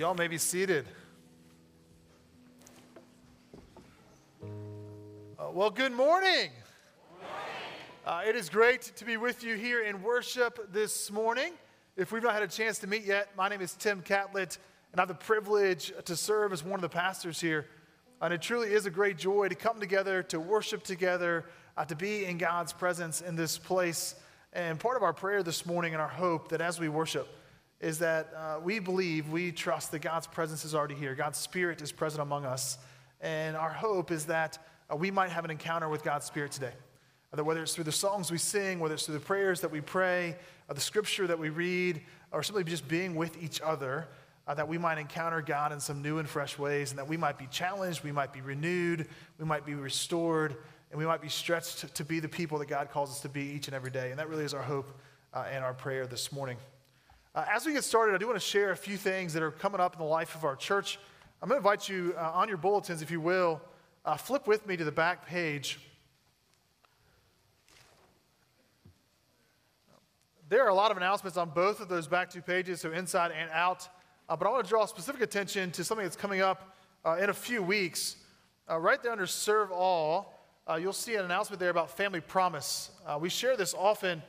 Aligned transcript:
Y'all 0.00 0.14
may 0.14 0.28
be 0.28 0.38
seated. 0.38 0.86
Uh, 4.42 5.50
well, 5.52 5.68
good 5.68 5.92
morning. 5.92 6.48
Uh, 8.06 8.22
it 8.26 8.34
is 8.34 8.48
great 8.48 8.80
to 8.96 9.04
be 9.04 9.18
with 9.18 9.44
you 9.44 9.56
here 9.56 9.82
in 9.82 10.02
worship 10.02 10.72
this 10.72 11.10
morning. 11.10 11.52
If 11.98 12.12
we've 12.12 12.22
not 12.22 12.32
had 12.32 12.42
a 12.42 12.48
chance 12.48 12.78
to 12.78 12.86
meet 12.86 13.04
yet, 13.04 13.36
my 13.36 13.50
name 13.50 13.60
is 13.60 13.74
Tim 13.74 14.00
Catlett, 14.00 14.56
and 14.92 15.00
I 15.00 15.02
have 15.02 15.08
the 15.08 15.14
privilege 15.14 15.92
to 16.06 16.16
serve 16.16 16.54
as 16.54 16.64
one 16.64 16.76
of 16.76 16.80
the 16.80 16.88
pastors 16.88 17.38
here. 17.38 17.66
And 18.22 18.32
it 18.32 18.40
truly 18.40 18.72
is 18.72 18.86
a 18.86 18.90
great 18.90 19.18
joy 19.18 19.48
to 19.48 19.54
come 19.54 19.80
together, 19.80 20.22
to 20.22 20.40
worship 20.40 20.82
together, 20.82 21.44
uh, 21.76 21.84
to 21.84 21.94
be 21.94 22.24
in 22.24 22.38
God's 22.38 22.72
presence 22.72 23.20
in 23.20 23.36
this 23.36 23.58
place. 23.58 24.14
And 24.54 24.80
part 24.80 24.96
of 24.96 25.02
our 25.02 25.12
prayer 25.12 25.42
this 25.42 25.66
morning 25.66 25.92
and 25.92 26.00
our 26.00 26.08
hope 26.08 26.48
that 26.48 26.62
as 26.62 26.80
we 26.80 26.88
worship, 26.88 27.28
is 27.80 27.98
that 28.00 28.32
uh, 28.36 28.60
we 28.62 28.78
believe, 28.78 29.30
we 29.30 29.52
trust 29.52 29.90
that 29.92 30.00
God's 30.00 30.26
presence 30.26 30.64
is 30.64 30.74
already 30.74 30.94
here. 30.94 31.14
God's 31.14 31.38
Spirit 31.38 31.80
is 31.80 31.92
present 31.92 32.22
among 32.22 32.44
us. 32.44 32.78
And 33.20 33.56
our 33.56 33.70
hope 33.70 34.10
is 34.10 34.26
that 34.26 34.58
uh, 34.90 34.96
we 34.96 35.10
might 35.10 35.30
have 35.30 35.44
an 35.44 35.50
encounter 35.50 35.88
with 35.88 36.02
God's 36.02 36.26
Spirit 36.26 36.52
today. 36.52 36.72
Uh, 37.32 37.36
that 37.36 37.44
whether 37.44 37.62
it's 37.62 37.74
through 37.74 37.84
the 37.84 37.92
songs 37.92 38.30
we 38.30 38.38
sing, 38.38 38.80
whether 38.80 38.94
it's 38.94 39.06
through 39.06 39.14
the 39.14 39.24
prayers 39.24 39.60
that 39.62 39.70
we 39.70 39.80
pray, 39.80 40.36
or 40.68 40.74
the 40.74 40.80
scripture 40.80 41.26
that 41.26 41.38
we 41.38 41.48
read, 41.48 42.02
or 42.32 42.42
simply 42.42 42.64
just 42.64 42.86
being 42.86 43.14
with 43.14 43.42
each 43.42 43.60
other, 43.62 44.08
uh, 44.46 44.54
that 44.54 44.68
we 44.68 44.76
might 44.76 44.98
encounter 44.98 45.40
God 45.40 45.72
in 45.72 45.80
some 45.80 46.02
new 46.02 46.18
and 46.18 46.28
fresh 46.28 46.58
ways, 46.58 46.90
and 46.90 46.98
that 46.98 47.08
we 47.08 47.16
might 47.16 47.38
be 47.38 47.46
challenged, 47.46 48.04
we 48.04 48.12
might 48.12 48.32
be 48.32 48.40
renewed, 48.40 49.06
we 49.38 49.44
might 49.44 49.64
be 49.64 49.74
restored, 49.74 50.56
and 50.90 50.98
we 50.98 51.06
might 51.06 51.22
be 51.22 51.28
stretched 51.28 51.78
to, 51.78 51.86
to 51.88 52.04
be 52.04 52.20
the 52.20 52.28
people 52.28 52.58
that 52.58 52.68
God 52.68 52.90
calls 52.90 53.10
us 53.10 53.20
to 53.20 53.28
be 53.28 53.42
each 53.42 53.68
and 53.68 53.74
every 53.74 53.90
day. 53.90 54.10
And 54.10 54.18
that 54.18 54.28
really 54.28 54.44
is 54.44 54.52
our 54.52 54.62
hope 54.62 54.90
uh, 55.32 55.46
and 55.50 55.64
our 55.64 55.74
prayer 55.74 56.06
this 56.06 56.32
morning. 56.32 56.56
Uh, 57.32 57.44
as 57.48 57.64
we 57.64 57.72
get 57.72 57.84
started, 57.84 58.12
I 58.12 58.18
do 58.18 58.26
want 58.26 58.40
to 58.40 58.44
share 58.44 58.72
a 58.72 58.76
few 58.76 58.96
things 58.96 59.32
that 59.34 59.42
are 59.42 59.52
coming 59.52 59.80
up 59.80 59.92
in 59.94 60.00
the 60.00 60.04
life 60.04 60.34
of 60.34 60.44
our 60.44 60.56
church. 60.56 60.98
I'm 61.40 61.48
going 61.48 61.62
to 61.62 61.64
invite 61.64 61.88
you 61.88 62.12
uh, 62.18 62.32
on 62.34 62.48
your 62.48 62.56
bulletins, 62.56 63.02
if 63.02 63.10
you 63.12 63.20
will, 63.20 63.60
uh, 64.04 64.16
flip 64.16 64.48
with 64.48 64.66
me 64.66 64.76
to 64.76 64.82
the 64.82 64.90
back 64.90 65.24
page. 65.26 65.78
There 70.48 70.64
are 70.64 70.70
a 70.70 70.74
lot 70.74 70.90
of 70.90 70.96
announcements 70.96 71.36
on 71.36 71.50
both 71.50 71.78
of 71.78 71.88
those 71.88 72.08
back 72.08 72.30
two 72.30 72.42
pages, 72.42 72.80
so 72.80 72.90
inside 72.90 73.30
and 73.30 73.48
out. 73.52 73.88
Uh, 74.28 74.34
but 74.34 74.48
I 74.48 74.50
want 74.50 74.64
to 74.64 74.68
draw 74.68 74.84
specific 74.86 75.22
attention 75.22 75.70
to 75.70 75.84
something 75.84 76.04
that's 76.04 76.16
coming 76.16 76.40
up 76.40 76.76
uh, 77.04 77.18
in 77.20 77.30
a 77.30 77.34
few 77.34 77.62
weeks. 77.62 78.16
Uh, 78.68 78.76
right 78.76 79.00
there 79.00 79.12
under 79.12 79.26
Serve 79.26 79.70
All, 79.70 80.34
you'll 80.80 80.92
see 80.92 81.14
an 81.14 81.24
announcement 81.24 81.60
there 81.60 81.70
about 81.70 81.96
Family 81.96 82.20
Promise. 82.20 82.90
we 83.20 83.28
share 83.28 83.56
this 83.56 83.72
often 83.72 84.20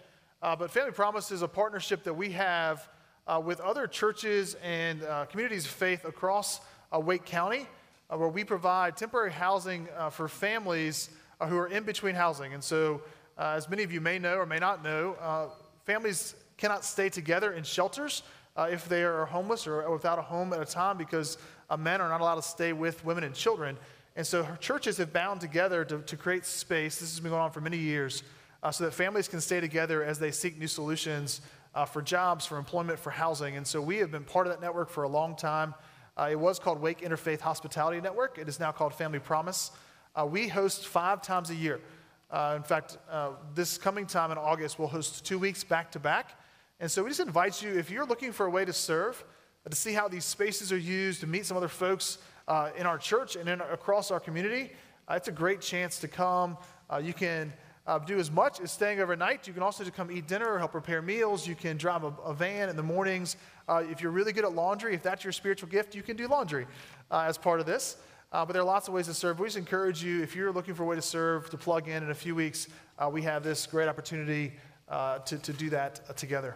uh, 0.42 0.56
but 0.56 0.72
Family 0.72 0.92
Promise 0.92 1.32
is 1.32 1.44
a 1.44 1.48
partnership 1.48 2.04
that 2.04 2.16
we 2.16 2.32
have 2.32 2.90
uh, 3.28 3.40
with 3.44 3.60
other 3.60 3.86
churches 3.86 4.56
and 4.64 5.04
uh, 5.04 5.26
communities 5.26 5.66
of 5.66 5.72
faith 5.72 6.04
across 6.04 6.62
uh, 6.92 7.00
Wake 7.00 7.26
County, 7.26 7.68
uh, 8.10 8.18
where 8.18 8.28
we 8.28 8.44
provide 8.44 8.98
temporary 8.98 9.32
housing 9.32 9.88
for 10.10 10.28
families 10.28 11.12
who 11.48 11.58
are 11.58 11.68
in 11.68 11.84
between 11.84 12.16
housing. 12.16 12.54
And 12.54 12.64
so, 12.64 13.02
as 13.38 13.70
many 13.70 13.84
of 13.84 13.92
you 13.92 14.02
may 14.02 14.18
know 14.18 14.38
or 14.38 14.48
may 14.48 14.58
not 14.58 14.84
know, 14.84 15.52
families 15.86 16.36
cannot 16.58 16.84
stay 16.84 17.10
together 17.10 17.54
in 17.54 17.64
shelters 17.64 18.24
if 18.58 18.90
they 18.90 19.04
are 19.04 19.26
homeless 19.26 19.68
or 19.68 19.90
without 19.92 20.18
a 20.18 20.24
home 20.24 20.54
at 20.54 20.60
a 20.62 20.66
time 20.66 20.98
because 20.98 21.38
men 21.78 22.02
are 22.02 22.10
not 22.10 22.20
allowed 22.22 22.36
to 22.36 22.42
stay 22.42 22.74
with 22.74 23.06
women 23.06 23.24
and 23.24 23.36
children. 23.36 23.78
And 24.16 24.26
so, 24.26 24.46
churches 24.60 24.98
have 24.98 25.14
bound 25.14 25.40
together 25.40 25.86
to, 25.86 26.00
to 26.00 26.18
create 26.18 26.46
space. 26.46 27.00
This 27.00 27.12
has 27.12 27.20
been 27.20 27.30
going 27.30 27.44
on 27.44 27.52
for 27.52 27.62
many 27.62 27.78
years 27.78 28.24
uh, 28.64 28.72
so 28.72 28.84
that 28.84 28.94
families 28.94 29.28
can 29.28 29.42
stay 29.42 29.60
together 29.60 30.04
as 30.04 30.20
they 30.20 30.32
seek 30.32 30.58
new 30.60 30.68
solutions 30.68 31.42
uh, 31.74 31.86
for 31.86 32.02
jobs, 32.02 32.46
for 32.46 32.58
employment, 32.58 33.00
for 33.00 33.10
housing. 33.10 33.58
And 33.58 33.66
so 33.66 33.82
we 33.82 33.98
have 33.98 34.12
been 34.12 34.24
part 34.24 34.48
of 34.48 34.54
that 34.54 34.62
network 34.62 34.90
for 34.90 35.04
a 35.04 35.10
long 35.10 35.36
time. 35.36 35.74
Uh, 36.18 36.30
it 36.32 36.40
was 36.40 36.60
called 36.60 36.82
Wake 36.82 37.02
Interfaith 37.02 37.40
Hospitality 37.40 38.02
Network, 38.02 38.38
it 38.38 38.48
is 38.48 38.60
now 38.60 38.72
called 38.72 38.94
Family 38.94 39.20
Promise. 39.20 39.72
Uh, 40.14 40.26
we 40.26 40.48
host 40.48 40.88
five 40.88 41.22
times 41.22 41.50
a 41.50 41.56
year. 41.56 41.80
Uh, 42.30 42.54
in 42.58 42.64
fact, 42.64 42.98
uh, 43.10 43.32
this 43.56 43.78
coming 43.78 44.06
time 44.06 44.32
in 44.32 44.38
August, 44.38 44.78
we'll 44.78 44.88
host 44.88 45.26
two 45.26 45.40
weeks 45.40 45.64
back 45.64 45.92
to 45.92 46.00
back. 46.00 46.38
And 46.80 46.92
so 46.92 47.04
we 47.04 47.10
just 47.10 47.22
invite 47.22 47.62
you, 47.62 47.78
if 47.78 47.90
you're 47.90 48.06
looking 48.06 48.32
for 48.32 48.46
a 48.46 48.50
way 48.50 48.66
to 48.66 48.74
serve, 48.74 49.24
to 49.70 49.76
see 49.76 49.94
how 49.94 50.08
these 50.08 50.26
spaces 50.26 50.72
are 50.72 50.78
used, 50.78 51.22
to 51.22 51.28
meet 51.28 51.46
some 51.46 51.56
other 51.56 51.68
folks 51.68 52.18
in 52.78 52.86
our 52.86 52.98
church 52.98 53.36
and 53.36 53.48
in, 53.48 53.62
across 53.62 54.12
our 54.12 54.20
community, 54.20 54.72
it's 55.10 55.28
a 55.28 55.32
great 55.32 55.62
chance 55.62 56.00
to 56.00 56.08
come. 56.08 56.58
you 57.02 57.14
can 57.14 57.54
uh, 57.92 58.00
do 58.00 58.18
as 58.18 58.32
much 58.32 58.62
as 58.62 58.72
staying 58.72 59.02
overnight. 59.02 59.46
You 59.48 59.54
can 59.54 59.64
also 59.64 59.84
come 59.84 60.10
eat 60.12 60.26
dinner 60.26 60.50
or 60.50 60.58
help 60.58 60.72
prepare 60.72 61.02
meals. 61.02 61.46
You 61.46 61.56
can 61.56 61.76
drive 61.76 62.06
a, 62.06 62.14
a 62.24 62.34
van 62.34 62.70
in 62.70 62.78
the 62.78 62.84
mornings. 62.84 63.36
Uh, 63.68 63.84
if 63.92 64.02
you're 64.02 64.14
really 64.14 64.32
good 64.32 64.46
at 64.46 64.54
laundry, 64.54 64.96
if 64.96 65.04
that's 65.04 65.26
your 65.26 65.34
spiritual 65.34 65.68
gift, 65.68 65.94
you 65.94 66.02
can 66.02 66.16
do 66.16 66.26
laundry 66.30 66.68
uh, 67.12 67.26
as 67.28 67.38
part 67.38 67.60
of 67.60 67.66
this. 67.66 67.98
Uh, 68.32 68.46
but 68.46 68.54
there 68.54 68.62
are 68.62 68.66
lots 68.66 68.88
of 68.88 68.94
ways 68.94 69.08
to 69.08 69.14
serve. 69.14 69.40
We 69.42 69.48
just 69.48 69.58
encourage 69.58 70.02
you, 70.02 70.24
if 70.24 70.38
you're 70.38 70.54
looking 70.54 70.74
for 70.74 70.84
a 70.84 70.86
way 70.86 70.96
to 70.96 71.02
serve, 71.02 71.50
to 71.50 71.58
plug 71.58 71.90
in 71.90 72.02
in 72.02 72.12
a 72.12 72.16
few 72.16 72.34
weeks, 72.34 72.70
uh, 72.98 73.10
we 73.10 73.24
have 73.24 73.44
this 73.44 73.68
great 73.68 73.90
opportunity 73.90 74.54
uh, 74.88 75.20
to, 75.20 75.38
to 75.40 75.52
do 75.52 75.70
that 75.72 76.16
together. 76.16 76.56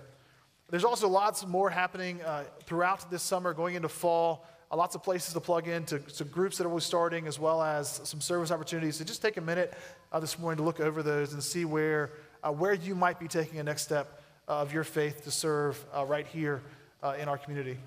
There's 0.69 0.85
also 0.85 1.09
lots 1.09 1.45
more 1.45 1.69
happening 1.69 2.21
throughout 2.63 3.11
this 3.11 3.21
summer, 3.21 3.53
going 3.53 3.75
into 3.75 3.89
fall. 3.89 4.47
Uh, 4.71 4.75
lots 4.75 4.95
of 4.95 5.03
places 5.03 5.33
to 5.33 5.39
plug 5.39 5.67
in 5.67 5.83
to, 5.85 5.99
groups 6.25 6.57
that 6.57 6.65
are 6.65 6.69
always 6.69 6.83
starting, 6.83 7.27
as 7.27 7.39
well 7.39 7.61
as 7.61 8.01
some 8.03 8.19
service 8.19 8.49
opportunities. 8.51 8.95
So 8.95 9.03
just 9.03 9.21
take 9.21 9.37
a 9.37 9.41
minute 9.41 9.73
uh, 10.11 10.19
this 10.19 10.39
morning 10.39 10.57
to 10.57 10.63
look 10.63 10.79
over 10.79 11.03
those 11.03 11.33
and 11.33 11.43
see 11.43 11.65
where, 11.65 12.11
uh, 12.43 12.51
where 12.51 12.73
you 12.73 12.95
might 12.95 13.19
be 13.19 13.27
taking 13.27 13.59
a 13.59 13.63
next 13.63 13.83
step 13.83 14.21
of 14.47 14.73
your 14.73 14.83
faith 14.83 15.23
to 15.23 15.31
serve 15.31 15.83
uh, 15.95 16.03
right 16.05 16.25
here 16.25 16.63
uh, 17.03 17.15
in 17.19 17.27
our 17.27 17.37
community. 17.37 17.77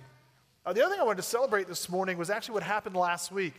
the 0.64 0.82
other 0.82 0.90
thing 0.90 1.00
I 1.00 1.04
wanted 1.04 1.22
to 1.22 1.28
celebrate 1.28 1.66
this 1.66 1.88
morning 1.88 2.16
was 2.16 2.30
actually 2.30 2.54
what 2.54 2.62
happened 2.62 2.94
last 2.94 3.32
week. 3.32 3.54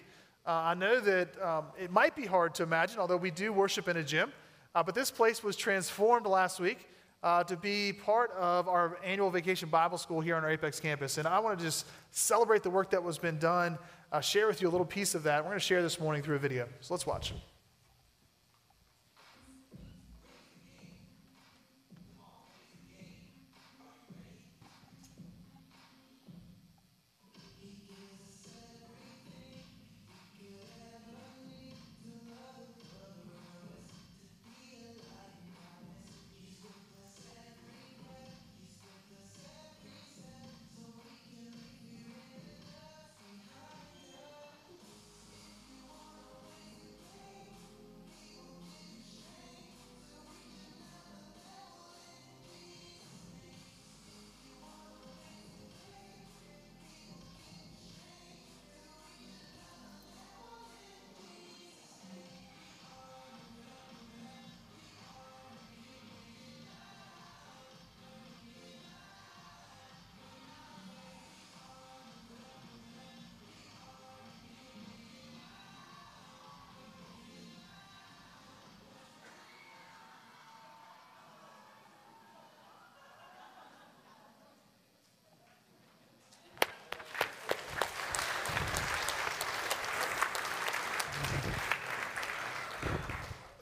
I 0.45 0.73
know 0.73 0.99
that 1.01 1.39
um, 1.43 1.65
it 1.79 1.91
might 1.91 2.15
be 2.15 2.25
hard 2.25 2.55
to 2.55 2.63
imagine, 2.63 2.99
although 2.99 3.17
we 3.17 3.29
do 3.29 3.53
worship 3.53 3.87
in 3.87 3.97
a 3.97 4.03
gym, 4.03 4.31
but 4.73 4.95
this 4.95 5.11
place 5.11 5.43
was 5.43 5.55
transformed 5.55 6.25
last 6.25 6.59
week 6.59 6.87
uh, 7.23 7.43
to 7.43 7.57
be 7.57 7.93
part 7.93 8.31
of 8.31 8.67
our 8.67 8.97
annual 9.03 9.29
vacation 9.29 9.69
Bible 9.69 9.97
school 9.97 10.21
here 10.21 10.35
on 10.35 10.43
our 10.43 10.49
Apex 10.49 10.79
campus. 10.79 11.17
And 11.17 11.27
I 11.27 11.39
want 11.39 11.59
to 11.59 11.65
just 11.65 11.85
celebrate 12.11 12.63
the 12.63 12.69
work 12.69 12.91
that 12.91 13.03
was 13.03 13.17
been 13.17 13.39
done, 13.39 13.77
uh, 14.11 14.21
share 14.21 14.47
with 14.47 14.61
you 14.61 14.69
a 14.69 14.71
little 14.71 14.85
piece 14.85 15.15
of 15.15 15.23
that. 15.23 15.43
We're 15.43 15.49
going 15.49 15.59
to 15.59 15.65
share 15.65 15.81
this 15.81 15.99
morning 15.99 16.23
through 16.23 16.37
a 16.37 16.39
video. 16.39 16.67
So 16.81 16.93
let's 16.93 17.05
watch. 17.05 17.33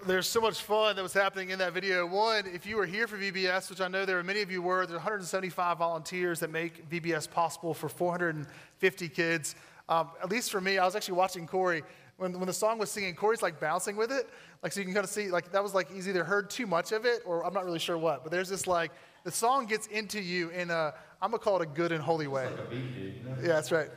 There's 0.07 0.27
so 0.27 0.39
much 0.39 0.61
fun 0.61 0.95
that 0.95 1.03
was 1.03 1.13
happening 1.13 1.49
in 1.49 1.59
that 1.59 1.73
video. 1.73 2.05
One, 2.05 2.45
if 2.47 2.65
you 2.65 2.77
were 2.77 2.85
here 2.85 3.07
for 3.07 3.17
VBS, 3.17 3.69
which 3.69 3.81
I 3.81 3.87
know 3.87 4.05
there 4.05 4.17
are 4.19 4.23
many 4.23 4.41
of 4.41 4.49
you 4.49 4.61
were, 4.61 4.85
there's 4.85 4.97
175 4.97 5.77
volunteers 5.77 6.39
that 6.39 6.49
make 6.49 6.89
VBS 6.89 7.29
possible 7.29 7.73
for 7.73 7.89
450 7.89 9.09
kids. 9.09 9.55
Um, 9.89 10.09
at 10.21 10.29
least 10.29 10.51
for 10.51 10.61
me, 10.61 10.77
I 10.77 10.85
was 10.85 10.95
actually 10.95 11.15
watching 11.15 11.45
Corey, 11.47 11.83
when, 12.17 12.33
when 12.33 12.47
the 12.47 12.53
song 12.53 12.77
was 12.77 12.89
singing, 12.89 13.15
Corey's 13.15 13.41
like 13.41 13.59
bouncing 13.59 13.95
with 13.95 14.11
it. 14.11 14.29
Like, 14.63 14.71
so 14.71 14.79
you 14.79 14.85
can 14.85 14.93
kind 14.93 15.03
of 15.03 15.09
see, 15.09 15.29
like, 15.29 15.51
that 15.51 15.61
was 15.61 15.73
like 15.73 15.91
he's 15.91 16.07
either 16.07 16.23
heard 16.23 16.49
too 16.49 16.67
much 16.67 16.91
of 16.91 17.05
it 17.05 17.21
or 17.25 17.45
I'm 17.45 17.53
not 17.53 17.65
really 17.65 17.79
sure 17.79 17.97
what. 17.97 18.23
But 18.23 18.31
there's 18.31 18.49
this 18.49 18.65
like, 18.65 18.91
the 19.23 19.31
song 19.31 19.65
gets 19.65 19.87
into 19.87 20.21
you 20.21 20.49
in 20.49 20.69
a, 20.69 20.93
I'm 21.21 21.31
going 21.31 21.39
to 21.39 21.43
call 21.43 21.61
it 21.61 21.63
a 21.63 21.65
good 21.65 21.91
and 21.91 22.01
holy 22.01 22.27
way. 22.27 22.45
Like 22.45 22.69
beat. 22.69 23.21
Yeah, 23.41 23.47
that's 23.47 23.71
right. 23.71 23.89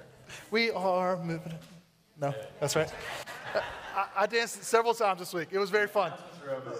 We 0.50 0.70
are 0.70 1.22
moving. 1.22 1.54
No, 2.20 2.34
that's 2.58 2.76
right. 2.76 2.92
I, 3.94 4.06
I 4.22 4.26
danced 4.26 4.62
several 4.64 4.94
times 4.94 5.20
this 5.20 5.32
week. 5.32 5.48
It 5.50 5.58
was 5.58 5.70
very 5.70 5.86
fun. 5.86 6.12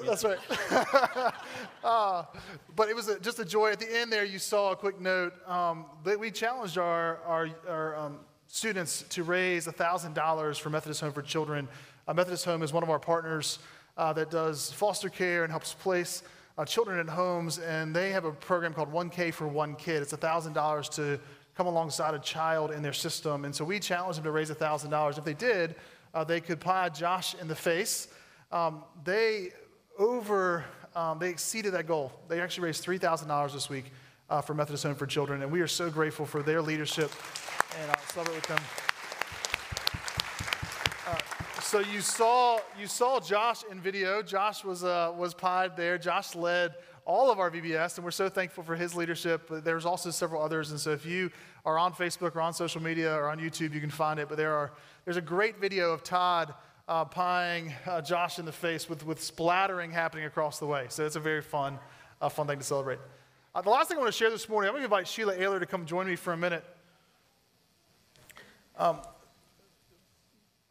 That's 0.07 0.25
right. 0.25 0.39
uh, 1.85 2.25
but 2.75 2.89
it 2.89 2.97
was 2.97 3.09
a, 3.09 3.21
just 3.21 3.39
a 3.39 3.45
joy. 3.45 3.71
At 3.71 3.81
the 3.81 3.99
end 3.99 4.13
there, 4.13 4.25
you 4.25 4.39
saw 4.39 4.73
a 4.73 4.77
quick 4.77 5.01
note 5.01 5.35
um, 5.49 5.87
that 6.05 6.19
we 6.19 6.31
challenged 6.31 6.79
our, 6.79 7.19
our, 7.27 7.49
our 7.69 7.97
um, 7.97 8.19
students 8.47 9.03
to 9.11 9.23
raise 9.23 9.67
$1,000 9.67 10.61
for 10.61 10.71
Methodist 10.71 11.01
Home 11.01 11.13
for 11.13 11.23
Children. 11.23 11.69
Uh, 12.09 12.15
Methodist 12.15 12.45
Home 12.45 12.63
is 12.63 12.73
one 12.73 12.83
of 12.83 12.91
our 12.91 12.99
partners 12.99 13.59
uh, 13.97 14.13
that 14.13 14.31
does 14.31 14.73
foster 14.73 15.09
care 15.09 15.45
and 15.45 15.51
helps 15.51 15.75
place 15.75 16.23
uh, 16.59 16.65
children 16.65 16.99
in 16.99 17.07
homes, 17.07 17.59
and 17.59 17.95
they 17.95 18.11
have 18.11 18.25
a 18.25 18.33
program 18.33 18.75
called 18.75 18.93
1K 18.93 19.33
for 19.33 19.47
One 19.47 19.77
Kid. 19.77 20.03
It's 20.03 20.13
$1,000 20.13 20.95
to 20.97 21.21
come 21.57 21.67
alongside 21.67 22.15
a 22.15 22.19
child 22.19 22.71
in 22.71 22.83
their 22.83 22.93
system. 22.93 23.45
And 23.45 23.55
so 23.55 23.65
we 23.65 23.79
challenged 23.79 24.19
them 24.19 24.25
to 24.25 24.31
raise 24.31 24.51
$1,000. 24.51 25.19
If 25.19 25.25
they 25.25 25.35
did, 25.35 25.75
uh, 26.15 26.25
they 26.25 26.41
could 26.41 26.61
pie 26.61 26.89
Josh 26.89 27.35
in 27.41 27.49
the 27.49 27.55
face. 27.55 28.09
Um, 28.53 28.85
they 29.05 29.51
over, 29.99 30.65
um, 30.95 31.19
they 31.19 31.31
exceeded 31.31 31.75
that 31.75 31.87
goal. 31.87 32.13
They 32.29 32.41
actually 32.41 32.65
raised 32.65 32.85
$3,000 32.85 33.53
this 33.53 33.69
week 33.69 33.93
uh, 34.29 34.41
for 34.41 34.55
Methodist 34.55 34.85
Home 34.85 34.95
for 34.95 35.07
Children, 35.07 35.43
and 35.43 35.51
we 35.51 35.61
are 35.61 35.67
so 35.67 35.91
grateful 35.91 36.27
for 36.27 36.43
their 36.43 36.63
leadership 36.63 37.11
and 37.79 37.91
I'll 37.91 38.07
celebrate 38.13 38.37
with 38.37 38.47
them. 38.47 38.90
So 41.71 41.79
you 41.79 42.01
saw 42.01 42.59
you 42.81 42.89
saw 42.89 43.21
Josh 43.21 43.63
in 43.71 43.81
video. 43.81 44.25
Josh 44.25 44.65
was 44.65 44.83
uh, 44.83 45.13
was 45.17 45.35
pied 45.35 45.77
there. 45.77 45.99
Josh 45.99 46.35
led 46.35 46.75
all 47.05 47.31
of 47.31 47.39
our 47.39 47.49
VBS, 47.49 47.95
and 47.95 48.05
we're 48.05 48.11
so 48.11 48.29
thankful 48.29 48.65
for 48.65 48.75
his 48.75 48.97
leadership. 48.97 49.43
But 49.49 49.65
there's 49.65 49.87
also 49.87 50.11
several 50.11 50.43
others, 50.43 50.73
and 50.73 50.81
so 50.81 50.91
if 50.91 51.07
you 51.07 51.31
are 51.65 51.79
on 51.79 51.93
Facebook 51.93 52.35
or 52.35 52.41
on 52.41 52.55
social 52.55 52.83
media 52.83 53.15
or 53.15 53.29
on 53.29 53.39
YouTube, 53.39 53.73
you 53.73 53.81
can 53.81 53.89
find 53.89 54.19
it. 54.19 54.29
But 54.29 54.37
there 54.37 54.53
are 54.53 54.73
there's 55.05 55.17
a 55.17 55.21
great 55.21 55.61
video 55.61 55.93
of 55.93 56.03
Todd 56.03 56.53
uh, 56.89 57.05
pieing 57.05 57.73
uh, 57.87 58.01
Josh 58.01 58.41
in 58.41 58.47
the 58.47 58.51
face 58.51 58.89
with 58.89 59.07
with 59.07 59.23
splattering 59.23 59.93
happening 59.93 60.25
across 60.25 60.59
the 60.59 60.67
way. 60.67 60.87
So 60.89 61.07
it's 61.07 61.15
a 61.15 61.21
very 61.21 61.41
fun 61.41 61.79
uh, 62.21 62.29
fun 62.31 62.49
thing 62.49 62.59
to 62.59 62.65
celebrate. 62.65 62.99
Uh, 63.55 63.61
the 63.61 63.71
last 63.71 63.87
thing 63.87 63.97
I 63.97 64.01
want 64.01 64.13
to 64.13 64.19
share 64.19 64.31
this 64.31 64.49
morning, 64.49 64.71
I'm 64.71 64.73
going 64.73 64.83
to 64.83 64.87
invite 64.87 65.07
Sheila 65.07 65.37
Ayler 65.37 65.61
to 65.61 65.67
come 65.67 65.87
join 65.87 66.09
me 66.09 66.17
for 66.17 66.33
a 66.33 66.37
minute. 66.37 66.65
Um, 68.77 68.99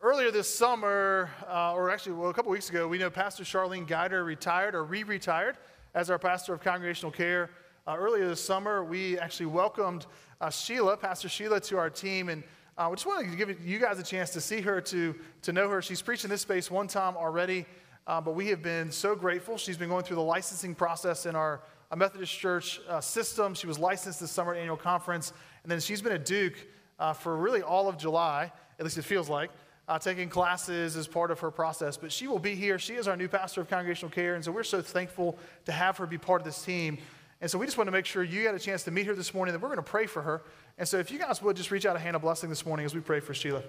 earlier 0.02 0.32
this 0.32 0.54
summer, 0.54 1.30
uh, 1.50 1.74
or 1.74 1.90
actually 1.90 2.14
well, 2.14 2.30
a 2.30 2.34
couple 2.34 2.52
weeks 2.52 2.70
ago, 2.70 2.88
we 2.88 2.98
know 2.98 3.10
Pastor 3.10 3.44
Charlene 3.44 3.86
Guider 3.86 4.24
retired 4.24 4.74
or 4.74 4.86
re 4.86 5.04
retired 5.04 5.58
as 5.94 6.10
our 6.10 6.18
pastor 6.18 6.54
of 6.54 6.62
congregational 6.62 7.12
care. 7.12 7.50
Uh, 7.86 7.98
earlier 7.98 8.28
this 8.28 8.42
summer, 8.42 8.84
we 8.84 9.20
actually 9.20 9.48
welcomed 9.48 10.06
uh, 10.40 10.50
Sheila, 10.50 10.96
Pastor 10.96 11.28
Sheila, 11.28 11.60
to 11.62 11.78
our 11.78 11.90
team. 11.90 12.30
And 12.30 12.44
uh, 12.78 12.88
we 12.90 12.96
just 12.96 13.08
wanted 13.08 13.30
to 13.30 13.36
give 13.36 13.66
you 13.66 13.80
guys 13.80 14.00
a 14.00 14.04
chance 14.04 14.30
to 14.32 14.42
see 14.42 14.62
her, 14.62 14.80
to, 14.82 15.16
to 15.42 15.52
know 15.52 15.68
her. 15.68 15.82
She's 15.82 16.02
preached 16.02 16.24
in 16.24 16.30
this 16.30 16.42
space 16.42 16.72
one 16.72 16.88
time 16.88 17.18
already, 17.18 17.66
uh, 18.08 18.22
but 18.22 18.36
we 18.36 18.48
have 18.48 18.62
been 18.62 18.92
so 18.92 19.16
grateful. 19.16 19.58
She's 19.58 19.78
been 19.78 19.90
going 19.90 20.06
through 20.06 20.18
the 20.18 20.22
licensing 20.22 20.76
process 20.76 21.26
in 21.26 21.36
our 21.36 21.62
Methodist 21.94 22.38
Church 22.38 22.80
uh, 22.88 23.02
system. 23.02 23.54
She 23.54 23.68
was 23.68 23.78
licensed 23.78 24.22
this 24.22 24.32
summer 24.32 24.54
at 24.54 24.60
annual 24.60 24.78
conference, 24.78 25.34
and 25.64 25.72
then 25.72 25.82
she's 25.82 26.02
been 26.02 26.14
at 26.14 26.26
Duke 26.26 26.56
uh, 27.00 27.12
for 27.12 27.36
really 27.36 27.64
all 27.64 27.90
of 27.90 27.98
July, 27.98 28.52
at 28.78 28.86
least 28.86 28.98
it 28.98 29.04
feels 29.04 29.28
like, 29.28 29.50
uh, 29.90 29.98
taking 29.98 30.30
classes 30.30 30.96
as 30.96 31.08
part 31.08 31.32
of 31.32 31.40
her 31.40 31.50
process. 31.50 31.98
But 31.98 32.12
she 32.12 32.28
will 32.28 32.40
be 32.40 32.54
here. 32.54 32.78
She 32.78 32.94
is 32.94 33.08
our 33.08 33.18
new 33.18 33.28
pastor 33.28 33.62
of 33.62 33.70
congregational 33.70 34.12
care, 34.12 34.36
and 34.36 34.46
so 34.46 34.52
we're 34.52 34.64
so 34.64 34.82
thankful 34.82 35.38
to 35.66 35.72
have 35.72 35.98
her 35.98 36.06
be 36.06 36.20
part 36.20 36.42
of 36.42 36.46
this 36.46 36.62
team. 36.64 37.00
And 37.42 37.50
so 37.50 37.58
we 37.58 37.66
just 37.66 37.78
want 37.78 37.88
to 37.88 37.92
make 37.92 38.06
sure 38.06 38.22
you 38.22 38.44
got 38.44 38.54
a 38.54 38.60
chance 38.60 38.84
to 38.84 38.92
meet 38.92 39.08
her 39.08 39.16
this 39.16 39.34
morning, 39.34 39.54
that 39.54 39.60
we're 39.60 39.70
going 39.70 39.78
to 39.78 39.84
pray 39.84 40.06
for 40.06 40.22
her. 40.22 40.44
And 40.78 40.88
so 40.88 41.00
if 41.00 41.10
you 41.10 41.18
guys 41.18 41.42
would 41.42 41.58
just 41.58 41.72
reach 41.72 41.86
out 41.86 41.96
a 41.96 42.00
hand 42.00 42.16
of 42.16 42.22
blessing 42.22 42.50
this 42.50 42.66
morning 42.66 42.86
as 42.86 42.94
we 42.94 43.02
pray 43.02 43.20
for 43.20 43.34
Sheila. 43.34 43.64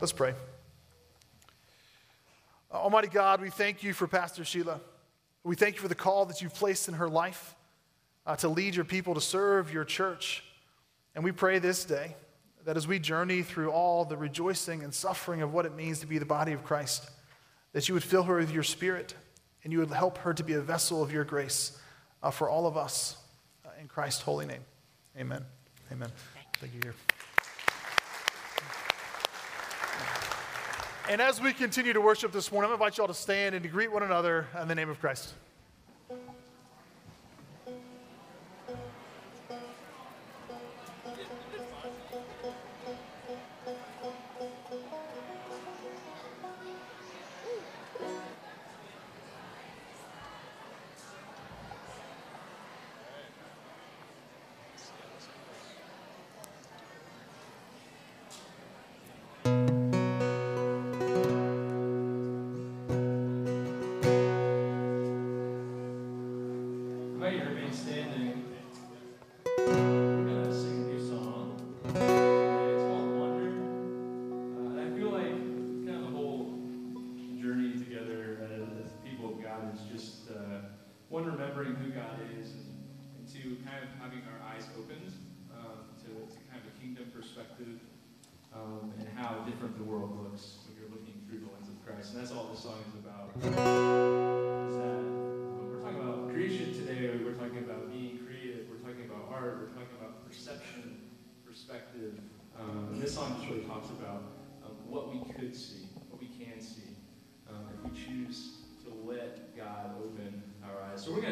Let's 0.00 0.12
pray. 0.12 0.32
Almighty 2.72 3.08
God, 3.08 3.40
we 3.42 3.50
thank 3.50 3.82
you 3.82 3.92
for 3.92 4.06
Pastor 4.06 4.44
Sheila. 4.44 4.80
We 5.44 5.56
thank 5.56 5.74
you 5.74 5.82
for 5.82 5.88
the 5.88 5.94
call 5.94 6.24
that 6.26 6.40
you've 6.40 6.54
placed 6.54 6.88
in 6.88 6.94
her 6.94 7.08
life 7.08 7.54
uh, 8.26 8.36
to 8.36 8.48
lead 8.48 8.76
your 8.76 8.84
people, 8.84 9.14
to 9.14 9.20
serve 9.20 9.72
your 9.72 9.84
church. 9.84 10.42
And 11.14 11.22
we 11.22 11.32
pray 11.32 11.58
this 11.58 11.84
day 11.84 12.14
that 12.64 12.76
as 12.76 12.86
we 12.86 12.98
journey 12.98 13.42
through 13.42 13.70
all 13.70 14.04
the 14.04 14.16
rejoicing 14.16 14.82
and 14.82 14.92
suffering 14.92 15.42
of 15.42 15.52
what 15.52 15.66
it 15.66 15.74
means 15.74 16.00
to 16.00 16.06
be 16.06 16.18
the 16.18 16.24
body 16.24 16.52
of 16.52 16.64
Christ, 16.64 17.08
that 17.72 17.88
you 17.88 17.94
would 17.94 18.04
fill 18.04 18.24
her 18.24 18.36
with 18.36 18.52
your 18.52 18.62
spirit 18.62 19.14
and 19.64 19.72
you 19.72 19.78
would 19.78 19.90
help 19.90 20.18
her 20.18 20.34
to 20.34 20.42
be 20.42 20.54
a 20.54 20.60
vessel 20.60 21.02
of 21.02 21.12
your 21.12 21.24
grace 21.24 21.78
uh, 22.22 22.30
for 22.30 22.48
all 22.48 22.66
of 22.66 22.76
us 22.76 23.16
uh, 23.64 23.70
in 23.80 23.88
Christ's 23.88 24.22
holy 24.22 24.46
name. 24.46 24.62
Amen. 25.18 25.44
Amen. 25.92 26.08
Thank 26.58 26.74
you. 26.74 26.80
Here. 26.82 26.94
And 31.08 31.20
as 31.20 31.40
we 31.40 31.52
continue 31.52 31.92
to 31.92 32.00
worship 32.00 32.30
this 32.30 32.52
morning, 32.52 32.70
I 32.70 32.74
invite 32.74 32.96
you 32.96 33.02
all 33.02 33.08
to 33.08 33.14
stand 33.14 33.54
and 33.54 33.62
to 33.64 33.68
greet 33.68 33.90
one 33.90 34.02
another 34.02 34.46
in 34.60 34.68
the 34.68 34.74
name 34.74 34.88
of 34.88 35.00
Christ. 35.00 35.32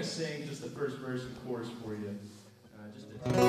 sing 0.08 0.46
just 0.48 0.62
the 0.62 0.70
first 0.70 0.96
verse 0.96 1.22
and 1.22 1.46
chorus 1.46 1.68
for 1.82 1.94
you. 1.94 2.18
Uh, 2.74 2.82
just 2.94 3.34
to- 3.34 3.47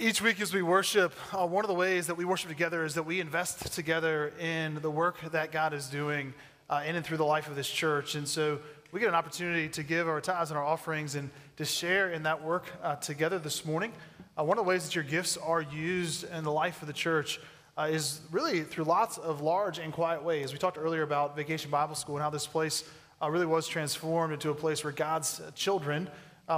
each 0.00 0.22
week 0.22 0.40
as 0.40 0.54
we 0.54 0.62
worship, 0.62 1.12
uh, 1.32 1.44
one 1.44 1.64
of 1.64 1.68
the 1.68 1.74
ways 1.74 2.06
that 2.06 2.14
we 2.14 2.24
worship 2.24 2.48
together 2.48 2.84
is 2.84 2.94
that 2.94 3.02
we 3.02 3.18
invest 3.20 3.72
together 3.72 4.32
in 4.38 4.76
the 4.76 4.90
work 4.90 5.18
that 5.32 5.50
God 5.50 5.74
is 5.74 5.88
doing 5.88 6.34
uh, 6.70 6.82
in 6.86 6.94
and 6.94 7.04
through 7.04 7.16
the 7.16 7.24
life 7.24 7.48
of 7.48 7.56
this 7.56 7.68
church. 7.68 8.14
And 8.14 8.26
so 8.26 8.60
we 8.92 9.00
get 9.00 9.08
an 9.08 9.16
opportunity 9.16 9.68
to 9.70 9.82
give 9.82 10.08
our 10.08 10.20
tithes 10.20 10.50
and 10.50 10.58
our 10.58 10.64
offerings 10.64 11.16
and 11.16 11.30
to 11.56 11.64
share 11.64 12.12
in 12.12 12.22
that 12.22 12.44
work 12.44 12.66
uh, 12.82 12.94
together 12.96 13.40
this 13.40 13.64
morning. 13.64 13.92
Uh, 14.38 14.44
one 14.44 14.56
of 14.56 14.64
the 14.64 14.68
ways 14.68 14.84
that 14.84 14.94
your 14.94 15.02
gifts 15.02 15.36
are 15.36 15.62
used 15.62 16.30
in 16.30 16.44
the 16.44 16.52
life 16.52 16.80
of 16.80 16.86
the 16.86 16.94
church 16.94 17.40
uh, 17.76 17.88
is 17.90 18.20
really 18.30 18.62
through 18.62 18.84
lots 18.84 19.18
of 19.18 19.40
large 19.40 19.80
and 19.80 19.92
quiet 19.92 20.22
ways. 20.22 20.52
We 20.52 20.58
talked 20.58 20.78
earlier 20.78 21.02
about 21.02 21.34
Vacation 21.34 21.72
Bible 21.72 21.96
School 21.96 22.16
and 22.16 22.22
how 22.22 22.30
this 22.30 22.46
place 22.46 22.84
really 23.28 23.46
was 23.46 23.66
transformed 23.66 24.32
into 24.32 24.50
a 24.50 24.54
place 24.54 24.84
where 24.84 24.92
God's 24.92 25.40
children 25.56 26.08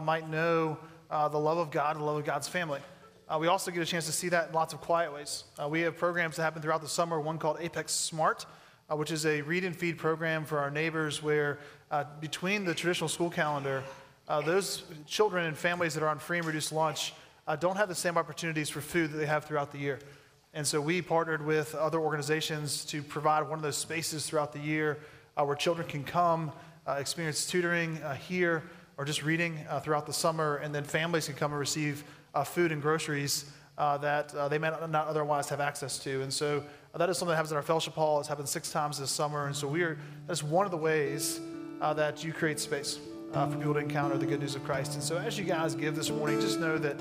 might 0.02 0.28
know 0.28 0.76
the 1.10 1.38
love 1.38 1.56
of 1.56 1.70
God 1.70 1.96
and 1.96 2.02
the 2.02 2.06
love 2.06 2.18
of 2.18 2.24
God's 2.26 2.46
family. 2.48 2.80
Uh, 3.30 3.38
we 3.38 3.46
also 3.46 3.70
get 3.70 3.80
a 3.80 3.86
chance 3.86 4.06
to 4.06 4.12
see 4.12 4.28
that 4.28 4.48
in 4.48 4.54
lots 4.54 4.74
of 4.74 4.80
quiet 4.80 5.12
ways. 5.12 5.44
Uh, 5.56 5.68
we 5.68 5.82
have 5.82 5.96
programs 5.96 6.34
that 6.34 6.42
happen 6.42 6.60
throughout 6.60 6.82
the 6.82 6.88
summer, 6.88 7.20
one 7.20 7.38
called 7.38 7.58
Apex 7.60 7.92
Smart, 7.92 8.44
uh, 8.90 8.96
which 8.96 9.12
is 9.12 9.24
a 9.24 9.40
read 9.42 9.62
and 9.62 9.76
feed 9.76 9.98
program 9.98 10.44
for 10.44 10.58
our 10.58 10.68
neighbors 10.68 11.22
where 11.22 11.60
uh, 11.92 12.02
between 12.20 12.64
the 12.64 12.74
traditional 12.74 13.06
school 13.06 13.30
calendar, 13.30 13.84
uh, 14.26 14.40
those 14.40 14.82
children 15.06 15.46
and 15.46 15.56
families 15.56 15.94
that 15.94 16.02
are 16.02 16.08
on 16.08 16.18
free 16.18 16.38
and 16.38 16.46
reduced 16.46 16.72
lunch 16.72 17.12
uh, 17.46 17.54
don't 17.54 17.76
have 17.76 17.88
the 17.88 17.94
same 17.94 18.18
opportunities 18.18 18.68
for 18.68 18.80
food 18.80 19.12
that 19.12 19.18
they 19.18 19.26
have 19.26 19.44
throughout 19.44 19.70
the 19.70 19.78
year. 19.78 20.00
And 20.52 20.66
so 20.66 20.80
we 20.80 21.00
partnered 21.00 21.46
with 21.46 21.76
other 21.76 22.00
organizations 22.00 22.84
to 22.86 23.00
provide 23.00 23.42
one 23.42 23.60
of 23.60 23.62
those 23.62 23.76
spaces 23.78 24.26
throughout 24.26 24.52
the 24.52 24.58
year 24.58 24.98
where 25.36 25.54
children 25.54 25.86
can 25.88 26.04
come, 26.04 26.52
experience 26.86 27.46
tutoring 27.46 27.98
here, 28.28 28.64
or 28.98 29.06
just 29.06 29.22
reading 29.22 29.58
throughout 29.82 30.04
the 30.04 30.12
summer, 30.12 30.56
and 30.56 30.74
then 30.74 30.84
families 30.84 31.26
can 31.26 31.34
come 31.34 31.52
and 31.52 31.58
receive 31.58 32.04
uh, 32.34 32.44
food 32.44 32.72
and 32.72 32.80
groceries 32.80 33.46
uh, 33.78 33.96
that 33.98 34.34
uh, 34.34 34.48
they 34.48 34.58
may 34.58 34.68
not 34.68 35.06
otherwise 35.06 35.48
have 35.48 35.60
access 35.60 35.98
to. 36.00 36.22
And 36.22 36.32
so 36.32 36.62
uh, 36.94 36.98
that 36.98 37.08
is 37.08 37.16
something 37.16 37.30
that 37.30 37.36
happens 37.36 37.52
in 37.52 37.56
our 37.56 37.62
fellowship 37.62 37.94
hall. 37.94 38.18
It's 38.18 38.28
happened 38.28 38.48
six 38.48 38.70
times 38.70 38.98
this 38.98 39.10
summer. 39.10 39.46
And 39.46 39.56
so 39.56 39.66
we 39.66 39.82
are, 39.82 39.98
that's 40.26 40.42
one 40.42 40.66
of 40.66 40.70
the 40.70 40.76
ways 40.76 41.40
uh, 41.80 41.94
that 41.94 42.22
you 42.22 42.32
create 42.32 42.60
space 42.60 42.98
uh, 43.32 43.46
for 43.46 43.56
people 43.56 43.74
to 43.74 43.80
encounter 43.80 44.18
the 44.18 44.26
good 44.26 44.40
news 44.40 44.54
of 44.54 44.64
Christ. 44.64 44.94
And 44.94 45.02
so 45.02 45.16
as 45.16 45.38
you 45.38 45.44
guys 45.44 45.74
give 45.74 45.96
this 45.96 46.10
morning, 46.10 46.40
just 46.40 46.60
know 46.60 46.76
that 46.78 47.00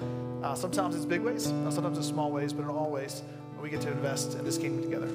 sometimes 0.58 0.96
it's 0.96 1.06
big 1.06 1.22
ways, 1.22 1.46
sometimes 1.46 1.98
it's 1.98 2.08
small 2.08 2.32
ways, 2.32 2.54
but 2.54 2.64
in 2.64 2.70
all 2.70 2.90
ways, 2.90 3.24
we 3.62 3.70
get 3.70 3.82
to 3.82 3.92
invest 3.92 4.38
in 4.38 4.46
this 4.46 4.58
kingdom 4.58 4.84
together. 4.84 5.10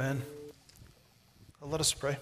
Amen. 0.00 0.22
Let 1.60 1.80
us 1.80 1.92
pray. 1.92 2.18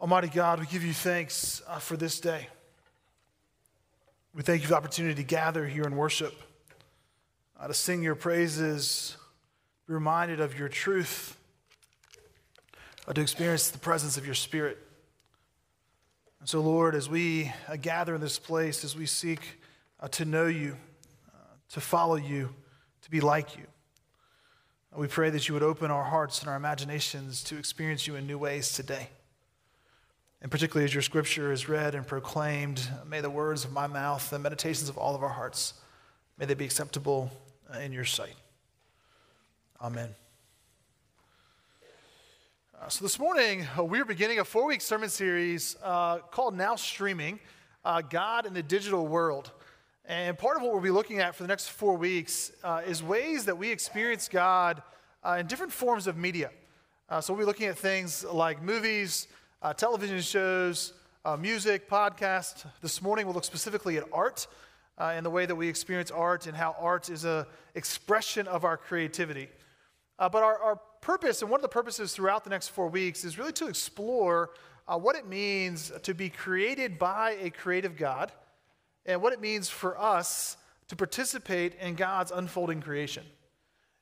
Almighty 0.00 0.26
God, 0.26 0.58
we 0.58 0.66
give 0.66 0.82
you 0.82 0.92
thanks 0.92 1.62
uh, 1.68 1.78
for 1.78 1.96
this 1.96 2.18
day. 2.18 2.48
We 4.34 4.42
thank 4.42 4.62
you 4.62 4.66
for 4.66 4.72
the 4.72 4.78
opportunity 4.78 5.14
to 5.14 5.22
gather 5.22 5.68
here 5.68 5.84
and 5.84 5.96
worship, 5.96 6.34
uh, 7.60 7.68
to 7.68 7.74
sing 7.74 8.02
your 8.02 8.16
praises, 8.16 9.16
be 9.86 9.94
reminded 9.94 10.40
of 10.40 10.58
your 10.58 10.68
truth, 10.68 11.36
uh, 13.06 13.12
to 13.12 13.20
experience 13.20 13.70
the 13.70 13.78
presence 13.78 14.16
of 14.16 14.26
your 14.26 14.34
Spirit. 14.34 14.78
And 16.40 16.48
so, 16.48 16.60
Lord, 16.60 16.96
as 16.96 17.08
we 17.08 17.52
uh, 17.68 17.76
gather 17.76 18.16
in 18.16 18.20
this 18.20 18.40
place, 18.40 18.82
as 18.82 18.96
we 18.96 19.06
seek 19.06 19.60
uh, 20.00 20.08
to 20.08 20.24
know 20.24 20.46
you, 20.46 20.76
uh, 21.32 21.38
to 21.68 21.80
follow 21.80 22.16
you, 22.16 22.52
to 23.02 23.10
be 23.12 23.20
like 23.20 23.56
you, 23.56 23.62
we 24.94 25.06
pray 25.08 25.30
that 25.30 25.48
you 25.48 25.54
would 25.54 25.62
open 25.62 25.90
our 25.90 26.04
hearts 26.04 26.40
and 26.40 26.50
our 26.50 26.56
imaginations 26.56 27.42
to 27.44 27.56
experience 27.56 28.06
you 28.06 28.16
in 28.16 28.26
new 28.26 28.36
ways 28.36 28.72
today. 28.72 29.08
And 30.42 30.50
particularly 30.50 30.84
as 30.84 30.92
your 30.92 31.02
scripture 31.02 31.50
is 31.50 31.68
read 31.68 31.94
and 31.94 32.06
proclaimed, 32.06 32.86
may 33.08 33.20
the 33.20 33.30
words 33.30 33.64
of 33.64 33.72
my 33.72 33.86
mouth, 33.86 34.28
the 34.28 34.38
meditations 34.38 34.90
of 34.90 34.98
all 34.98 35.14
of 35.14 35.22
our 35.22 35.30
hearts, 35.30 35.74
may 36.38 36.44
they 36.44 36.54
be 36.54 36.64
acceptable 36.64 37.30
uh, 37.72 37.78
in 37.78 37.92
your 37.92 38.04
sight. 38.04 38.34
Amen. 39.80 40.10
Uh, 42.78 42.88
so 42.88 43.04
this 43.04 43.18
morning, 43.18 43.66
uh, 43.78 43.84
we're 43.84 44.04
beginning 44.04 44.40
a 44.40 44.44
four 44.44 44.66
week 44.66 44.82
sermon 44.82 45.08
series 45.08 45.76
uh, 45.82 46.18
called 46.18 46.54
Now 46.54 46.76
Streaming 46.76 47.40
uh, 47.84 48.02
God 48.02 48.44
in 48.44 48.52
the 48.52 48.62
Digital 48.62 49.06
World. 49.06 49.52
And 50.04 50.36
part 50.36 50.56
of 50.56 50.62
what 50.62 50.72
we'll 50.72 50.82
be 50.82 50.90
looking 50.90 51.20
at 51.20 51.34
for 51.34 51.44
the 51.44 51.48
next 51.48 51.68
four 51.68 51.96
weeks 51.96 52.52
uh, 52.64 52.82
is 52.86 53.02
ways 53.02 53.44
that 53.44 53.56
we 53.56 53.70
experience 53.70 54.28
God 54.28 54.82
in 55.38 55.46
different 55.46 55.72
forms 55.72 56.06
of 56.08 56.16
media. 56.16 56.50
so 57.20 57.32
we'll 57.32 57.42
be 57.42 57.46
looking 57.46 57.68
at 57.68 57.78
things 57.78 58.24
like 58.24 58.60
movies, 58.60 59.28
uh, 59.62 59.72
television 59.72 60.20
shows, 60.20 60.92
uh, 61.24 61.36
music, 61.36 61.88
podcasts. 61.88 62.66
This 62.80 63.00
morning 63.00 63.26
we'll 63.26 63.34
look 63.34 63.44
specifically 63.44 63.96
at 63.96 64.04
art 64.12 64.48
uh, 64.98 65.12
and 65.14 65.24
the 65.24 65.30
way 65.30 65.46
that 65.46 65.54
we 65.54 65.68
experience 65.68 66.10
art 66.10 66.46
and 66.46 66.56
how 66.56 66.74
art 66.78 67.08
is 67.08 67.24
an 67.24 67.46
expression 67.74 68.48
of 68.48 68.64
our 68.64 68.76
creativity. 68.76 69.48
Uh, 70.18 70.28
but 70.28 70.42
our, 70.42 70.58
our, 70.58 70.80
purpose, 71.00 71.42
and 71.42 71.50
one 71.50 71.58
of 71.58 71.62
the 71.62 71.68
purposes 71.68 72.12
throughout 72.12 72.44
the 72.44 72.50
next 72.50 72.68
four 72.68 72.86
weeks, 72.88 73.24
is 73.24 73.36
really 73.36 73.52
to 73.52 73.66
explore 73.66 74.50
uh, 74.86 74.96
what 74.96 75.16
it 75.16 75.26
means 75.26 75.90
to 76.04 76.14
be 76.14 76.28
created 76.28 76.96
by 76.96 77.36
a 77.40 77.50
creative 77.50 77.96
God 77.96 78.30
and 79.06 79.20
what 79.22 79.32
it 79.32 79.40
means 79.40 79.68
for 79.68 79.98
us 80.00 80.56
to 80.88 80.96
participate 80.96 81.74
in 81.80 81.94
God's 81.94 82.30
unfolding 82.30 82.80
creation 82.80 83.24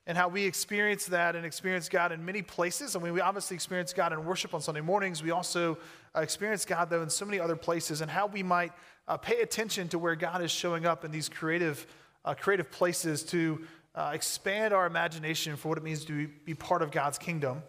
and 0.07 0.19
how 0.19 0.29
we 0.29 0.45
experience 0.45 1.07
that 1.07 1.37
and 1.37 1.47
experience 1.47 1.89
God 1.89 2.11
in 2.11 2.25
many 2.25 2.43
places. 2.43 2.97
I 2.97 2.99
mean, 2.99 3.13
we 3.13 3.21
obviously 3.21 3.55
experience 3.55 3.93
God 3.93 4.13
in 4.13 4.25
worship 4.25 4.55
on 4.55 4.61
Sunday 4.61 4.81
mornings. 4.81 5.23
We 5.23 5.31
also 5.31 5.79
uh, 6.17 6.21
experience 6.21 6.65
God, 6.65 6.91
though, 6.91 7.03
in 7.03 7.11
so 7.11 7.25
many 7.25 7.39
other 7.39 7.57
places, 7.57 8.01
and 8.01 8.11
how 8.11 8.27
we 8.27 8.43
might 8.43 8.73
uh, 9.07 9.17
pay 9.17 9.41
attention 9.41 9.89
to 9.89 9.99
where 9.99 10.17
God 10.17 10.43
is 10.43 10.51
showing 10.51 10.87
up 10.87 11.05
in 11.05 11.11
these 11.11 11.29
creative, 11.29 11.87
uh, 12.25 12.35
creative 12.35 12.71
places 12.71 13.23
to 13.25 13.65
uh, 13.95 14.11
expand 14.15 14.73
our 14.73 14.87
imagination 14.87 15.57
for 15.57 15.69
what 15.69 15.79
it 15.79 15.85
means 15.85 16.05
to 16.07 16.29
be 16.45 16.55
part 16.55 16.83
of 16.83 16.91
God's 16.91 17.19
kingdom, 17.19 17.63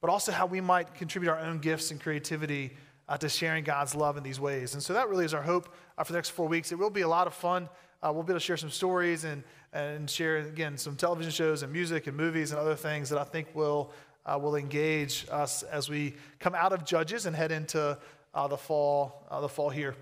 but 0.00 0.10
also 0.10 0.32
how 0.32 0.46
we 0.46 0.60
might 0.60 0.94
contribute 0.94 1.30
our 1.30 1.40
own 1.40 1.58
gifts 1.58 1.90
and 1.90 2.00
creativity 2.00 2.76
uh, 3.10 3.18
to 3.18 3.28
sharing 3.28 3.64
God's 3.64 3.96
love 3.96 4.16
in 4.16 4.22
these 4.22 4.38
ways. 4.38 4.74
And 4.74 4.82
so 4.82 4.92
that 4.92 5.08
really 5.08 5.24
is 5.24 5.34
our 5.34 5.42
hope 5.42 5.74
uh, 5.98 6.04
for 6.04 6.12
the 6.12 6.18
next 6.18 6.30
four 6.30 6.46
weeks. 6.46 6.70
It 6.70 6.78
will 6.78 6.90
be 6.90 7.00
a 7.00 7.08
lot 7.08 7.26
of 7.26 7.34
fun. 7.34 7.68
Uh, 8.02 8.12
we'll 8.14 8.22
be 8.22 8.30
able 8.30 8.38
to 8.38 8.44
share 8.46 8.56
some 8.56 8.70
stories 8.70 9.24
and, 9.24 9.42
and 9.72 10.08
share, 10.08 10.38
again, 10.38 10.78
some 10.78 10.94
television 10.94 11.32
shows 11.32 11.64
and 11.64 11.72
music 11.72 12.06
and 12.06 12.16
movies 12.16 12.52
and 12.52 12.60
other 12.60 12.76
things 12.76 13.08
that 13.10 13.18
I 13.18 13.24
think 13.24 13.48
will, 13.52 13.90
uh, 14.24 14.38
will 14.40 14.54
engage 14.54 15.26
us 15.28 15.64
as 15.64 15.90
we 15.90 16.14
come 16.38 16.54
out 16.54 16.72
of 16.72 16.84
Judges 16.84 17.26
and 17.26 17.34
head 17.34 17.50
into 17.50 17.98
uh, 18.32 18.46
the, 18.46 18.56
fall, 18.56 19.26
uh, 19.28 19.40
the 19.40 19.48
fall 19.48 19.70
here. 19.70 19.96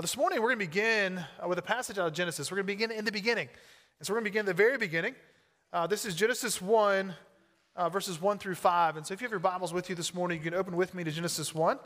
This 0.00 0.16
morning, 0.16 0.40
we're 0.40 0.48
going 0.48 0.58
to 0.60 0.66
begin 0.66 1.24
with 1.46 1.58
a 1.58 1.62
passage 1.62 1.98
out 1.98 2.06
of 2.06 2.14
Genesis. 2.14 2.50
We're 2.50 2.56
going 2.56 2.66
to 2.66 2.72
begin 2.72 2.90
in 2.90 3.04
the 3.04 3.12
beginning. 3.12 3.48
And 3.98 4.06
so 4.06 4.12
we're 4.12 4.20
going 4.20 4.24
to 4.24 4.30
begin 4.30 4.40
at 4.40 4.46
the 4.46 4.54
very 4.54 4.78
beginning. 4.78 5.14
this 5.88 6.06
is 6.06 6.14
Genesis 6.14 6.60
1, 6.60 7.14
verses 7.92 8.20
1 8.20 8.38
through 8.38 8.54
5. 8.54 8.96
And 8.96 9.06
so 9.06 9.12
if 9.12 9.20
you 9.20 9.26
have 9.26 9.30
your 9.30 9.40
Bibles 9.40 9.74
with 9.74 9.90
you 9.90 9.94
this 9.94 10.14
morning, 10.14 10.38
you 10.38 10.44
can 10.44 10.54
open 10.54 10.74
with 10.74 10.94
me 10.94 11.04
to 11.04 11.10
Genesis 11.10 11.54
1. 11.54 11.78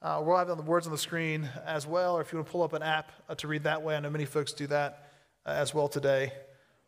Uh, 0.00 0.22
we'll 0.24 0.36
have 0.36 0.46
the 0.46 0.54
words 0.54 0.86
on 0.86 0.92
the 0.92 0.98
screen 0.98 1.48
as 1.66 1.84
well, 1.84 2.16
or 2.16 2.20
if 2.20 2.32
you 2.32 2.38
want 2.38 2.46
to 2.46 2.52
pull 2.52 2.62
up 2.62 2.72
an 2.72 2.84
app 2.84 3.10
uh, 3.28 3.34
to 3.34 3.48
read 3.48 3.64
that 3.64 3.82
way, 3.82 3.96
I 3.96 4.00
know 4.00 4.10
many 4.10 4.26
folks 4.26 4.52
do 4.52 4.68
that 4.68 5.10
uh, 5.44 5.50
as 5.50 5.74
well 5.74 5.88
today. 5.88 6.32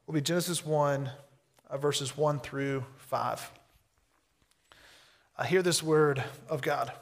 Will 0.06 0.14
be 0.14 0.20
Genesis 0.20 0.64
1, 0.64 1.10
uh, 1.68 1.76
verses 1.76 2.16
1 2.16 2.38
through 2.38 2.84
5. 2.98 3.50
I 5.36 5.44
hear 5.44 5.60
this 5.60 5.82
word 5.82 6.22
of 6.48 6.62
God. 6.62 6.92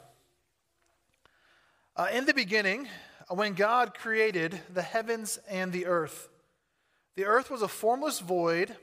Uh, 1.95 2.07
in 2.11 2.25
the 2.25 2.33
beginning, 2.33 2.87
uh, 3.29 3.35
when 3.35 3.53
God 3.53 3.93
created 3.93 4.59
the 4.73 4.81
heavens 4.81 5.37
and 5.47 5.71
the 5.71 5.85
earth, 5.85 6.29
the 7.17 7.25
earth 7.25 7.51
was 7.51 7.61
a 7.61 7.67
formless 7.67 8.19
void, 8.19 8.75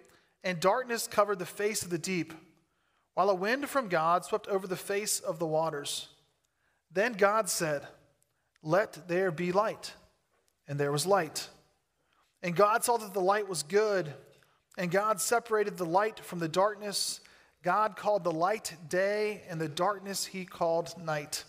and 0.44 0.60
darkness 0.60 1.08
covered 1.08 1.40
the 1.40 1.44
face 1.44 1.82
of 1.82 1.90
the 1.90 1.98
deep, 1.98 2.34
while 3.14 3.30
a 3.30 3.34
wind 3.34 3.68
from 3.68 3.88
God 3.88 4.24
swept 4.24 4.46
over 4.46 4.68
the 4.68 4.76
face 4.76 5.18
of 5.18 5.40
the 5.40 5.46
waters. 5.46 6.06
Then 6.92 7.12
God 7.12 7.49
said, 7.49 7.87
Let 8.62 9.09
there 9.09 9.31
be 9.31 9.53
light. 9.53 9.94
And 10.68 10.81
there 10.81 10.92
was 10.92 11.07
light. 11.07 11.49
And 12.42 12.55
God 12.55 12.85
saw 12.85 12.96
that 12.96 13.14
the 13.14 13.20
light 13.20 13.49
was 13.49 13.62
good. 13.62 14.12
And 14.79 14.90
God 14.90 15.20
separated 15.20 15.77
the 15.77 15.87
light 15.87 16.20
from 16.20 16.38
the 16.38 16.49
darkness. 16.49 17.20
God 17.62 17.96
called 17.96 18.25
the 18.25 18.33
light 18.33 18.75
day, 18.88 19.42
and 19.49 19.61
the 19.61 19.68
darkness 19.68 20.27
he 20.27 20.44
called 20.44 20.94
night. 21.03 21.44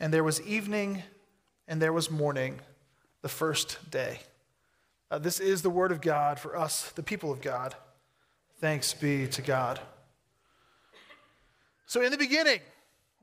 And 0.00 0.12
there 0.12 0.24
was 0.24 0.40
evening, 0.42 1.02
and 1.66 1.80
there 1.80 1.92
was 1.92 2.10
morning, 2.10 2.60
the 3.22 3.28
first 3.28 3.90
day. 3.90 4.20
Uh, 5.10 5.18
this 5.18 5.40
is 5.40 5.62
the 5.62 5.70
word 5.70 5.90
of 5.90 6.00
God 6.00 6.38
for 6.38 6.56
us, 6.56 6.90
the 6.90 7.02
people 7.02 7.32
of 7.32 7.40
God. 7.40 7.74
Thanks 8.60 8.92
be 8.92 9.26
to 9.28 9.42
God. 9.42 9.80
So, 11.86 12.02
in 12.02 12.10
the 12.10 12.18
beginning, 12.18 12.60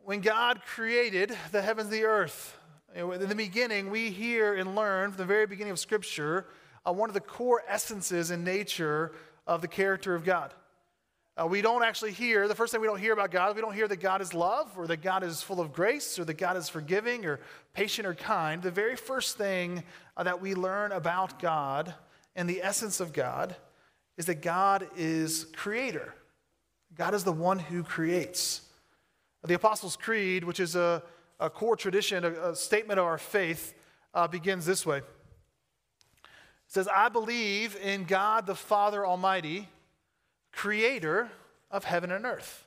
when 0.05 0.21
God 0.21 0.61
created 0.63 1.35
the 1.51 1.63
heavens 1.63 1.87
and 1.87 1.93
the 1.93 2.05
earth, 2.05 2.55
in 2.93 3.27
the 3.27 3.35
beginning, 3.35 3.89
we 3.89 4.11
hear 4.11 4.53
and 4.53 4.75
learn 4.75 5.09
from 5.09 5.17
the 5.17 5.25
very 5.25 5.47
beginning 5.47 5.71
of 5.71 5.79
Scripture 5.79 6.45
uh, 6.87 6.93
one 6.93 7.09
of 7.09 7.15
the 7.15 7.19
core 7.19 7.63
essences 7.67 8.29
and 8.29 8.43
nature 8.43 9.13
of 9.47 9.61
the 9.61 9.67
character 9.67 10.13
of 10.13 10.23
God. 10.23 10.53
Uh, 11.35 11.47
we 11.47 11.59
don't 11.59 11.83
actually 11.83 12.11
hear, 12.11 12.47
the 12.47 12.53
first 12.53 12.71
thing 12.71 12.81
we 12.81 12.87
don't 12.87 12.99
hear 12.99 13.13
about 13.13 13.31
God, 13.31 13.55
we 13.55 13.61
don't 13.63 13.73
hear 13.73 13.87
that 13.87 13.99
God 13.99 14.21
is 14.21 14.33
love 14.35 14.71
or 14.77 14.85
that 14.85 15.01
God 15.01 15.23
is 15.23 15.41
full 15.41 15.59
of 15.59 15.73
grace 15.73 16.19
or 16.19 16.25
that 16.25 16.37
God 16.37 16.55
is 16.55 16.69
forgiving 16.69 17.25
or 17.25 17.39
patient 17.73 18.07
or 18.07 18.13
kind. 18.13 18.61
The 18.61 18.69
very 18.69 18.95
first 18.95 19.39
thing 19.39 19.83
uh, 20.15 20.21
that 20.23 20.39
we 20.39 20.53
learn 20.53 20.91
about 20.91 21.39
God 21.39 21.95
and 22.35 22.47
the 22.47 22.61
essence 22.61 22.99
of 22.99 23.11
God 23.11 23.55
is 24.17 24.27
that 24.27 24.43
God 24.43 24.87
is 24.95 25.47
creator. 25.55 26.13
God 26.93 27.15
is 27.15 27.23
the 27.23 27.33
one 27.33 27.57
who 27.57 27.81
creates. 27.81 28.61
The 29.45 29.53
Apostles' 29.53 29.95
Creed, 29.95 30.43
which 30.43 30.59
is 30.59 30.75
a, 30.75 31.03
a 31.39 31.49
core 31.49 31.75
tradition, 31.75 32.23
a, 32.23 32.51
a, 32.51 32.55
statement 32.55 32.99
of 32.99 33.05
our 33.05 33.19
faith, 33.19 33.75
uh, 34.13 34.27
begins 34.27 34.65
this 34.65 34.85
way. 34.85 34.97
It 34.97 35.03
says, 36.67 36.87
I 36.87 37.09
believe 37.09 37.77
in 37.81 38.05
God 38.05 38.47
the 38.47 38.55
Father 38.55 39.05
Almighty, 39.05 39.69
creator 40.51 41.29
of 41.69 41.83
heaven 41.83 42.11
and 42.11 42.25
earth. 42.25 42.65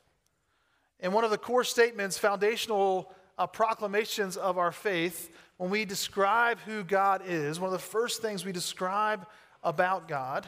And 1.00 1.12
one 1.12 1.24
of 1.24 1.30
the 1.30 1.38
core 1.38 1.64
statements, 1.64 2.16
foundational 2.16 3.12
uh, 3.36 3.46
proclamations 3.46 4.36
of 4.36 4.56
our 4.58 4.72
faith, 4.72 5.30
when 5.56 5.70
we 5.70 5.84
describe 5.84 6.58
who 6.60 6.84
God 6.84 7.22
is, 7.26 7.58
one 7.58 7.68
of 7.68 7.72
the 7.72 7.78
first 7.78 8.22
things 8.22 8.44
we 8.44 8.52
describe 8.52 9.26
about 9.64 10.06
God 10.06 10.46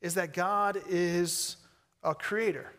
is 0.00 0.14
that 0.14 0.32
God 0.32 0.80
is 0.88 1.56
a 2.04 2.14
creator. 2.14 2.70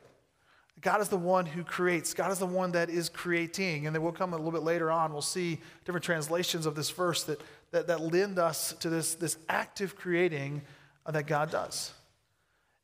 God 0.81 1.01
is 1.01 1.09
the 1.09 1.17
one 1.17 1.45
who 1.45 1.63
creates. 1.63 2.13
God 2.13 2.31
is 2.31 2.39
the 2.39 2.45
one 2.45 2.71
that 2.73 2.89
is 2.89 3.09
creating. 3.09 3.87
And 3.87 3.95
then 3.95 4.03
we'll 4.03 4.11
come 4.11 4.33
a 4.33 4.37
little 4.37 4.51
bit 4.51 4.63
later 4.63 4.91
on, 4.91 5.11
we'll 5.11 5.21
see 5.21 5.59
different 5.85 6.03
translations 6.03 6.65
of 6.65 6.75
this 6.75 6.89
verse 6.91 7.23
that, 7.23 7.41
that, 7.71 7.87
that 7.87 8.01
lend 8.01 8.37
us 8.37 8.73
to 8.79 8.89
this, 8.89 9.15
this 9.15 9.37
active 9.49 9.95
creating 9.95 10.61
that 11.07 11.25
God 11.25 11.51
does. 11.51 11.93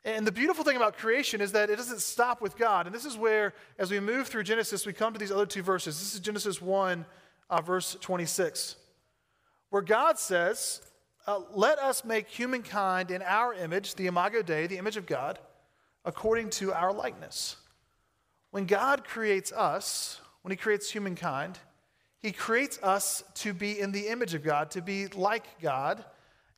And 0.05 0.27
the 0.27 0.31
beautiful 0.31 0.65
thing 0.65 0.75
about 0.75 0.97
creation 0.97 1.39
is 1.39 1.53
that 1.53 1.69
it 1.69 1.77
doesn't 1.77 2.01
stop 2.01 2.41
with 2.41 2.57
God. 2.57 2.87
And 2.87 2.95
this 2.95 3.05
is 3.05 3.15
where, 3.15 3.53
as 3.77 3.89
we 3.89 3.99
move 3.99 4.27
through 4.27 4.43
Genesis, 4.43 4.85
we 4.85 4.91
come 4.91 5.13
to 5.13 5.19
these 5.19 5.31
other 5.31 5.45
two 5.45 5.61
verses. 5.61 5.97
This 5.97 6.13
is 6.13 6.19
Genesis 6.19 6.61
1, 6.61 7.05
uh, 7.49 7.61
verse 7.61 7.95
26, 8.01 8.75
where 9.69 9.81
God 9.81 10.19
says, 10.19 10.81
uh, 11.25 11.39
Let 11.53 11.79
us 11.79 12.03
make 12.03 12.27
humankind 12.27 13.11
in 13.11 13.21
our 13.21 13.53
image, 13.53 13.95
the 13.95 14.07
imago 14.07 14.41
Dei, 14.41 14.67
the 14.67 14.77
image 14.77 14.97
of 14.97 15.05
God, 15.05 15.39
according 16.03 16.49
to 16.51 16.73
our 16.73 16.91
likeness. 16.91 17.55
When 18.53 18.67
God 18.67 19.03
creates 19.03 19.51
us, 19.51 20.21
when 20.43 20.51
He 20.51 20.57
creates 20.57 20.91
humankind, 20.91 21.57
He 22.19 22.31
creates 22.31 22.77
us 22.83 23.23
to 23.37 23.51
be 23.51 23.79
in 23.79 23.91
the 23.91 24.09
image 24.09 24.35
of 24.35 24.43
God, 24.43 24.69
to 24.71 24.81
be 24.83 25.07
like 25.07 25.59
God. 25.59 26.05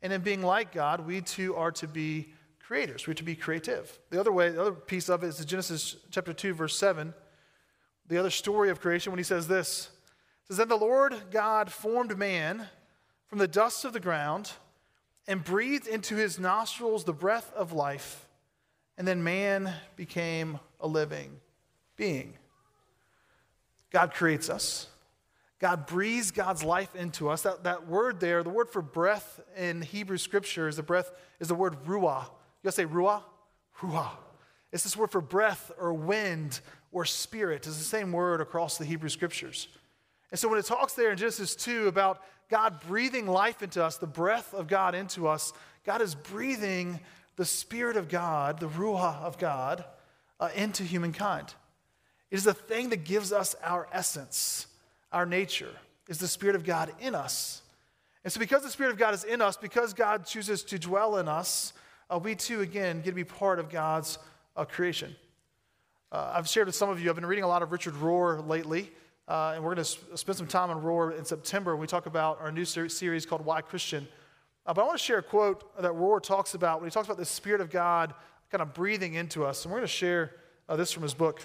And 0.01 0.11
in 0.11 0.19
being 0.19 0.41
like 0.41 0.73
God, 0.73 1.07
we 1.07 1.21
too 1.21 1.55
are 1.55 1.71
to 1.71 1.87
be 1.87 2.33
creators. 2.59 3.07
We're 3.07 3.13
to 3.13 3.23
be 3.23 3.33
creative. 3.33 3.97
The 4.09 4.19
other 4.19 4.33
way, 4.33 4.49
the 4.49 4.59
other 4.59 4.71
piece 4.73 5.07
of 5.07 5.23
it 5.23 5.27
is 5.27 5.45
Genesis 5.45 5.95
chapter 6.11 6.33
2, 6.33 6.53
verse 6.53 6.77
7. 6.77 7.13
The 8.09 8.17
other 8.17 8.29
story 8.29 8.69
of 8.69 8.81
creation 8.81 9.13
when 9.13 9.19
he 9.19 9.23
says 9.23 9.47
this. 9.47 9.89
It 10.43 10.47
says, 10.47 10.57
Then 10.57 10.67
the 10.67 10.75
Lord 10.75 11.15
God 11.31 11.71
formed 11.71 12.17
man 12.17 12.67
from 13.27 13.39
the 13.39 13.47
dust 13.47 13.85
of 13.85 13.93
the 13.93 14.01
ground 14.01 14.51
and 15.29 15.41
breathed 15.41 15.87
into 15.87 16.17
his 16.17 16.39
nostrils 16.39 17.05
the 17.05 17.13
breath 17.13 17.53
of 17.53 17.71
life, 17.71 18.27
and 18.97 19.07
then 19.07 19.23
man 19.23 19.73
became 19.95 20.59
a 20.81 20.87
living 20.89 21.39
being. 21.95 22.33
God 23.91 24.13
creates 24.13 24.49
us. 24.49 24.87
God 25.59 25.85
breathes 25.87 26.31
God's 26.31 26.63
life 26.63 26.95
into 26.95 27.29
us. 27.29 27.43
That, 27.43 27.63
that 27.63 27.87
word 27.87 28.19
there, 28.19 28.43
the 28.43 28.49
word 28.49 28.69
for 28.69 28.81
breath 28.81 29.39
in 29.57 29.81
Hebrew 29.81 30.17
scripture 30.17 30.67
is 30.67 30.75
the 30.75 30.83
breath, 30.83 31.11
is 31.39 31.47
the 31.47 31.55
word 31.55 31.77
ruah. 31.85 32.23
You 32.23 32.65
guys 32.65 32.75
say 32.75 32.85
ruah? 32.85 33.23
Ruah. 33.79 34.11
It's 34.71 34.83
this 34.83 34.97
word 34.97 35.11
for 35.11 35.21
breath 35.21 35.71
or 35.79 35.93
wind 35.93 36.59
or 36.91 37.05
spirit. 37.05 37.65
It's 37.67 37.77
the 37.77 37.83
same 37.83 38.11
word 38.11 38.41
across 38.41 38.77
the 38.77 38.85
Hebrew 38.85 39.09
scriptures. 39.09 39.69
And 40.31 40.39
so 40.39 40.49
when 40.49 40.59
it 40.59 40.65
talks 40.65 40.93
there 40.93 41.11
in 41.11 41.17
Genesis 41.17 41.55
2 41.55 41.87
about 41.87 42.21
God 42.49 42.81
breathing 42.85 43.25
life 43.27 43.63
into 43.63 43.83
us, 43.83 43.97
the 43.97 44.07
breath 44.07 44.53
of 44.53 44.67
God 44.67 44.93
into 44.93 45.27
us, 45.27 45.53
God 45.85 46.01
is 46.01 46.15
breathing 46.15 46.99
the 47.37 47.45
Spirit 47.45 47.95
of 47.95 48.09
God, 48.09 48.59
the 48.59 48.67
Ruah 48.67 49.21
of 49.21 49.37
God, 49.37 49.85
uh, 50.39 50.49
into 50.55 50.83
humankind. 50.83 51.53
It 52.31 52.35
is 52.35 52.43
the 52.43 52.53
thing 52.53 52.89
that 52.89 53.03
gives 53.03 53.31
us 53.31 53.55
our 53.63 53.87
essence, 53.91 54.67
our 55.11 55.25
nature, 55.25 55.71
is 56.07 56.17
the 56.17 56.27
Spirit 56.27 56.55
of 56.55 56.63
God 56.63 56.91
in 56.99 57.15
us. 57.15 57.61
And 58.23 58.33
so, 58.33 58.39
because 58.39 58.63
the 58.63 58.69
Spirit 58.69 58.91
of 58.91 58.97
God 58.97 59.13
is 59.13 59.23
in 59.23 59.41
us, 59.41 59.57
because 59.57 59.93
God 59.93 60.25
chooses 60.25 60.63
to 60.63 60.79
dwell 60.79 61.17
in 61.17 61.27
us, 61.27 61.73
uh, 62.09 62.19
we 62.19 62.35
too, 62.35 62.61
again, 62.61 62.97
get 62.97 63.11
to 63.11 63.15
be 63.15 63.23
part 63.23 63.59
of 63.59 63.69
God's 63.69 64.17
uh, 64.55 64.65
creation. 64.65 65.15
Uh, 66.11 66.33
I've 66.35 66.47
shared 66.47 66.67
with 66.67 66.75
some 66.75 66.89
of 66.89 67.01
you, 67.01 67.09
I've 67.09 67.15
been 67.15 67.25
reading 67.25 67.43
a 67.43 67.47
lot 67.47 67.61
of 67.61 67.71
Richard 67.71 67.93
Rohr 67.95 68.47
lately. 68.47 68.91
Uh, 69.27 69.53
and 69.55 69.63
we're 69.63 69.73
going 69.73 69.83
to 69.83 70.17
spend 70.17 70.37
some 70.37 70.45
time 70.45 70.69
on 70.69 70.83
Rohr 70.83 71.17
in 71.17 71.25
September 71.25 71.73
when 71.75 71.81
we 71.81 71.87
talk 71.87 72.05
about 72.05 72.39
our 72.39 72.51
new 72.51 72.63
ser- 72.63 72.89
series 72.89 73.25
called 73.25 73.43
Why 73.43 73.61
Christian. 73.61 74.07
Uh, 74.67 74.73
but 74.73 74.81
I 74.81 74.85
want 74.85 74.99
to 74.99 75.03
share 75.03 75.17
a 75.17 75.23
quote 75.23 75.75
that 75.81 75.91
Rohr 75.93 76.21
talks 76.21 76.53
about 76.53 76.79
when 76.79 76.89
he 76.89 76.93
talks 76.93 77.07
about 77.07 77.17
the 77.17 77.25
Spirit 77.25 77.59
of 77.59 77.71
God 77.71 78.13
kind 78.51 78.61
of 78.61 78.73
breathing 78.73 79.15
into 79.15 79.43
us. 79.43 79.65
And 79.65 79.71
we're 79.71 79.79
going 79.79 79.87
to 79.87 79.93
share 79.93 80.31
uh, 80.69 80.75
this 80.75 80.91
from 80.91 81.01
his 81.03 81.15
book. 81.15 81.41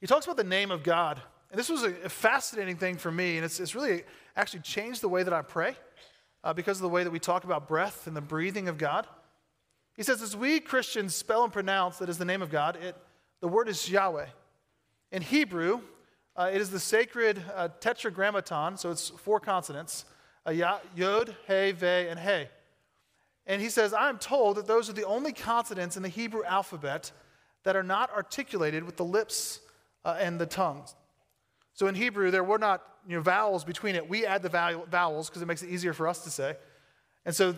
He 0.00 0.06
talks 0.06 0.24
about 0.26 0.36
the 0.36 0.44
name 0.44 0.70
of 0.70 0.82
God. 0.82 1.20
And 1.50 1.58
this 1.58 1.68
was 1.68 1.82
a, 1.82 2.08
fascinating 2.08 2.76
thing 2.76 2.96
for 2.96 3.10
me. 3.10 3.36
And 3.36 3.44
it's, 3.44 3.60
it's 3.60 3.74
really 3.74 4.04
actually 4.36 4.60
changed 4.60 5.00
the 5.00 5.08
way 5.08 5.22
that 5.22 5.32
I 5.32 5.42
pray 5.42 5.74
uh, 6.44 6.52
because 6.52 6.78
of 6.78 6.82
the 6.82 6.88
way 6.88 7.04
that 7.04 7.10
we 7.10 7.18
talk 7.18 7.44
about 7.44 7.68
breath 7.68 8.06
and 8.06 8.16
the 8.16 8.20
breathing 8.20 8.68
of 8.68 8.78
God. 8.78 9.06
He 9.96 10.02
says, 10.02 10.22
as 10.22 10.36
we 10.36 10.60
Christians 10.60 11.14
spell 11.14 11.44
and 11.44 11.52
pronounce 11.52 11.98
that 11.98 12.08
is 12.08 12.18
the 12.18 12.24
name 12.24 12.40
of 12.40 12.50
God, 12.50 12.76
it, 12.76 12.96
the 13.40 13.48
word 13.48 13.68
is 13.68 13.90
Yahweh. 13.90 14.26
In 15.12 15.22
Hebrew, 15.22 15.80
uh, 16.36 16.50
it 16.52 16.60
is 16.60 16.70
the 16.70 16.80
sacred 16.80 17.42
uh, 17.54 17.68
tetragrammaton, 17.80 18.76
so 18.76 18.90
it's 18.90 19.10
four 19.10 19.40
consonants 19.40 20.04
uh, 20.46 20.50
Yod, 20.96 21.36
He, 21.46 21.72
Ve, 21.72 22.08
and 22.08 22.18
He. 22.18 22.46
And 23.46 23.60
he 23.60 23.68
says, 23.68 23.92
I 23.92 24.08
am 24.08 24.18
told 24.18 24.56
that 24.56 24.66
those 24.66 24.88
are 24.88 24.92
the 24.92 25.06
only 25.06 25.32
consonants 25.32 25.96
in 25.96 26.02
the 26.02 26.08
Hebrew 26.08 26.44
alphabet 26.44 27.10
that 27.64 27.76
are 27.76 27.82
not 27.82 28.10
articulated 28.12 28.84
with 28.84 28.96
the 28.96 29.04
lips 29.04 29.60
uh, 30.04 30.16
and 30.18 30.40
the 30.40 30.46
tongues. 30.46 30.94
So 31.74 31.86
in 31.86 31.94
Hebrew, 31.94 32.30
there 32.30 32.44
were 32.44 32.58
not 32.58 32.82
you 33.08 33.16
know, 33.16 33.22
vowels 33.22 33.64
between 33.64 33.94
it. 33.94 34.08
We 34.08 34.26
add 34.26 34.42
the 34.42 34.48
vowels 34.90 35.28
because 35.28 35.42
it 35.42 35.46
makes 35.46 35.62
it 35.62 35.70
easier 35.70 35.92
for 35.92 36.06
us 36.06 36.24
to 36.24 36.30
say. 36.30 36.56
And 37.24 37.34
so 37.34 37.54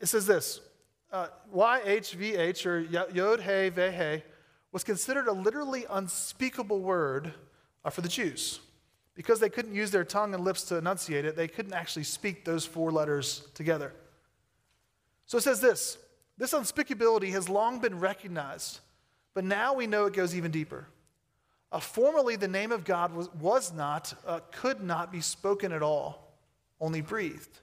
it 0.00 0.06
says 0.06 0.26
this 0.26 0.60
uh, 1.12 1.28
YHVH, 1.54 2.66
or 2.66 2.80
Yod, 2.80 3.40
He, 3.40 3.68
Ve, 3.68 3.90
He, 3.90 4.22
was 4.72 4.82
considered 4.82 5.28
a 5.28 5.32
literally 5.32 5.84
unspeakable 5.90 6.80
word 6.80 7.34
uh, 7.84 7.90
for 7.90 8.00
the 8.00 8.08
Jews. 8.08 8.60
Because 9.14 9.40
they 9.40 9.50
couldn't 9.50 9.74
use 9.74 9.90
their 9.90 10.04
tongue 10.04 10.32
and 10.32 10.42
lips 10.42 10.62
to 10.64 10.78
enunciate 10.78 11.26
it, 11.26 11.36
they 11.36 11.48
couldn't 11.48 11.74
actually 11.74 12.04
speak 12.04 12.46
those 12.46 12.64
four 12.64 12.90
letters 12.90 13.46
together. 13.52 13.92
So 15.26 15.38
it 15.38 15.42
says 15.42 15.60
this 15.60 15.98
this 16.38 16.54
unspeakability 16.54 17.30
has 17.32 17.48
long 17.48 17.78
been 17.78 18.00
recognized, 18.00 18.80
but 19.34 19.44
now 19.44 19.74
we 19.74 19.86
know 19.86 20.06
it 20.06 20.14
goes 20.14 20.34
even 20.34 20.50
deeper. 20.50 20.86
Uh, 21.72 21.80
formerly, 21.80 22.36
the 22.36 22.46
name 22.46 22.70
of 22.70 22.84
God 22.84 23.14
was, 23.14 23.32
was 23.34 23.72
not, 23.72 24.14
uh, 24.26 24.40
could 24.52 24.82
not 24.82 25.10
be 25.10 25.22
spoken 25.22 25.72
at 25.72 25.82
all, 25.82 26.30
only 26.80 27.00
breathed. 27.00 27.60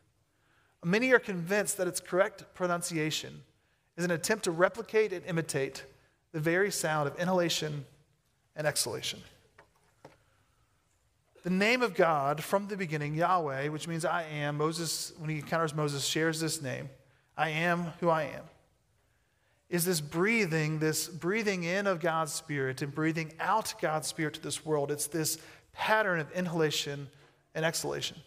Many 0.84 1.12
are 1.14 1.20
convinced 1.20 1.78
that 1.78 1.88
its 1.88 2.00
correct 2.00 2.46
pronunciation 2.56 3.44
is 3.98 4.06
an 4.06 4.12
attempt 4.12 4.46
to 4.46 4.52
replicate 4.52 5.14
and 5.14 5.24
imitate 5.26 5.84
the 6.32 6.40
very 6.40 6.72
sound 6.72 7.08
of 7.08 7.20
inhalation 7.20 7.86
and 8.56 8.66
exhalation. 8.66 9.20
The 11.44 11.50
name 11.50 11.82
of 11.82 11.94
God 11.94 12.44
from 12.44 12.68
the 12.68 12.78
beginning, 12.78 13.14
Yahweh, 13.14 13.68
which 13.70 13.88
means 13.88 14.06
I 14.06 14.24
am, 14.24 14.58
Moses, 14.58 15.14
when 15.18 15.30
he 15.30 15.38
encounters 15.38 15.76
Moses, 15.76 16.06
shares 16.06 16.40
this 16.40 16.62
name 16.62 16.90
I 17.38 17.50
am 17.50 17.94
who 18.00 18.10
I 18.10 18.24
am. 18.24 18.44
Is 19.70 19.86
this 19.86 20.02
breathing, 20.02 20.80
this 20.80 21.08
breathing 21.08 21.64
in 21.64 21.86
of 21.86 22.00
God's 22.00 22.34
Spirit 22.34 22.82
and 22.82 22.94
breathing 22.94 23.32
out 23.40 23.76
God's 23.80 24.08
Spirit 24.08 24.34
to 24.36 24.42
this 24.42 24.66
world? 24.66 24.92
It's 24.92 25.08
this 25.08 25.38
pattern 25.74 26.20
of 26.20 26.32
inhalation 26.32 27.08
and 27.54 27.64
exhalation. 27.64 28.18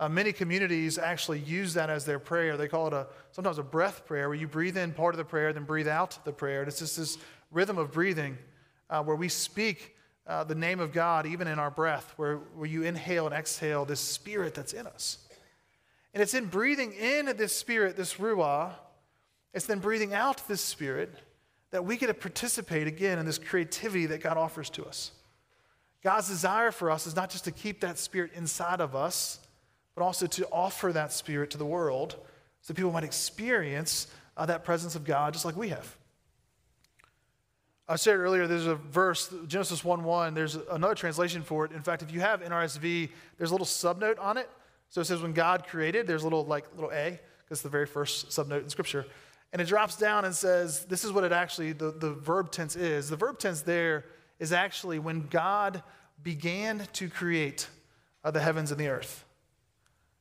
Uh, 0.00 0.08
many 0.08 0.32
communities 0.32 0.98
actually 0.98 1.38
use 1.38 1.74
that 1.74 1.88
as 1.88 2.04
their 2.04 2.18
prayer. 2.18 2.56
They 2.56 2.66
call 2.66 2.88
it 2.88 2.92
a 2.92 3.06
sometimes 3.30 3.58
a 3.58 3.62
breath 3.62 4.04
prayer, 4.04 4.28
where 4.28 4.36
you 4.36 4.48
breathe 4.48 4.76
in 4.76 4.92
part 4.92 5.14
of 5.14 5.18
the 5.18 5.24
prayer, 5.24 5.52
then 5.52 5.62
breathe 5.62 5.86
out 5.86 6.18
the 6.24 6.32
prayer. 6.32 6.60
And 6.60 6.68
it's 6.68 6.80
just 6.80 6.96
this 6.96 7.18
rhythm 7.52 7.78
of 7.78 7.92
breathing 7.92 8.36
uh, 8.90 9.04
where 9.04 9.14
we 9.14 9.28
speak 9.28 9.94
uh, 10.26 10.42
the 10.42 10.54
name 10.56 10.80
of 10.80 10.92
God 10.92 11.26
even 11.26 11.46
in 11.46 11.60
our 11.60 11.70
breath, 11.70 12.12
where, 12.16 12.38
where 12.56 12.66
you 12.66 12.82
inhale 12.82 13.26
and 13.26 13.34
exhale 13.34 13.84
this 13.84 14.00
spirit 14.00 14.54
that's 14.54 14.72
in 14.72 14.88
us. 14.88 15.18
And 16.14 16.22
it's 16.22 16.34
in 16.34 16.46
breathing 16.46 16.92
in 16.92 17.36
this 17.36 17.56
spirit, 17.56 17.96
this 17.96 18.14
ruah, 18.14 18.72
it's 19.54 19.66
then 19.66 19.78
breathing 19.78 20.14
out 20.14 20.46
this 20.48 20.60
spirit 20.60 21.14
that 21.70 21.84
we 21.84 21.96
get 21.96 22.08
to 22.08 22.14
participate 22.14 22.86
again 22.86 23.18
in 23.18 23.26
this 23.26 23.38
creativity 23.38 24.06
that 24.06 24.22
God 24.22 24.36
offers 24.36 24.70
to 24.70 24.84
us. 24.84 25.12
God's 26.02 26.28
desire 26.28 26.70
for 26.70 26.90
us 26.90 27.06
is 27.06 27.16
not 27.16 27.30
just 27.30 27.44
to 27.44 27.50
keep 27.50 27.80
that 27.80 27.98
spirit 27.98 28.32
inside 28.34 28.80
of 28.80 28.96
us, 28.96 29.40
but 29.94 30.02
also 30.02 30.26
to 30.26 30.46
offer 30.50 30.92
that 30.92 31.12
spirit 31.12 31.50
to 31.50 31.58
the 31.58 31.66
world 31.66 32.16
so 32.60 32.74
people 32.74 32.92
might 32.92 33.04
experience 33.04 34.06
uh, 34.36 34.46
that 34.46 34.64
presence 34.64 34.94
of 34.94 35.04
God 35.04 35.32
just 35.32 35.44
like 35.44 35.56
we 35.56 35.68
have. 35.68 35.96
I 37.88 37.96
said 37.96 38.16
earlier, 38.16 38.46
there's 38.46 38.66
a 38.66 38.76
verse, 38.76 39.34
Genesis 39.48 39.84
1 39.84 40.04
1, 40.04 40.34
there's 40.34 40.56
another 40.70 40.94
translation 40.94 41.42
for 41.42 41.64
it. 41.64 41.72
In 41.72 41.82
fact, 41.82 42.02
if 42.02 42.12
you 42.12 42.20
have 42.20 42.40
NRSV, 42.40 43.10
there's 43.36 43.50
a 43.50 43.54
little 43.54 43.66
subnote 43.66 44.18
on 44.20 44.38
it. 44.38 44.48
So 44.88 45.00
it 45.00 45.06
says, 45.06 45.20
when 45.20 45.32
God 45.32 45.66
created, 45.66 46.06
there's 46.06 46.22
a 46.22 46.26
little, 46.26 46.44
like, 46.44 46.64
little 46.74 46.92
A, 46.92 47.18
because 47.38 47.58
it's 47.58 47.62
the 47.62 47.68
very 47.68 47.86
first 47.86 48.28
subnote 48.28 48.62
in 48.62 48.68
Scripture. 48.68 49.06
And 49.52 49.60
it 49.60 49.66
drops 49.66 49.96
down 49.96 50.24
and 50.24 50.34
says, 50.34 50.86
this 50.86 51.04
is 51.04 51.12
what 51.12 51.24
it 51.24 51.32
actually, 51.32 51.72
the, 51.72 51.90
the 51.90 52.12
verb 52.12 52.50
tense 52.50 52.74
is. 52.74 53.10
The 53.10 53.16
verb 53.16 53.38
tense 53.38 53.60
there 53.60 54.06
is 54.38 54.52
actually 54.52 54.98
when 54.98 55.26
God 55.26 55.82
began 56.22 56.86
to 56.94 57.08
create 57.08 57.68
uh, 58.24 58.30
the 58.30 58.40
heavens 58.40 58.70
and 58.70 58.80
the 58.80 58.88
earth. 58.88 59.24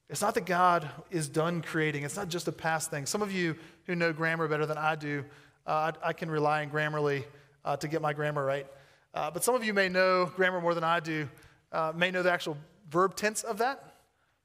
It's 0.10 0.22
not 0.22 0.36
that 0.36 0.46
God 0.46 0.90
is 1.10 1.30
done 1.30 1.62
creating, 1.62 2.04
it's 2.04 2.18
not 2.18 2.28
just 2.28 2.48
a 2.50 2.52
past 2.52 2.92
thing. 2.92 3.06
Some 3.06 3.22
of 3.22 3.32
you 3.32 3.56
who 3.86 3.96
know 3.96 4.12
grammar 4.12 4.50
better 4.50 4.66
than 4.66 4.78
I 4.78 4.96
do, 4.96 5.24
uh, 5.66 5.94
I, 6.04 6.10
I, 6.10 6.14
can 6.14 6.30
rely 6.30 6.64
on 6.64 6.70
Grammarly 6.70 7.24
uh, 7.64 7.78
to 7.78 7.88
get 7.88 8.02
my 8.02 8.12
grammar 8.12 8.44
right. 8.44 8.68
Uh, 9.14 9.32
but 9.32 9.44
some 9.44 9.56
of 9.56 9.64
you 9.64 9.74
may 9.74 9.88
know 9.88 10.26
grammar 10.26 10.60
more 10.60 10.74
than 10.74 10.84
I 10.84 11.00
do, 11.00 11.30
uh, 11.72 11.94
may 11.96 12.12
know 12.12 12.24
the 12.24 12.32
actual 12.32 12.58
verb 12.90 13.16
tense 13.16 13.44
of 13.44 13.60
that. 13.60 13.96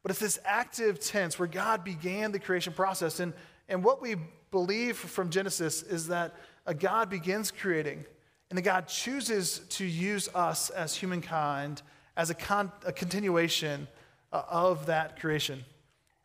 But 0.03 0.11
it's 0.11 0.20
this 0.20 0.38
active 0.44 1.01
tense 1.01 1.37
where 1.37 1.49
God 1.49 1.83
began 1.83 2.31
the 2.31 2.38
creation 2.38 2.72
process. 2.72 3.18
And, 3.18 3.33
and 3.68 3.83
what 3.83 4.01
we 4.01 4.14
believe 4.51 4.97
from 4.97 5.31
Genesis 5.31 5.83
is 5.83 6.09
that 6.09 6.35
a 6.67 6.75
God 6.75 7.11
begins 7.11 7.51
creating, 7.51 8.05
and 8.51 8.57
that 8.57 8.63
God 8.63 8.89
chooses 8.89 9.61
to 9.71 9.85
use 9.85 10.29
us 10.35 10.71
as 10.71 10.94
humankind 10.94 11.83
as 12.17 12.31
a, 12.31 12.35
con- 12.35 12.73
a 12.85 12.92
continuation 12.92 13.87
uh, 14.33 14.42
of 14.49 14.87
that 14.87 15.21
creation. 15.21 15.65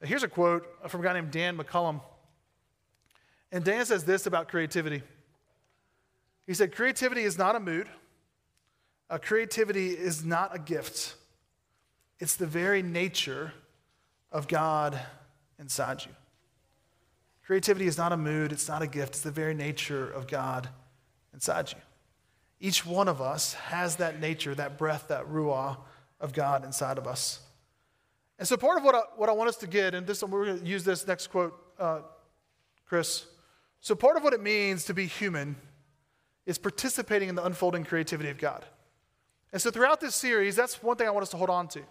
Here's 0.04 0.24
a 0.24 0.28
quote 0.28 0.68
from 0.90 1.02
a 1.02 1.04
guy 1.04 1.14
named 1.14 1.32
Dan 1.32 1.58
McCollam. 1.58 2.02
And 3.52 3.64
Dan 3.64 3.86
says 3.86 4.04
this 4.04 4.26
about 4.26 4.48
creativity. 4.48 5.04
He 6.48 6.54
said, 6.54 6.74
Creativity 6.74 7.22
is 7.22 7.38
not 7.38 7.56
a 7.56 7.60
mood, 7.60 7.88
uh, 9.10 9.18
creativity 9.20 9.90
is 9.90 10.24
not 10.26 10.56
a 10.56 10.60
gift. 10.60 11.16
It's 12.20 12.36
the 12.36 12.48
very 12.48 12.82
nature 12.82 13.54
of 14.32 14.48
God 14.48 15.00
inside 15.60 16.06
you. 16.06 16.12
Creativity 17.52 17.86
is 17.86 17.98
not 17.98 18.14
a 18.14 18.18
mood, 18.18 18.54
it's 18.54 18.70
not 18.70 18.82
a 18.82 18.88
gift, 18.88 19.10
it's 19.10 19.24
the 19.24 19.30
very 19.30 19.54
nature 19.54 20.10
of 20.10 20.26
God 20.26 20.70
inside 21.34 21.70
you. 21.70 21.78
Each 22.62 22.86
one 22.86 23.10
of 23.10 23.22
us 23.22 23.56
has 23.56 23.98
that 23.98 24.22
nature, 24.22 24.56
that 24.56 24.78
breath, 24.78 25.10
that 25.10 25.28
ruah 25.28 25.76
of 26.22 26.32
God 26.32 26.64
inside 26.64 26.98
of 26.98 27.08
us. 27.08 27.42
And 28.40 28.48
so, 28.48 28.56
part 28.56 28.78
of 28.78 28.86
what 28.86 28.96
I, 28.96 29.02
what 29.18 29.28
I 29.28 29.34
want 29.34 29.50
us 29.50 29.58
to 29.58 29.68
get, 29.68 29.94
and 29.94 30.08
this 30.08 30.24
we're 30.24 30.46
going 30.46 30.60
to 30.62 30.66
use 30.66 30.86
this 30.86 31.06
next 31.06 31.28
quote, 31.28 31.54
uh, 31.78 32.00
Chris, 32.86 33.26
So, 33.82 33.96
part 33.96 34.16
of 34.16 34.24
what 34.24 34.32
it 34.32 34.42
means 34.42 34.86
to 34.86 34.94
be 34.94 35.06
human 35.06 35.58
is 36.46 36.58
participating 36.58 37.28
in 37.28 37.36
the 37.36 37.44
unfolding 37.44 37.84
creativity 37.84 38.30
of 38.30 38.38
God. 38.38 38.64
And 39.52 39.62
so, 39.62 39.72
throughout 39.72 40.00
this 40.00 40.16
series, 40.16 40.56
that's 40.56 40.82
one 40.82 40.96
thing 40.96 41.06
I 41.06 41.12
want 41.12 41.24
us 41.24 41.32
to 41.32 41.38
hold 41.38 41.50
on 41.50 41.68
to. 41.68 41.82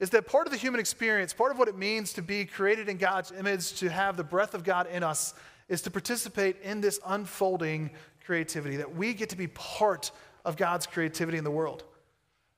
Is 0.00 0.10
that 0.10 0.26
part 0.26 0.46
of 0.46 0.52
the 0.52 0.58
human 0.58 0.80
experience, 0.80 1.32
part 1.32 1.52
of 1.52 1.58
what 1.58 1.68
it 1.68 1.78
means 1.78 2.12
to 2.14 2.22
be 2.22 2.44
created 2.44 2.88
in 2.88 2.96
God's 2.96 3.30
image, 3.32 3.74
to 3.74 3.88
have 3.88 4.16
the 4.16 4.24
breath 4.24 4.54
of 4.54 4.64
God 4.64 4.88
in 4.88 5.02
us, 5.02 5.34
is 5.68 5.82
to 5.82 5.90
participate 5.90 6.60
in 6.62 6.80
this 6.80 6.98
unfolding 7.06 7.90
creativity, 8.24 8.76
that 8.76 8.94
we 8.94 9.14
get 9.14 9.28
to 9.30 9.36
be 9.36 9.46
part 9.48 10.10
of 10.44 10.56
God's 10.56 10.86
creativity 10.86 11.38
in 11.38 11.44
the 11.44 11.50
world. 11.50 11.84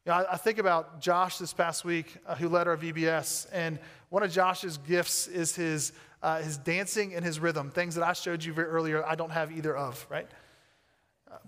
You 0.04 0.12
know, 0.12 0.18
I, 0.18 0.34
I, 0.34 0.36
think 0.36 0.58
about 0.58 1.00
Josh 1.00 1.38
this 1.38 1.52
past 1.52 1.84
week, 1.84 2.16
uh, 2.26 2.36
who 2.36 2.48
led 2.48 2.68
our 2.68 2.76
VBS, 2.76 3.48
and 3.52 3.78
one 4.08 4.22
of 4.22 4.30
Josh's 4.30 4.78
gifts 4.78 5.26
is 5.26 5.54
his, 5.54 5.92
uh, 6.22 6.40
his 6.40 6.58
dancing 6.58 7.14
and 7.14 7.24
his 7.24 7.38
rhythm, 7.38 7.70
things 7.70 7.94
that 7.96 8.04
I 8.04 8.12
showed 8.12 8.44
you 8.44 8.52
very 8.52 8.68
earlier 8.68 9.04
I 9.04 9.14
don't 9.14 9.30
have 9.30 9.52
either 9.52 9.76
of, 9.76 10.06
right? 10.08 10.28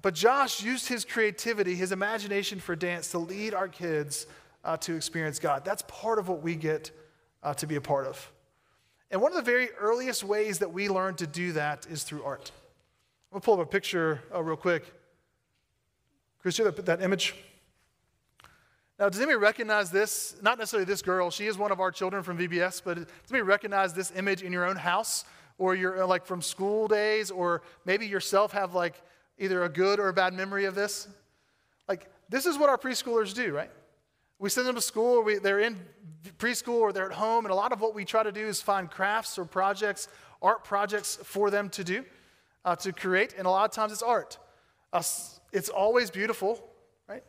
But 0.02 0.14
Josh 0.14 0.62
used 0.62 0.88
his 0.88 1.04
creativity, 1.04 1.74
his 1.74 1.92
imagination 1.92 2.60
for 2.60 2.76
dance 2.76 3.10
to 3.12 3.18
lead 3.18 3.54
our 3.54 3.68
kids 3.68 4.26
uh, 4.68 4.76
to 4.76 4.94
experience 4.94 5.38
God. 5.38 5.64
That's 5.64 5.82
part 5.88 6.18
of 6.18 6.28
what 6.28 6.42
we 6.42 6.54
get 6.54 6.90
uh, 7.42 7.54
to 7.54 7.66
be 7.66 7.76
a 7.76 7.80
part 7.80 8.06
of. 8.06 8.30
And 9.10 9.22
one 9.22 9.32
of 9.32 9.36
the 9.36 9.50
very 9.50 9.70
earliest 9.80 10.22
ways 10.22 10.58
that 10.58 10.70
we 10.70 10.90
learn 10.90 11.14
to 11.14 11.26
do 11.26 11.52
that 11.52 11.86
is 11.90 12.02
through 12.02 12.22
art. 12.22 12.52
I'm 13.30 13.36
going 13.36 13.40
to 13.40 13.44
pull 13.46 13.54
up 13.54 13.60
a 13.60 13.66
picture 13.66 14.20
uh, 14.32 14.42
real 14.42 14.58
quick. 14.58 14.92
Chris, 16.42 16.58
you 16.58 16.64
that, 16.64 16.84
that 16.84 17.00
image? 17.00 17.34
Now, 18.98 19.08
does 19.08 19.18
anybody 19.18 19.38
recognize 19.38 19.90
this? 19.90 20.36
Not 20.42 20.58
necessarily 20.58 20.84
this 20.84 21.00
girl. 21.00 21.30
She 21.30 21.46
is 21.46 21.56
one 21.56 21.72
of 21.72 21.80
our 21.80 21.90
children 21.90 22.22
from 22.22 22.36
VBS, 22.36 22.82
but 22.84 22.96
does 22.96 23.06
anybody 23.30 23.48
recognize 23.48 23.94
this 23.94 24.12
image 24.14 24.42
in 24.42 24.52
your 24.52 24.66
own 24.66 24.76
house 24.76 25.24
or 25.56 25.76
you're 25.76 26.02
uh, 26.02 26.06
like 26.06 26.26
from 26.26 26.42
school 26.42 26.88
days 26.88 27.30
or 27.30 27.62
maybe 27.86 28.06
yourself 28.06 28.52
have 28.52 28.74
like 28.74 29.00
either 29.38 29.64
a 29.64 29.68
good 29.70 29.98
or 29.98 30.08
a 30.08 30.12
bad 30.12 30.34
memory 30.34 30.66
of 30.66 30.74
this? 30.74 31.08
Like, 31.88 32.10
this 32.28 32.44
is 32.44 32.58
what 32.58 32.68
our 32.68 32.76
preschoolers 32.76 33.32
do, 33.32 33.54
right? 33.54 33.70
We 34.38 34.50
send 34.50 34.66
them 34.66 34.76
to 34.76 34.80
school, 34.80 35.22
we, 35.22 35.38
they're 35.38 35.60
in 35.60 35.78
preschool 36.38 36.80
or 36.80 36.92
they're 36.92 37.10
at 37.10 37.16
home, 37.16 37.44
and 37.44 37.52
a 37.52 37.54
lot 37.54 37.72
of 37.72 37.80
what 37.80 37.94
we 37.94 38.04
try 38.04 38.22
to 38.22 38.32
do 38.32 38.46
is 38.46 38.62
find 38.62 38.90
crafts 38.90 39.38
or 39.38 39.44
projects, 39.44 40.08
art 40.40 40.64
projects 40.64 41.18
for 41.24 41.50
them 41.50 41.68
to 41.70 41.82
do, 41.82 42.04
uh, 42.64 42.76
to 42.76 42.92
create, 42.92 43.34
and 43.36 43.46
a 43.46 43.50
lot 43.50 43.64
of 43.64 43.74
times 43.74 43.92
it's 43.92 44.02
art. 44.02 44.38
Uh, 44.92 45.02
it's 45.52 45.68
always 45.68 46.10
beautiful, 46.10 46.62
right? 47.08 47.24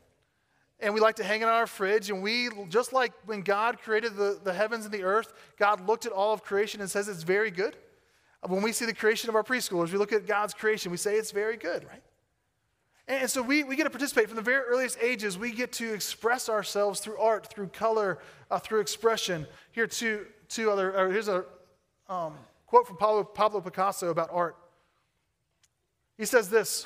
And 0.80 0.94
we 0.94 1.00
like 1.00 1.16
to 1.16 1.24
hang 1.24 1.42
it 1.42 1.46
on 1.46 1.54
our 1.54 1.68
fridge, 1.68 2.10
and 2.12 2.22
we, 2.22 2.50
just 2.70 2.94
like 2.94 3.14
when 3.26 3.42
God 3.42 3.80
created 3.82 4.16
the, 4.16 4.40
the 4.44 4.54
heavens 4.54 4.86
and 4.86 4.94
the 4.94 5.04
earth, 5.04 5.34
God 5.58 5.88
looked 5.88 6.06
at 6.06 6.12
all 6.12 6.34
of 6.34 6.44
creation 6.44 6.80
and 6.80 6.90
says 6.90 7.08
it's 7.08 7.24
very 7.24 7.52
good. 7.52 7.76
When 8.48 8.62
we 8.62 8.72
see 8.72 8.86
the 8.86 8.94
creation 8.94 9.30
of 9.30 9.36
our 9.36 9.44
preschoolers, 9.44 9.92
we 9.92 9.98
look 9.98 10.14
at 10.14 10.26
God's 10.26 10.54
creation, 10.54 10.92
we 10.92 10.98
say 10.98 11.16
it's 11.16 11.32
very 11.32 11.58
good, 11.58 11.86
right? 11.86 12.04
And 13.10 13.28
so 13.28 13.42
we, 13.42 13.64
we 13.64 13.76
get 13.76 13.86
to 13.86 13.90
participate 13.90 14.28
from 14.28 14.36
the 14.36 14.44
very 14.44 14.64
earliest 14.64 15.00
ages. 15.02 15.36
We 15.36 15.52
get 15.52 15.72
to 15.74 15.94
express 15.94 16.48
ourselves 16.48 17.00
through 17.00 17.18
art, 17.18 17.48
through 17.52 17.70
color, 17.70 18.20
uh, 18.52 18.60
through 18.60 18.82
expression. 18.82 19.48
Here, 19.72 19.88
two, 19.88 20.28
two 20.48 20.70
other, 20.70 21.10
here's 21.10 21.28
a 21.28 21.44
um, 22.08 22.36
quote 22.68 22.86
from 22.86 22.98
Pablo, 22.98 23.24
Pablo 23.24 23.62
Picasso 23.62 24.12
about 24.12 24.30
art. 24.32 24.56
He 26.20 26.26
says 26.26 26.50
this 26.50 26.86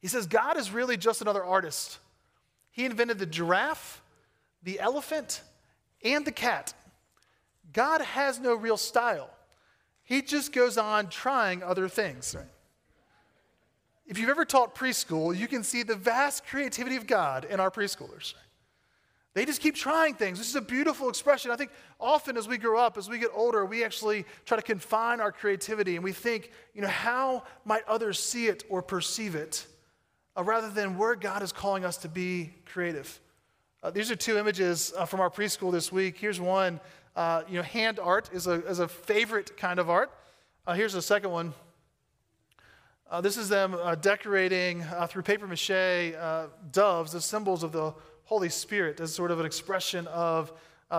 He 0.00 0.06
says, 0.06 0.28
God 0.28 0.56
is 0.56 0.70
really 0.70 0.96
just 0.96 1.20
another 1.20 1.44
artist. 1.44 1.98
He 2.70 2.84
invented 2.84 3.18
the 3.18 3.26
giraffe, 3.26 4.02
the 4.62 4.78
elephant, 4.78 5.42
and 6.04 6.24
the 6.24 6.32
cat. 6.32 6.72
God 7.72 8.00
has 8.00 8.38
no 8.38 8.54
real 8.54 8.76
style. 8.76 9.30
He 10.04 10.22
just 10.22 10.52
goes 10.52 10.78
on 10.78 11.08
trying 11.08 11.64
other 11.64 11.88
things. 11.88 12.36
Right? 12.38 12.46
If 14.06 14.18
you've 14.18 14.30
ever 14.30 14.44
taught 14.44 14.74
preschool, 14.74 15.36
you 15.36 15.48
can 15.48 15.64
see 15.64 15.82
the 15.82 15.96
vast 15.96 16.46
creativity 16.46 16.96
of 16.96 17.06
God 17.06 17.44
in 17.44 17.58
our 17.58 17.70
preschoolers. 17.70 18.34
They 19.34 19.44
just 19.44 19.60
keep 19.60 19.74
trying 19.74 20.14
things. 20.14 20.38
This 20.38 20.48
is 20.48 20.56
a 20.56 20.62
beautiful 20.62 21.10
expression. 21.10 21.50
I 21.50 21.56
think 21.56 21.70
often 22.00 22.38
as 22.38 22.48
we 22.48 22.56
grow 22.56 22.80
up, 22.80 22.96
as 22.96 23.08
we 23.08 23.18
get 23.18 23.30
older, 23.34 23.66
we 23.66 23.84
actually 23.84 24.24
try 24.46 24.56
to 24.56 24.62
confine 24.62 25.20
our 25.20 25.30
creativity 25.30 25.96
and 25.96 26.02
we 26.02 26.12
think, 26.12 26.52
you 26.72 26.80
know, 26.80 26.88
how 26.88 27.42
might 27.64 27.86
others 27.86 28.18
see 28.18 28.46
it 28.46 28.64
or 28.70 28.80
perceive 28.80 29.34
it 29.34 29.66
uh, 30.38 30.42
rather 30.42 30.70
than 30.70 30.96
where 30.96 31.14
God 31.16 31.42
is 31.42 31.52
calling 31.52 31.84
us 31.84 31.98
to 31.98 32.08
be 32.08 32.54
creative. 32.64 33.20
Uh, 33.82 33.90
these 33.90 34.10
are 34.10 34.16
two 34.16 34.38
images 34.38 34.94
uh, 34.96 35.04
from 35.04 35.20
our 35.20 35.28
preschool 35.28 35.70
this 35.70 35.92
week. 35.92 36.16
Here's 36.16 36.40
one 36.40 36.80
uh, 37.14 37.42
you 37.48 37.56
know, 37.56 37.62
hand 37.62 37.98
art 37.98 38.30
is 38.32 38.46
a, 38.46 38.64
is 38.66 38.78
a 38.78 38.88
favorite 38.88 39.56
kind 39.56 39.78
of 39.78 39.90
art. 39.90 40.10
Uh, 40.66 40.72
here's 40.74 40.92
the 40.92 41.02
second 41.02 41.30
one. 41.30 41.52
Uh, 43.08 43.20
this 43.20 43.36
is 43.36 43.48
them 43.48 43.74
uh, 43.74 43.94
decorating 43.94 44.82
uh, 44.82 45.06
through 45.06 45.22
paper 45.22 45.46
mache 45.46 45.70
uh, 45.70 46.46
doves, 46.72 47.12
the 47.12 47.20
symbols 47.20 47.62
of 47.62 47.70
the 47.70 47.94
Holy 48.24 48.48
Spirit, 48.48 48.98
as 48.98 49.14
sort 49.14 49.30
of 49.30 49.38
an 49.38 49.46
expression 49.46 50.06
of 50.08 50.52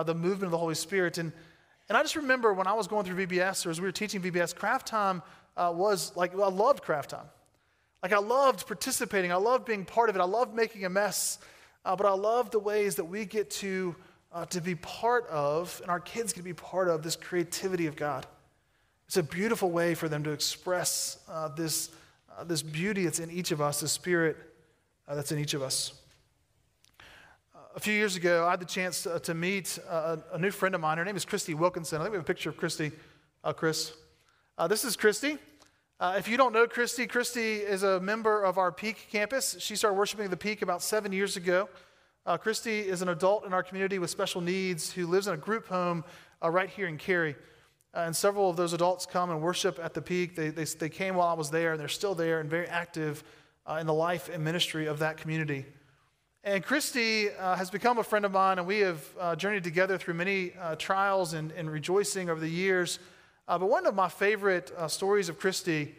the 0.06 0.14
movement 0.14 0.44
of 0.44 0.50
the 0.50 0.58
Holy 0.58 0.74
Spirit. 0.74 1.18
And, 1.18 1.32
and 1.88 1.98
I 1.98 2.02
just 2.02 2.16
remember 2.16 2.54
when 2.54 2.66
I 2.66 2.72
was 2.72 2.86
going 2.86 3.04
through 3.04 3.26
VBS, 3.26 3.66
or 3.66 3.70
as 3.70 3.80
we 3.80 3.86
were 3.86 3.92
teaching 3.92 4.22
VBS, 4.22 4.54
craft 4.54 4.86
time 4.86 5.22
was 5.56 6.16
like, 6.16 6.32
I 6.32 6.48
loved 6.48 6.82
craft 6.82 7.10
time. 7.10 7.26
Like, 8.02 8.12
I 8.12 8.18
loved 8.18 8.66
participating, 8.66 9.32
I 9.32 9.36
loved 9.36 9.66
being 9.66 9.84
part 9.84 10.08
of 10.08 10.16
it, 10.16 10.20
I 10.20 10.24
loved 10.24 10.54
making 10.54 10.84
a 10.84 10.90
mess, 10.90 11.38
but 11.84 12.06
I 12.06 12.12
loved 12.12 12.52
the 12.52 12.58
ways 12.58 12.94
that 12.96 13.04
we 13.04 13.26
get 13.26 13.50
to 13.50 13.94
uh, 14.32 14.44
to 14.46 14.60
be 14.60 14.74
part 14.74 15.26
of, 15.28 15.78
and 15.82 15.90
our 15.90 16.00
kids 16.00 16.32
can 16.32 16.42
be 16.42 16.52
part 16.52 16.88
of 16.88 17.02
this 17.02 17.16
creativity 17.16 17.86
of 17.86 17.96
God. 17.96 18.26
It's 19.06 19.16
a 19.16 19.22
beautiful 19.22 19.70
way 19.70 19.94
for 19.94 20.08
them 20.08 20.22
to 20.24 20.30
express 20.30 21.18
uh, 21.28 21.48
this, 21.48 21.90
uh, 22.38 22.44
this 22.44 22.62
beauty 22.62 23.04
that's 23.04 23.18
in 23.18 23.30
each 23.30 23.50
of 23.50 23.60
us, 23.60 23.80
the 23.80 23.88
spirit 23.88 24.36
uh, 25.08 25.14
that's 25.14 25.32
in 25.32 25.38
each 25.38 25.54
of 25.54 25.62
us. 25.62 25.92
Uh, 27.54 27.58
a 27.74 27.80
few 27.80 27.94
years 27.94 28.16
ago, 28.16 28.46
I 28.46 28.50
had 28.50 28.60
the 28.60 28.66
chance 28.66 29.02
to, 29.02 29.18
to 29.20 29.34
meet 29.34 29.78
uh, 29.88 30.16
a 30.32 30.38
new 30.38 30.50
friend 30.50 30.74
of 30.74 30.80
mine. 30.80 30.98
Her 30.98 31.04
name 31.04 31.16
is 31.16 31.24
Christy 31.24 31.54
Wilkinson. 31.54 32.00
I 32.00 32.04
think 32.04 32.12
we 32.12 32.16
have 32.16 32.24
a 32.24 32.26
picture 32.26 32.50
of 32.50 32.56
Christy, 32.56 32.92
Chris. 33.56 33.92
this 34.68 34.84
is 34.84 34.96
Christy. 34.96 35.38
Uh, 36.00 36.14
if 36.16 36.28
you 36.28 36.36
don't 36.36 36.52
know 36.52 36.66
Christy, 36.68 37.08
Christy 37.08 37.54
is 37.54 37.82
a 37.82 37.98
member 37.98 38.44
of 38.44 38.56
our 38.56 38.70
Peak 38.70 39.08
campus. 39.10 39.56
She 39.58 39.74
started 39.74 39.96
worshiping 39.96 40.30
the 40.30 40.36
Peak 40.36 40.62
about 40.62 40.80
seven 40.80 41.10
years 41.10 41.36
ago. 41.36 41.68
Uh, 42.24 42.36
Christy 42.36 42.80
is 42.80 43.02
an 43.02 43.08
adult 43.08 43.44
in 43.46 43.52
our 43.52 43.64
community 43.64 43.98
with 43.98 44.10
special 44.10 44.40
needs 44.40 44.92
who 44.92 45.08
lives 45.08 45.26
in 45.26 45.34
a 45.34 45.36
group 45.36 45.66
home 45.66 46.04
uh, 46.40 46.50
right 46.50 46.70
here 46.70 46.86
in 46.86 46.98
Cary. 46.98 47.34
Uh, 47.94 48.00
and 48.00 48.14
several 48.14 48.50
of 48.50 48.56
those 48.56 48.72
adults 48.72 49.06
come 49.06 49.30
and 49.30 49.40
worship 49.40 49.78
at 49.82 49.94
the 49.94 50.02
peak. 50.02 50.36
They, 50.36 50.50
they, 50.50 50.64
they 50.64 50.88
came 50.88 51.14
while 51.14 51.28
I 51.28 51.34
was 51.34 51.50
there, 51.50 51.72
and 51.72 51.80
they're 51.80 51.88
still 51.88 52.14
there 52.14 52.40
and 52.40 52.48
very 52.48 52.66
active 52.66 53.24
uh, 53.66 53.78
in 53.80 53.86
the 53.86 53.94
life 53.94 54.28
and 54.32 54.44
ministry 54.44 54.86
of 54.86 54.98
that 54.98 55.16
community. 55.16 55.64
And 56.44 56.64
Christy 56.64 57.30
uh, 57.30 57.56
has 57.56 57.70
become 57.70 57.98
a 57.98 58.04
friend 58.04 58.24
of 58.24 58.32
mine, 58.32 58.58
and 58.58 58.66
we 58.66 58.78
have 58.80 59.04
uh, 59.18 59.36
journeyed 59.36 59.64
together 59.64 59.98
through 59.98 60.14
many 60.14 60.52
trials 60.78 61.32
and, 61.32 61.50
and, 61.52 61.70
rejoicing 61.70 62.30
over 62.30 62.40
the 62.40 62.48
years. 62.48 62.98
but 63.46 63.68
one 63.68 63.86
of 63.86 63.94
my 63.94 64.08
favorite 64.08 64.72
stories 64.88 65.28
of 65.28 65.38
Christy 65.38 65.96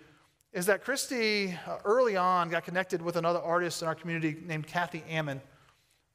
is 0.53 0.65
that 0.67 0.83
Christy 0.83 1.55
early 1.83 2.15
on 2.15 2.49
got 2.49 2.63
connected 2.63 3.01
with 3.01 3.17
another 3.17 3.39
artist 3.39 3.81
in 3.81 3.87
our 3.87 3.95
community 3.95 4.37
named 4.45 4.65
Kathy 4.65 5.03
Ammon. 5.09 5.41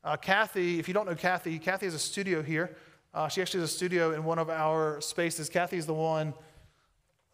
Uh, 0.04 0.18
Kathy, 0.18 0.78
if 0.78 0.86
you 0.86 0.92
don't 0.92 1.06
know 1.06 1.14
Kathy, 1.14 1.58
Kathy 1.58 1.86
has 1.86 1.94
a 1.94 1.98
studio 1.98 2.42
here. 2.42 2.76
Uh, 3.14 3.28
she 3.28 3.40
actually 3.40 3.60
has 3.60 3.70
a 3.70 3.72
studio 3.72 4.10
in 4.10 4.24
one 4.24 4.40
of 4.40 4.50
our 4.50 5.00
spaces. 5.00 5.48
Kathy 5.48 5.76
is 5.76 5.86
the 5.86 5.94
one 5.94 6.34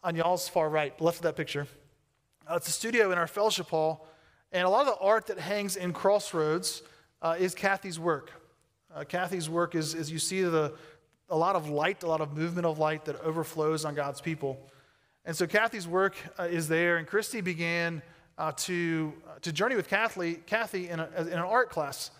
on 0.03 0.15
y'all's 0.15 0.47
far 0.47 0.69
right, 0.69 0.99
left 1.01 1.17
of 1.17 1.23
that 1.23 1.35
picture. 1.35 1.65
Uh, 2.47 2.53
it's 2.57 2.67
a 2.67 2.71
studio 2.71 3.11
in 3.11 3.17
our 3.17 3.25
fellowship 3.25 3.67
hall, 3.67 4.07
and 4.51 4.63
a 4.63 4.69
lot 4.69 4.81
of 4.81 4.93
the 4.93 5.03
art 5.03 5.25
that 5.25 5.39
hangs 5.39 5.77
in 5.77 5.91
Crossroads 5.91 6.83
uh, 7.23 7.35
is 7.39 7.55
Kathy's 7.55 7.99
work. 7.99 8.31
Uh, 8.93 9.03
Kathy's 9.05 9.49
work 9.49 9.73
is, 9.73 9.95
is 9.95 10.11
you 10.11 10.19
see 10.19 10.43
the, 10.43 10.75
a 11.29 11.35
lot 11.35 11.55
of 11.55 11.67
light, 11.67 12.03
a 12.03 12.07
lot 12.07 12.21
of 12.21 12.37
movement 12.37 12.67
of 12.67 12.77
light 12.77 13.05
that 13.05 13.19
overflows 13.21 13.83
on 13.83 13.95
God's 13.95 14.21
people. 14.21 14.59
And 15.25 15.35
so 15.35 15.47
Kathy's 15.47 15.87
work 15.87 16.13
uh, 16.37 16.43
is 16.43 16.67
there, 16.67 16.97
and 16.97 17.07
Christy 17.07 17.41
began 17.41 18.03
to, 18.57 19.13
to 19.41 19.51
journey 19.51 19.75
with 19.75 19.87
Kathy, 19.87 20.35
Kathy 20.45 20.89
in, 20.89 20.99
a, 20.99 21.09
in 21.17 21.29
an 21.29 21.39
art 21.39 21.71
class. 21.71 22.11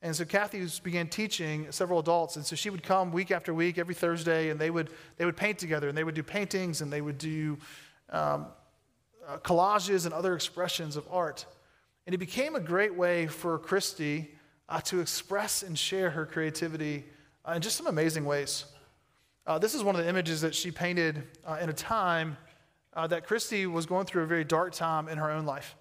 And 0.00 0.14
so 0.14 0.24
Kathy 0.24 0.64
began 0.82 1.08
teaching 1.08 1.70
several 1.72 1.98
adults. 1.98 2.36
And 2.36 2.46
so 2.46 2.54
she 2.54 2.70
would 2.70 2.82
come 2.82 3.10
week 3.10 3.30
after 3.30 3.52
week, 3.52 3.78
every 3.78 3.94
Thursday, 3.94 4.50
and 4.50 4.60
they 4.60 4.70
would, 4.70 4.90
they 5.16 5.24
would 5.24 5.36
paint 5.36 5.58
together. 5.58 5.88
And 5.88 5.98
they 5.98 6.04
would 6.04 6.14
do 6.14 6.22
paintings 6.22 6.80
and 6.80 6.92
they 6.92 7.00
would 7.00 7.18
do 7.18 7.58
um, 8.10 8.46
uh, 9.26 9.38
collages 9.38 10.04
and 10.04 10.14
other 10.14 10.34
expressions 10.34 10.96
of 10.96 11.04
art. 11.10 11.46
And 12.06 12.14
it 12.14 12.18
became 12.18 12.54
a 12.54 12.60
great 12.60 12.94
way 12.94 13.26
for 13.26 13.58
Christy 13.58 14.30
uh, 14.68 14.80
to 14.82 15.00
express 15.00 15.62
and 15.62 15.76
share 15.76 16.10
her 16.10 16.24
creativity 16.24 17.04
uh, 17.44 17.52
in 17.52 17.62
just 17.62 17.76
some 17.76 17.86
amazing 17.86 18.24
ways. 18.24 18.66
Uh, 19.46 19.58
this 19.58 19.74
is 19.74 19.82
one 19.82 19.96
of 19.96 20.02
the 20.02 20.08
images 20.08 20.40
that 20.42 20.54
she 20.54 20.70
painted 20.70 21.24
uh, 21.44 21.58
in 21.60 21.70
a 21.70 21.72
time 21.72 22.36
uh, 22.94 23.06
that 23.06 23.26
Christy 23.26 23.66
was 23.66 23.84
going 23.84 24.06
through 24.06 24.22
a 24.22 24.26
very 24.26 24.44
dark 24.44 24.72
time 24.72 25.08
in 25.08 25.18
her 25.18 25.30
own 25.30 25.44
life. 25.44 25.74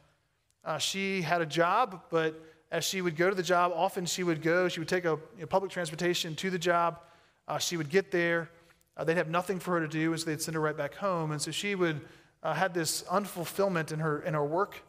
she 0.79 1.21
had 1.21 1.41
a 1.41 1.45
job, 1.45 2.01
but 2.09 2.41
as 2.71 2.83
she 2.83 3.01
would 3.01 3.15
go 3.15 3.29
to 3.29 3.35
the 3.35 3.43
job, 3.43 3.71
often 3.73 4.05
she 4.05 4.23
would 4.23 4.41
go, 4.41 4.67
she 4.67 4.79
would 4.79 4.89
take 4.89 5.05
a 5.05 5.17
you 5.35 5.41
know, 5.41 5.45
public 5.45 5.71
transportation 5.71 6.35
to 6.35 6.49
the 6.49 6.59
job. 6.59 6.99
Uh, 7.47 7.57
she 7.57 7.77
would 7.77 7.89
get 7.89 8.11
there. 8.11 8.49
Uh, 8.97 9.03
they'd 9.03 9.17
have 9.17 9.29
nothing 9.29 9.59
for 9.59 9.79
her 9.79 9.79
to 9.79 9.87
do, 9.87 10.11
and 10.11 10.19
so 10.19 10.25
they'd 10.25 10.41
send 10.41 10.55
her 10.55 10.61
right 10.61 10.75
back 10.75 10.95
home. 10.95 11.31
And 11.31 11.41
so 11.41 11.51
she 11.51 11.75
would 11.75 12.01
uh, 12.43 12.53
had 12.53 12.73
this 12.73 13.03
unfulfillment 13.03 13.91
in 13.91 13.99
her, 13.99 14.21
in 14.21 14.33
her 14.33 14.43
work. 14.43 14.83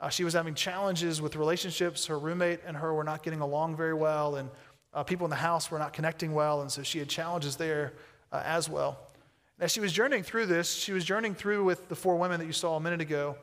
Uh, 0.00 0.08
she 0.08 0.24
was 0.24 0.32
having 0.32 0.54
challenges 0.54 1.20
with 1.20 1.36
relationships. 1.36 2.06
Her 2.06 2.18
roommate 2.18 2.60
and 2.66 2.76
her 2.76 2.94
were 2.94 3.04
not 3.04 3.22
getting 3.22 3.40
along 3.40 3.76
very 3.76 3.94
well, 3.94 4.36
and 4.36 4.50
uh, 4.92 5.04
people 5.04 5.26
in 5.26 5.30
the 5.30 5.36
house 5.36 5.70
were 5.70 5.78
not 5.78 5.92
connecting 5.92 6.32
well, 6.32 6.62
and 6.62 6.72
so 6.72 6.82
she 6.82 6.98
had 6.98 7.08
challenges 7.08 7.56
there 7.56 7.92
uh, 8.32 8.42
as 8.44 8.68
well. 8.68 8.98
And 9.58 9.64
As 9.64 9.72
she 9.72 9.80
was 9.80 9.92
journeying 9.92 10.24
through 10.24 10.46
this, 10.46 10.74
she 10.74 10.92
was 10.92 11.04
journeying 11.04 11.34
through 11.34 11.64
with 11.64 11.88
the 11.88 11.94
four 11.94 12.16
women 12.16 12.40
that 12.40 12.46
you 12.46 12.52
saw 12.52 12.76
a 12.76 12.80
minute 12.80 13.00
ago 13.00 13.36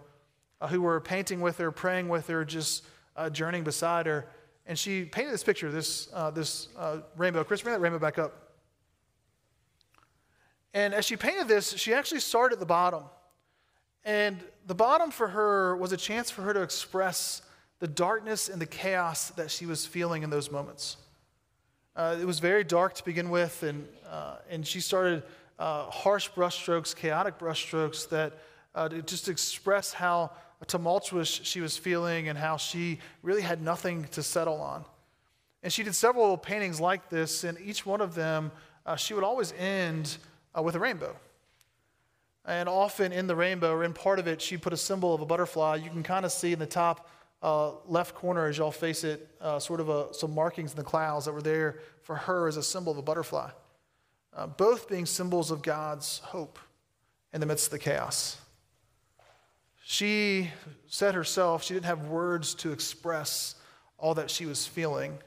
who 0.69 0.81
were 0.81 0.99
painting 0.99 1.39
with 1.39 1.59
her, 1.59 1.71
praying 1.71 2.09
with 2.09 2.27
her, 2.27 2.43
just 2.43 2.83
uh, 3.17 3.29
journeying 3.29 3.63
beside 3.63 4.05
her. 4.05 4.27
And 4.65 4.77
she 4.77 5.05
painted 5.05 5.33
this 5.33 5.43
picture, 5.43 5.71
this, 5.71 6.09
uh, 6.13 6.29
this 6.31 6.69
uh, 6.77 6.99
rainbow. 7.17 7.43
Chris, 7.43 7.61
bring 7.61 7.73
that 7.73 7.81
rainbow 7.81 7.99
back 7.99 8.19
up. 8.19 8.53
And 10.73 10.93
as 10.93 11.05
she 11.05 11.15
painted 11.15 11.47
this, 11.47 11.73
she 11.73 11.93
actually 11.93 12.19
started 12.19 12.55
at 12.55 12.59
the 12.59 12.65
bottom. 12.65 13.03
And 14.03 14.37
the 14.65 14.75
bottom 14.75 15.11
for 15.11 15.29
her 15.29 15.75
was 15.75 15.91
a 15.91 15.97
chance 15.97 16.29
for 16.29 16.41
her 16.43 16.53
to 16.53 16.61
express 16.61 17.41
the 17.79 17.87
darkness 17.87 18.49
and 18.49 18.61
the 18.61 18.65
chaos 18.65 19.29
that 19.31 19.51
she 19.51 19.65
was 19.65 19.85
feeling 19.85 20.23
in 20.23 20.29
those 20.29 20.51
moments. 20.51 20.97
Uh, 21.95 22.15
it 22.19 22.25
was 22.25 22.39
very 22.39 22.63
dark 22.63 22.93
to 22.93 23.03
begin 23.03 23.29
with, 23.29 23.63
and, 23.63 23.87
uh, 24.09 24.37
and 24.49 24.65
she 24.65 24.79
started 24.79 25.23
uh, 25.57 25.89
harsh 25.89 26.29
brushstrokes, 26.29 26.95
chaotic 26.95 27.39
brushstrokes 27.39 28.07
that 28.09 28.33
uh, 28.75 28.87
just 28.89 29.27
express 29.27 29.93
how 29.93 30.31
tumultuous 30.65 31.27
she 31.27 31.61
was 31.61 31.77
feeling 31.77 32.29
and 32.29 32.37
how 32.37 32.57
she 32.57 32.99
really 33.21 33.41
had 33.41 33.61
nothing 33.61 34.05
to 34.11 34.23
settle 34.23 34.59
on. 34.61 34.85
And 35.63 35.71
she 35.71 35.83
did 35.83 35.95
several 35.95 36.37
paintings 36.37 36.79
like 36.79 37.09
this, 37.09 37.43
and 37.43 37.57
each 37.59 37.85
one 37.85 38.01
of 38.01 38.15
them, 38.15 38.51
uh, 38.85 38.95
she 38.95 39.13
would 39.13 39.23
always 39.23 39.53
end 39.53 40.17
uh, 40.57 40.61
with 40.61 40.75
a 40.75 40.79
rainbow. 40.79 41.15
And 42.45 42.69
often 42.69 43.11
in 43.11 43.27
the 43.27 43.35
rainbow, 43.35 43.73
or 43.73 43.83
in 43.83 43.93
part 43.93 44.19
of 44.19 44.27
it, 44.27 44.41
she 44.41 44.55
put 44.55 44.71
a 44.71 44.77
symbol 44.77 45.13
of 45.13 45.21
a 45.21 45.25
butterfly. 45.25 45.75
You 45.75 45.89
can 45.89 46.03
kind 46.03 46.25
of 46.25 46.31
see 46.31 46.53
in 46.53 46.59
the 46.59 46.65
top 46.65 47.09
uh, 47.43 47.71
left 47.85 48.15
corner 48.15 48.47
as 48.47 48.57
y'all 48.57 48.71
face 48.71 49.03
it, 49.03 49.27
uh, 49.41 49.59
sort 49.59 49.79
of 49.79 49.89
a, 49.89 50.13
some 50.13 50.33
markings 50.33 50.71
in 50.71 50.77
the 50.77 50.83
clouds 50.83 51.25
that 51.25 51.33
were 51.33 51.41
there 51.41 51.79
for 52.03 52.15
her 52.15 52.47
as 52.47 52.57
a 52.57 52.63
symbol 52.63 52.91
of 52.91 52.97
a 52.97 53.01
butterfly 53.01 53.49
uh, 54.37 54.47
both 54.47 54.87
being 54.87 55.05
symbols 55.05 55.51
of 55.51 55.61
God's 55.63 56.19
hope 56.19 56.59
in 57.33 57.41
the 57.41 57.47
midst 57.47 57.67
of 57.67 57.71
the 57.71 57.79
chaos. 57.79 58.37
She 59.89 60.51
said 60.87 61.15
herself 61.15 61.63
she 61.63 61.73
didn't 61.73 61.85
have 61.85 62.09
words 62.09 62.55
to 62.55 62.73
express 62.73 63.55
all 63.97 64.15
that 64.15 64.29
she 64.29 64.45
was 64.45 64.67
feeling, 64.67 65.17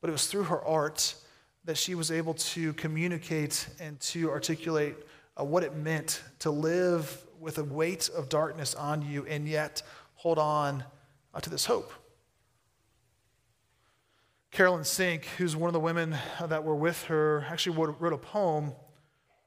but 0.00 0.10
it 0.10 0.12
was 0.12 0.26
through 0.26 0.42
her 0.42 0.60
art 0.60 1.14
that 1.66 1.78
she 1.78 1.94
was 1.94 2.10
able 2.10 2.34
to 2.34 2.72
communicate 2.72 3.68
and 3.78 4.00
to 4.00 4.28
articulate 4.28 4.96
uh, 5.40 5.44
what 5.44 5.62
it 5.62 5.76
meant 5.76 6.20
to 6.40 6.50
live 6.50 7.26
with 7.38 7.58
a 7.58 7.62
weight 7.62 8.08
of 8.08 8.28
darkness 8.28 8.74
on 8.74 9.02
you 9.02 9.24
and 9.26 9.46
yet 9.46 9.84
hold 10.16 10.40
on 10.40 10.82
uh, 11.32 11.38
to 11.38 11.48
this 11.48 11.64
hope. 11.64 11.92
Carolyn 14.50 14.82
Sink, 14.82 15.26
who's 15.38 15.54
one 15.54 15.68
of 15.68 15.74
the 15.74 15.78
women 15.78 16.16
that 16.44 16.64
were 16.64 16.74
with 16.74 17.04
her, 17.04 17.46
actually 17.48 17.76
wrote 17.76 18.12
a 18.12 18.18
poem 18.18 18.72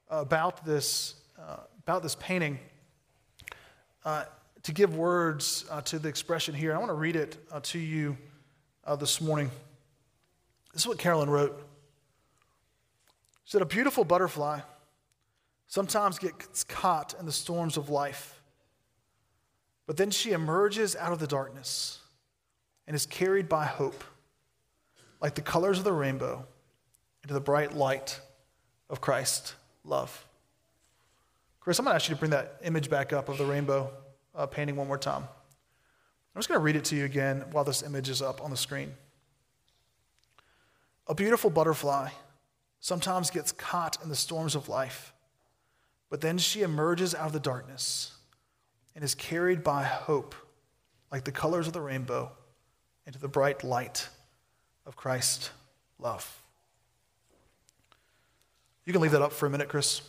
about 0.08 0.64
this, 0.64 1.16
uh, 1.38 1.58
about 1.82 2.02
this 2.02 2.14
painting 2.14 2.58
uh, 4.04 4.24
to 4.62 4.72
give 4.72 4.96
words 4.96 5.64
uh, 5.70 5.80
to 5.82 5.98
the 5.98 6.08
expression 6.08 6.54
here. 6.54 6.74
I 6.74 6.78
want 6.78 6.90
to 6.90 6.94
read 6.94 7.16
it 7.16 7.36
uh, 7.50 7.60
to 7.64 7.78
you 7.78 8.16
uh, 8.84 8.96
this 8.96 9.20
morning. 9.20 9.50
This 10.72 10.82
is 10.82 10.86
what 10.86 10.98
Carolyn 10.98 11.30
wrote. 11.30 11.58
She 13.44 13.52
said, 13.52 13.62
A 13.62 13.66
beautiful 13.66 14.04
butterfly 14.04 14.60
sometimes 15.66 16.18
gets 16.18 16.64
caught 16.64 17.14
in 17.18 17.26
the 17.26 17.32
storms 17.32 17.76
of 17.76 17.88
life, 17.88 18.40
but 19.86 19.96
then 19.96 20.10
she 20.10 20.32
emerges 20.32 20.96
out 20.96 21.12
of 21.12 21.18
the 21.18 21.26
darkness 21.26 21.98
and 22.86 22.94
is 22.94 23.06
carried 23.06 23.48
by 23.48 23.66
hope 23.66 24.04
like 25.20 25.34
the 25.34 25.42
colors 25.42 25.78
of 25.78 25.84
the 25.84 25.92
rainbow 25.92 26.46
into 27.22 27.34
the 27.34 27.40
bright 27.40 27.74
light 27.74 28.20
of 28.88 29.00
Christ's 29.00 29.54
love. 29.84 30.26
Chris, 31.60 31.78
I'm 31.78 31.84
going 31.84 31.92
to 31.92 31.96
ask 31.96 32.08
you 32.08 32.14
to 32.14 32.18
bring 32.18 32.30
that 32.30 32.56
image 32.64 32.88
back 32.88 33.12
up 33.12 33.28
of 33.28 33.36
the 33.36 33.44
rainbow 33.44 33.90
uh, 34.34 34.46
painting 34.46 34.76
one 34.76 34.86
more 34.88 34.98
time. 34.98 35.22
I'm 35.22 36.38
just 36.38 36.48
going 36.48 36.58
to 36.58 36.64
read 36.64 36.76
it 36.76 36.84
to 36.86 36.96
you 36.96 37.04
again 37.04 37.44
while 37.52 37.64
this 37.64 37.82
image 37.82 38.08
is 38.08 38.22
up 38.22 38.42
on 38.42 38.50
the 38.50 38.56
screen. 38.56 38.94
A 41.06 41.14
beautiful 41.14 41.50
butterfly 41.50 42.10
sometimes 42.78 43.30
gets 43.30 43.52
caught 43.52 44.02
in 44.02 44.08
the 44.08 44.16
storms 44.16 44.54
of 44.54 44.70
life, 44.70 45.12
but 46.08 46.22
then 46.22 46.38
she 46.38 46.62
emerges 46.62 47.14
out 47.14 47.26
of 47.26 47.32
the 47.34 47.40
darkness 47.40 48.12
and 48.94 49.04
is 49.04 49.14
carried 49.14 49.62
by 49.62 49.82
hope, 49.82 50.34
like 51.12 51.24
the 51.24 51.32
colors 51.32 51.66
of 51.66 51.74
the 51.74 51.80
rainbow, 51.80 52.32
into 53.06 53.18
the 53.18 53.28
bright 53.28 53.64
light 53.64 54.08
of 54.86 54.96
Christ's 54.96 55.50
love. 55.98 56.40
You 58.86 58.92
can 58.92 59.02
leave 59.02 59.12
that 59.12 59.22
up 59.22 59.32
for 59.32 59.46
a 59.46 59.50
minute, 59.50 59.68
Chris. 59.68 60.00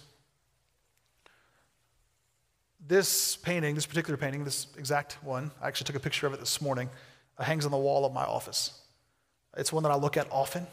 This 2.88 3.38
painting, 3.38 3.76
this 3.76 3.86
particular 3.86 4.18
painting, 4.18 4.44
this 4.44 4.66
exact 4.76 5.24
one, 5.24 5.52
I 5.62 5.68
actually 5.68 5.86
took 5.86 5.96
a 5.96 6.00
picture 6.00 6.26
of 6.26 6.34
it 6.34 6.40
this 6.40 6.62
morning, 6.62 6.90
uh, 7.38 7.44
hangs 7.44 7.64
on 7.64 7.72
the 7.72 7.78
wall 7.78 8.06
of 8.06 8.14
my 8.14 8.24
office. 8.24 8.82
It's 9.56 9.72
one 9.72 9.84
that 9.84 9.92
I 9.92 9.96
look 9.96 10.18
at 10.18 10.28
often. 10.32 10.66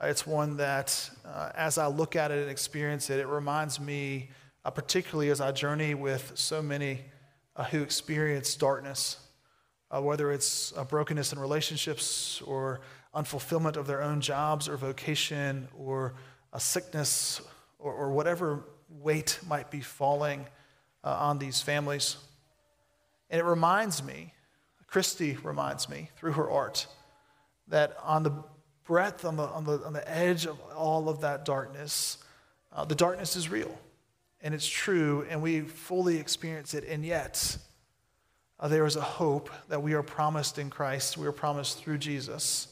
Uh, 0.00 0.06
it's 0.06 0.26
one 0.26 0.56
that, 0.56 1.08
uh, 1.24 1.50
as 1.54 1.78
I 1.78 1.86
look 1.86 2.16
at 2.16 2.32
it 2.32 2.38
and 2.38 2.50
experience 2.50 3.10
it, 3.10 3.20
it 3.20 3.28
reminds 3.28 3.78
me, 3.78 4.30
uh, 4.64 4.70
particularly 4.70 5.30
as 5.30 5.40
I 5.40 5.52
journey 5.52 5.94
with 5.94 6.32
so 6.34 6.60
many 6.60 7.02
uh, 7.54 7.62
who 7.64 7.80
experience 7.80 8.56
darkness, 8.56 9.18
uh, 9.92 10.02
whether 10.02 10.32
it's 10.32 10.72
brokenness 10.72 11.32
in 11.32 11.38
relationships 11.38 12.42
or 12.42 12.80
unfulfillment 13.14 13.76
of 13.76 13.86
their 13.86 14.02
own 14.02 14.20
jobs 14.20 14.68
or 14.68 14.76
vocation 14.76 15.68
or 15.78 16.14
a 16.52 16.58
sickness 16.58 17.40
or, 17.78 17.92
or 17.92 18.10
whatever 18.10 18.64
weight 18.88 19.38
might 19.46 19.70
be 19.70 19.80
falling 19.80 20.44
uh, 21.04 21.16
on 21.20 21.38
these 21.38 21.60
families. 21.60 22.16
And 23.30 23.40
it 23.40 23.44
reminds 23.44 24.02
me, 24.02 24.34
Christy 24.86 25.36
reminds 25.42 25.88
me 25.88 26.10
through 26.16 26.32
her 26.32 26.50
art, 26.50 26.86
that 27.68 27.96
on 28.02 28.22
the 28.22 28.32
breadth, 28.84 29.24
on 29.24 29.36
the, 29.36 29.44
on 29.44 29.64
the, 29.64 29.84
on 29.84 29.92
the 29.92 30.10
edge 30.10 30.46
of 30.46 30.60
all 30.76 31.08
of 31.08 31.20
that 31.20 31.44
darkness, 31.44 32.18
uh, 32.72 32.84
the 32.84 32.94
darkness 32.94 33.36
is 33.36 33.48
real 33.48 33.78
and 34.42 34.54
it's 34.54 34.66
true, 34.66 35.26
and 35.28 35.42
we 35.42 35.60
fully 35.60 36.18
experience 36.18 36.74
it, 36.74 36.84
and 36.88 37.04
yet 37.04 37.58
uh, 38.58 38.68
there 38.68 38.86
is 38.86 38.96
a 38.96 39.02
hope 39.02 39.50
that 39.68 39.82
we 39.82 39.92
are 39.92 40.02
promised 40.02 40.58
in 40.58 40.70
Christ, 40.70 41.18
we 41.18 41.26
are 41.26 41.32
promised 41.32 41.78
through 41.78 41.98
Jesus 41.98 42.68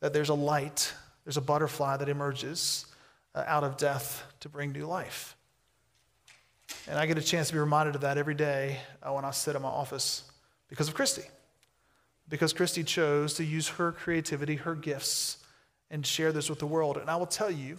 that 0.00 0.12
there's 0.12 0.28
a 0.28 0.34
light, 0.34 0.92
there's 1.24 1.36
a 1.36 1.42
butterfly 1.42 1.96
that 1.96 2.08
emerges 2.08 2.86
uh, 3.34 3.44
out 3.46 3.64
of 3.64 3.76
death 3.76 4.24
to 4.40 4.48
bring 4.48 4.72
new 4.72 4.86
life. 4.86 5.36
And 6.88 6.98
I 6.98 7.06
get 7.06 7.18
a 7.18 7.22
chance 7.22 7.48
to 7.48 7.54
be 7.54 7.60
reminded 7.60 7.94
of 7.94 8.00
that 8.00 8.18
every 8.18 8.34
day 8.34 8.78
uh, 9.02 9.12
when 9.12 9.24
I 9.24 9.30
sit 9.30 9.56
in 9.56 9.62
my 9.62 9.68
office 9.68 10.24
because 10.68 10.88
of 10.88 10.94
Christy. 10.94 11.22
Because 12.28 12.52
Christy 12.52 12.84
chose 12.84 13.34
to 13.34 13.44
use 13.44 13.68
her 13.68 13.92
creativity, 13.92 14.56
her 14.56 14.74
gifts, 14.74 15.38
and 15.90 16.06
share 16.06 16.32
this 16.32 16.48
with 16.48 16.58
the 16.58 16.66
world. 16.66 16.96
And 16.96 17.10
I 17.10 17.16
will 17.16 17.26
tell 17.26 17.50
you, 17.50 17.78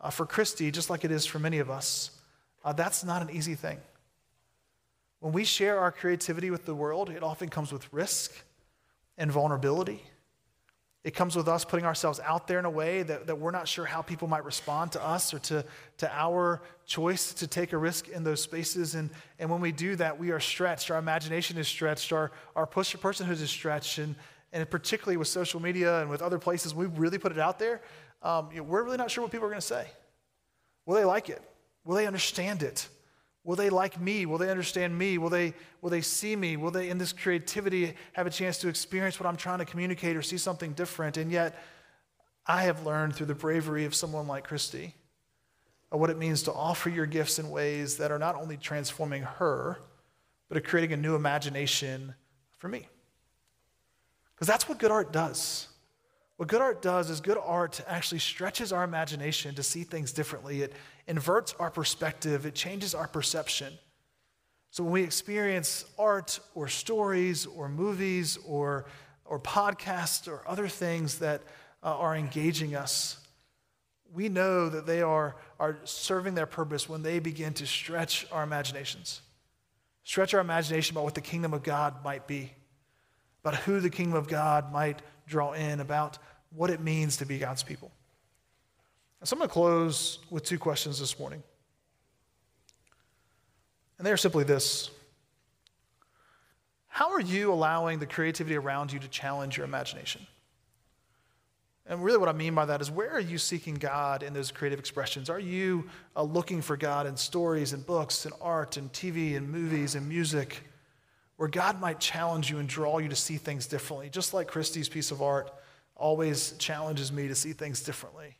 uh, 0.00 0.10
for 0.10 0.26
Christy, 0.26 0.70
just 0.70 0.90
like 0.90 1.04
it 1.04 1.10
is 1.10 1.26
for 1.26 1.38
many 1.38 1.58
of 1.58 1.70
us, 1.70 2.10
uh, 2.64 2.72
that's 2.72 3.04
not 3.04 3.22
an 3.22 3.30
easy 3.30 3.54
thing. 3.54 3.78
When 5.20 5.32
we 5.32 5.44
share 5.44 5.78
our 5.78 5.92
creativity 5.92 6.50
with 6.50 6.66
the 6.66 6.74
world, 6.74 7.10
it 7.10 7.22
often 7.22 7.48
comes 7.48 7.72
with 7.72 7.92
risk 7.92 8.32
and 9.16 9.30
vulnerability. 9.30 10.02
It 11.04 11.14
comes 11.16 11.34
with 11.34 11.48
us 11.48 11.64
putting 11.64 11.84
ourselves 11.84 12.20
out 12.20 12.46
there 12.46 12.60
in 12.60 12.64
a 12.64 12.70
way 12.70 13.02
that, 13.02 13.26
that 13.26 13.36
we're 13.36 13.50
not 13.50 13.66
sure 13.66 13.84
how 13.84 14.02
people 14.02 14.28
might 14.28 14.44
respond 14.44 14.92
to 14.92 15.04
us 15.04 15.34
or 15.34 15.40
to, 15.40 15.64
to 15.98 16.12
our 16.12 16.62
choice 16.86 17.32
to 17.34 17.48
take 17.48 17.72
a 17.72 17.78
risk 17.78 18.08
in 18.08 18.22
those 18.22 18.40
spaces. 18.40 18.94
And, 18.94 19.10
and 19.40 19.50
when 19.50 19.60
we 19.60 19.72
do 19.72 19.96
that, 19.96 20.20
we 20.20 20.30
are 20.30 20.38
stretched. 20.38 20.92
Our 20.92 20.98
imagination 20.98 21.58
is 21.58 21.66
stretched. 21.66 22.12
Our, 22.12 22.30
our 22.54 22.66
push, 22.66 22.94
personhood 22.94 23.40
is 23.40 23.50
stretched. 23.50 23.98
And, 23.98 24.14
and 24.52 24.68
particularly 24.70 25.16
with 25.16 25.26
social 25.26 25.58
media 25.58 26.00
and 26.02 26.08
with 26.08 26.22
other 26.22 26.38
places, 26.38 26.72
we 26.72 26.86
really 26.86 27.18
put 27.18 27.32
it 27.32 27.38
out 27.38 27.58
there. 27.58 27.80
Um, 28.22 28.50
you 28.52 28.58
know, 28.58 28.62
we're 28.62 28.84
really 28.84 28.98
not 28.98 29.10
sure 29.10 29.22
what 29.22 29.32
people 29.32 29.46
are 29.46 29.50
going 29.50 29.60
to 29.60 29.66
say. 29.66 29.88
Will 30.86 30.94
they 30.94 31.04
like 31.04 31.28
it? 31.28 31.42
Will 31.84 31.96
they 31.96 32.06
understand 32.06 32.62
it? 32.62 32.88
Will 33.44 33.56
they 33.56 33.70
like 33.70 34.00
me? 34.00 34.24
Will 34.24 34.38
they 34.38 34.50
understand 34.50 34.96
me? 34.96 35.18
Will 35.18 35.30
they, 35.30 35.54
will 35.80 35.90
they 35.90 36.00
see 36.00 36.36
me? 36.36 36.56
Will 36.56 36.70
they, 36.70 36.88
in 36.88 36.98
this 36.98 37.12
creativity, 37.12 37.94
have 38.12 38.26
a 38.26 38.30
chance 38.30 38.58
to 38.58 38.68
experience 38.68 39.18
what 39.18 39.26
I'm 39.26 39.36
trying 39.36 39.58
to 39.58 39.64
communicate 39.64 40.16
or 40.16 40.22
see 40.22 40.38
something 40.38 40.72
different? 40.74 41.16
And 41.16 41.30
yet, 41.30 41.60
I 42.46 42.62
have 42.62 42.86
learned 42.86 43.14
through 43.16 43.26
the 43.26 43.34
bravery 43.34 43.84
of 43.84 43.94
someone 43.94 44.26
like 44.26 44.44
Christy 44.44 44.94
what 45.98 46.10
it 46.10 46.16
means 46.16 46.42
to 46.44 46.52
offer 46.52 46.88
your 46.88 47.06
gifts 47.06 47.38
in 47.38 47.50
ways 47.50 47.98
that 47.98 48.10
are 48.10 48.18
not 48.18 48.34
only 48.34 48.56
transforming 48.56 49.22
her, 49.22 49.78
but 50.48 50.56
are 50.56 50.62
creating 50.62 50.92
a 50.92 50.96
new 50.96 51.14
imagination 51.14 52.14
for 52.56 52.68
me. 52.68 52.88
Because 54.34 54.46
that's 54.46 54.68
what 54.68 54.78
good 54.78 54.90
art 54.90 55.12
does. 55.12 55.68
What 56.36 56.48
good 56.48 56.62
art 56.62 56.80
does 56.82 57.10
is 57.10 57.20
good 57.20 57.38
art 57.38 57.80
actually 57.86 58.20
stretches 58.20 58.72
our 58.72 58.84
imagination 58.84 59.54
to 59.54 59.62
see 59.62 59.84
things 59.84 60.12
differently. 60.12 60.62
It 60.62 60.72
inverts 61.06 61.54
our 61.58 61.70
perspective, 61.70 62.46
it 62.46 62.54
changes 62.54 62.94
our 62.94 63.06
perception. 63.06 63.72
So 64.70 64.84
when 64.84 64.92
we 64.92 65.02
experience 65.02 65.84
art 65.98 66.40
or 66.54 66.68
stories 66.68 67.44
or 67.46 67.68
movies 67.68 68.38
or, 68.46 68.86
or 69.24 69.38
podcasts 69.38 70.28
or 70.28 70.42
other 70.46 70.68
things 70.68 71.18
that 71.18 71.42
uh, 71.82 71.94
are 71.96 72.16
engaging 72.16 72.74
us, 72.74 73.18
we 74.14 74.28
know 74.28 74.68
that 74.68 74.86
they 74.86 75.02
are, 75.02 75.36
are 75.58 75.78
serving 75.84 76.34
their 76.34 76.46
purpose 76.46 76.88
when 76.88 77.02
they 77.02 77.18
begin 77.18 77.52
to 77.54 77.66
stretch 77.66 78.26
our 78.30 78.42
imaginations. 78.42 79.22
Stretch 80.04 80.34
our 80.34 80.40
imagination 80.40 80.94
about 80.94 81.04
what 81.04 81.14
the 81.14 81.20
kingdom 81.20 81.54
of 81.54 81.62
God 81.62 82.02
might 82.04 82.26
be, 82.26 82.52
about 83.44 83.56
who 83.60 83.80
the 83.80 83.90
kingdom 83.90 84.16
of 84.16 84.28
God 84.28 84.72
might 84.72 85.00
draw 85.26 85.52
in, 85.52 85.80
about 85.80 86.18
what 86.50 86.70
it 86.70 86.80
means 86.80 87.18
to 87.18 87.26
be 87.26 87.38
God's 87.38 87.62
people. 87.62 87.90
And 89.22 89.28
so 89.28 89.36
I'm 89.36 89.38
going 89.38 89.48
to 89.48 89.52
close 89.52 90.18
with 90.30 90.42
two 90.42 90.58
questions 90.58 90.98
this 90.98 91.16
morning. 91.16 91.44
And 93.96 94.04
they 94.04 94.10
are 94.10 94.16
simply 94.16 94.42
this 94.42 94.90
How 96.88 97.12
are 97.12 97.20
you 97.20 97.52
allowing 97.52 98.00
the 98.00 98.06
creativity 98.06 98.56
around 98.56 98.92
you 98.92 98.98
to 98.98 99.06
challenge 99.06 99.56
your 99.56 99.64
imagination? 99.64 100.26
And 101.86 102.02
really, 102.02 102.18
what 102.18 102.28
I 102.28 102.32
mean 102.32 102.52
by 102.56 102.64
that 102.64 102.80
is 102.80 102.90
where 102.90 103.12
are 103.12 103.20
you 103.20 103.38
seeking 103.38 103.76
God 103.76 104.24
in 104.24 104.32
those 104.32 104.50
creative 104.50 104.80
expressions? 104.80 105.30
Are 105.30 105.38
you 105.38 105.88
uh, 106.16 106.24
looking 106.24 106.60
for 106.60 106.76
God 106.76 107.06
in 107.06 107.16
stories 107.16 107.72
and 107.74 107.86
books 107.86 108.24
and 108.24 108.34
art 108.40 108.76
and 108.76 108.92
TV 108.92 109.36
and 109.36 109.48
movies 109.48 109.94
and 109.94 110.08
music, 110.08 110.64
where 111.36 111.48
God 111.48 111.80
might 111.80 112.00
challenge 112.00 112.50
you 112.50 112.58
and 112.58 112.68
draw 112.68 112.98
you 112.98 113.08
to 113.08 113.14
see 113.14 113.36
things 113.36 113.68
differently? 113.68 114.10
Just 114.10 114.34
like 114.34 114.48
Christy's 114.48 114.88
piece 114.88 115.12
of 115.12 115.22
art 115.22 115.52
always 115.94 116.56
challenges 116.58 117.12
me 117.12 117.28
to 117.28 117.36
see 117.36 117.52
things 117.52 117.84
differently. 117.84 118.36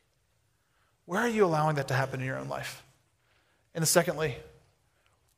Where 1.05 1.19
are 1.19 1.29
you 1.29 1.45
allowing 1.45 1.75
that 1.75 1.87
to 1.89 1.93
happen 1.93 2.21
in 2.21 2.25
your 2.25 2.37
own 2.37 2.47
life? 2.47 2.83
And 3.75 3.87
secondly, 3.87 4.37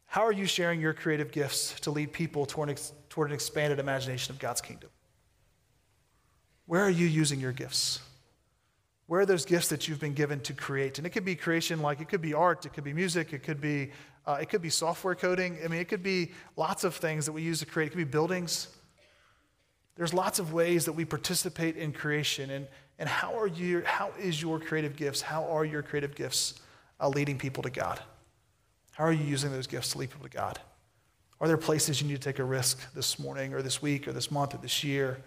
how 0.05 0.21
are 0.21 0.31
you 0.31 0.45
sharing 0.45 0.79
your 0.79 0.93
creative 0.93 1.31
gifts 1.31 1.79
to 1.81 1.91
lead 1.91 2.13
people 2.13 2.45
toward 2.45 2.69
an, 2.69 2.75
toward 3.09 3.29
an 3.29 3.33
expanded 3.33 3.79
imagination 3.79 4.33
of 4.33 4.39
God's 4.39 4.61
kingdom? 4.61 4.89
Where 6.67 6.81
are 6.81 6.89
you 6.89 7.07
using 7.07 7.39
your 7.39 7.51
gifts? 7.51 7.99
Where 9.07 9.21
are 9.21 9.25
those 9.25 9.45
gifts 9.45 9.69
that 9.69 9.87
you've 9.87 9.99
been 9.99 10.13
given 10.13 10.39
to 10.41 10.53
create? 10.53 10.97
And 10.97 11.05
it 11.05 11.11
could 11.11 11.25
be 11.25 11.35
creation, 11.35 11.81
like 11.81 12.01
it 12.01 12.09
could 12.09 12.21
be 12.21 12.33
art, 12.33 12.65
it 12.65 12.73
could 12.73 12.83
be 12.83 12.93
music, 12.93 13.33
it 13.33 13.43
could 13.43 13.61
be, 13.61 13.91
uh, 14.25 14.37
it 14.41 14.49
could 14.49 14.61
be 14.61 14.69
software 14.69 15.15
coding. 15.15 15.59
I 15.63 15.67
mean, 15.67 15.79
it 15.79 15.87
could 15.87 16.01
be 16.01 16.31
lots 16.55 16.83
of 16.83 16.95
things 16.95 17.25
that 17.27 17.31
we 17.31 17.43
use 17.43 17.59
to 17.59 17.65
create. 17.65 17.87
It 17.87 17.89
could 17.91 17.97
be 17.97 18.03
buildings. 18.03 18.67
There's 19.95 20.13
lots 20.13 20.39
of 20.39 20.53
ways 20.53 20.85
that 20.85 20.93
we 20.93 21.05
participate 21.05 21.77
in 21.77 21.93
creation. 21.93 22.49
And, 22.49 22.67
and 22.97 23.09
how, 23.09 23.37
are 23.37 23.47
you, 23.47 23.83
how 23.85 24.11
is 24.19 24.41
your 24.41 24.59
creative 24.59 24.95
gifts, 24.95 25.21
how 25.21 25.43
are 25.45 25.65
your 25.65 25.81
creative 25.81 26.15
gifts 26.15 26.61
uh, 26.99 27.09
leading 27.09 27.37
people 27.37 27.63
to 27.63 27.69
God? 27.69 27.99
How 28.91 29.03
are 29.03 29.11
you 29.11 29.25
using 29.25 29.51
those 29.51 29.67
gifts 29.67 29.91
to 29.91 29.97
lead 29.97 30.11
people 30.11 30.27
to 30.27 30.35
God? 30.35 30.59
Are 31.41 31.47
there 31.47 31.57
places 31.57 32.01
you 32.01 32.07
need 32.07 32.15
to 32.15 32.21
take 32.21 32.39
a 32.39 32.43
risk 32.43 32.93
this 32.93 33.19
morning 33.19 33.53
or 33.53 33.61
this 33.61 33.81
week 33.81 34.07
or 34.07 34.13
this 34.13 34.31
month 34.31 34.53
or 34.53 34.57
this 34.57 34.83
year? 34.83 35.17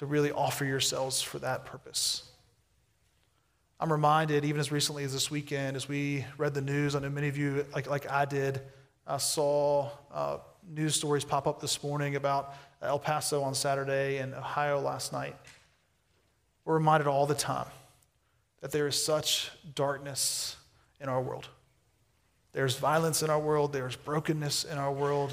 to 0.00 0.06
really 0.06 0.32
offer 0.32 0.64
yourselves 0.64 1.20
for 1.20 1.38
that 1.40 1.66
purpose. 1.66 2.22
I'm 3.78 3.92
reminded, 3.92 4.46
even 4.46 4.58
as 4.58 4.72
recently 4.72 5.04
as 5.04 5.12
this 5.12 5.30
weekend, 5.30 5.76
as 5.76 5.90
we 5.90 6.24
read 6.38 6.54
the 6.54 6.62
news, 6.62 6.94
I 6.94 7.00
know 7.00 7.10
many 7.10 7.28
of 7.28 7.36
you, 7.36 7.66
like, 7.74 7.86
like 7.86 8.10
I 8.10 8.24
did, 8.24 8.62
uh, 9.06 9.18
saw 9.18 9.90
uh, 10.10 10.38
news 10.66 10.94
stories 10.94 11.22
pop 11.22 11.46
up 11.46 11.60
this 11.60 11.82
morning 11.82 12.16
about 12.16 12.54
El 12.80 12.98
Paso 12.98 13.42
on 13.42 13.52
Saturday 13.54 14.16
and 14.16 14.32
Ohio 14.32 14.80
last 14.80 15.12
night. 15.12 15.36
We're 16.70 16.76
reminded 16.76 17.08
all 17.08 17.26
the 17.26 17.34
time 17.34 17.66
that 18.60 18.70
there 18.70 18.86
is 18.86 18.94
such 18.94 19.50
darkness 19.74 20.54
in 21.00 21.08
our 21.08 21.20
world. 21.20 21.48
There's 22.52 22.76
violence 22.76 23.24
in 23.24 23.28
our 23.28 23.40
world, 23.40 23.72
there's 23.72 23.96
brokenness 23.96 24.62
in 24.62 24.78
our 24.78 24.92
world. 24.92 25.32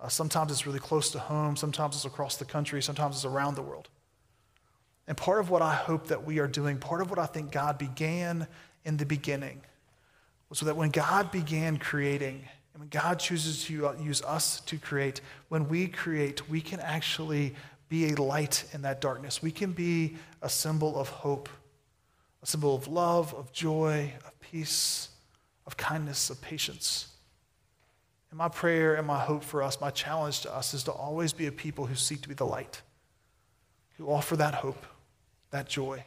Uh, 0.00 0.08
sometimes 0.08 0.50
it's 0.50 0.66
really 0.66 0.78
close 0.78 1.10
to 1.10 1.18
home, 1.18 1.56
sometimes 1.56 1.96
it's 1.96 2.06
across 2.06 2.38
the 2.38 2.46
country, 2.46 2.80
sometimes 2.80 3.16
it's 3.16 3.26
around 3.26 3.56
the 3.56 3.60
world. 3.60 3.90
And 5.06 5.14
part 5.14 5.40
of 5.40 5.50
what 5.50 5.60
I 5.60 5.74
hope 5.74 6.06
that 6.06 6.24
we 6.24 6.38
are 6.38 6.48
doing, 6.48 6.78
part 6.78 7.02
of 7.02 7.10
what 7.10 7.18
I 7.18 7.26
think 7.26 7.52
God 7.52 7.76
began 7.76 8.46
in 8.86 8.96
the 8.96 9.04
beginning, 9.04 9.60
was 10.48 10.60
so 10.60 10.64
that 10.64 10.76
when 10.78 10.88
God 10.88 11.30
began 11.30 11.76
creating, 11.76 12.48
and 12.72 12.80
when 12.80 12.88
God 12.88 13.18
chooses 13.18 13.62
to 13.64 13.94
use 14.00 14.22
us 14.22 14.60
to 14.60 14.78
create, 14.78 15.20
when 15.50 15.68
we 15.68 15.86
create, 15.86 16.48
we 16.48 16.62
can 16.62 16.80
actually 16.80 17.56
be 17.92 18.10
a 18.10 18.22
light 18.22 18.64
in 18.72 18.80
that 18.80 19.02
darkness. 19.02 19.42
We 19.42 19.50
can 19.50 19.72
be 19.72 20.16
a 20.40 20.48
symbol 20.48 20.98
of 20.98 21.10
hope, 21.10 21.50
a 22.42 22.46
symbol 22.46 22.74
of 22.74 22.88
love, 22.88 23.34
of 23.34 23.52
joy, 23.52 24.14
of 24.24 24.40
peace, 24.40 25.10
of 25.66 25.76
kindness, 25.76 26.30
of 26.30 26.40
patience. 26.40 27.08
And 28.30 28.38
my 28.38 28.48
prayer 28.48 28.94
and 28.94 29.06
my 29.06 29.18
hope 29.18 29.44
for 29.44 29.62
us, 29.62 29.78
my 29.78 29.90
challenge 29.90 30.40
to 30.40 30.54
us, 30.54 30.72
is 30.72 30.84
to 30.84 30.90
always 30.90 31.34
be 31.34 31.48
a 31.48 31.52
people 31.52 31.84
who 31.84 31.94
seek 31.94 32.22
to 32.22 32.30
be 32.30 32.34
the 32.34 32.46
light, 32.46 32.80
who 33.98 34.10
offer 34.10 34.36
that 34.36 34.54
hope, 34.54 34.86
that 35.50 35.68
joy, 35.68 36.02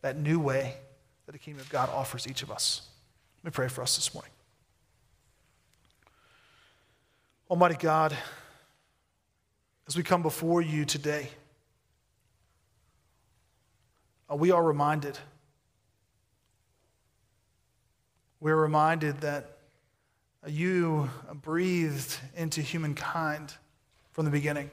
that 0.00 0.18
new 0.18 0.40
way 0.40 0.74
that 1.26 1.32
the 1.32 1.38
kingdom 1.38 1.60
of 1.60 1.70
God 1.70 1.88
offers 1.90 2.26
each 2.26 2.42
of 2.42 2.50
us. 2.50 2.82
Let 3.44 3.52
me 3.52 3.54
pray 3.54 3.68
for 3.68 3.82
us 3.82 3.94
this 3.94 4.12
morning. 4.12 4.32
Almighty 7.48 7.76
God, 7.76 8.12
as 9.86 9.96
we 9.96 10.02
come 10.02 10.22
before 10.22 10.62
you 10.62 10.84
today, 10.84 11.28
uh, 14.30 14.36
we 14.36 14.50
are 14.50 14.62
reminded. 14.62 15.18
We're 18.40 18.56
reminded 18.56 19.20
that 19.20 19.58
you 20.46 21.10
breathed 21.32 22.16
into 22.36 22.60
humankind 22.60 23.54
from 24.10 24.24
the 24.24 24.30
beginning. 24.30 24.70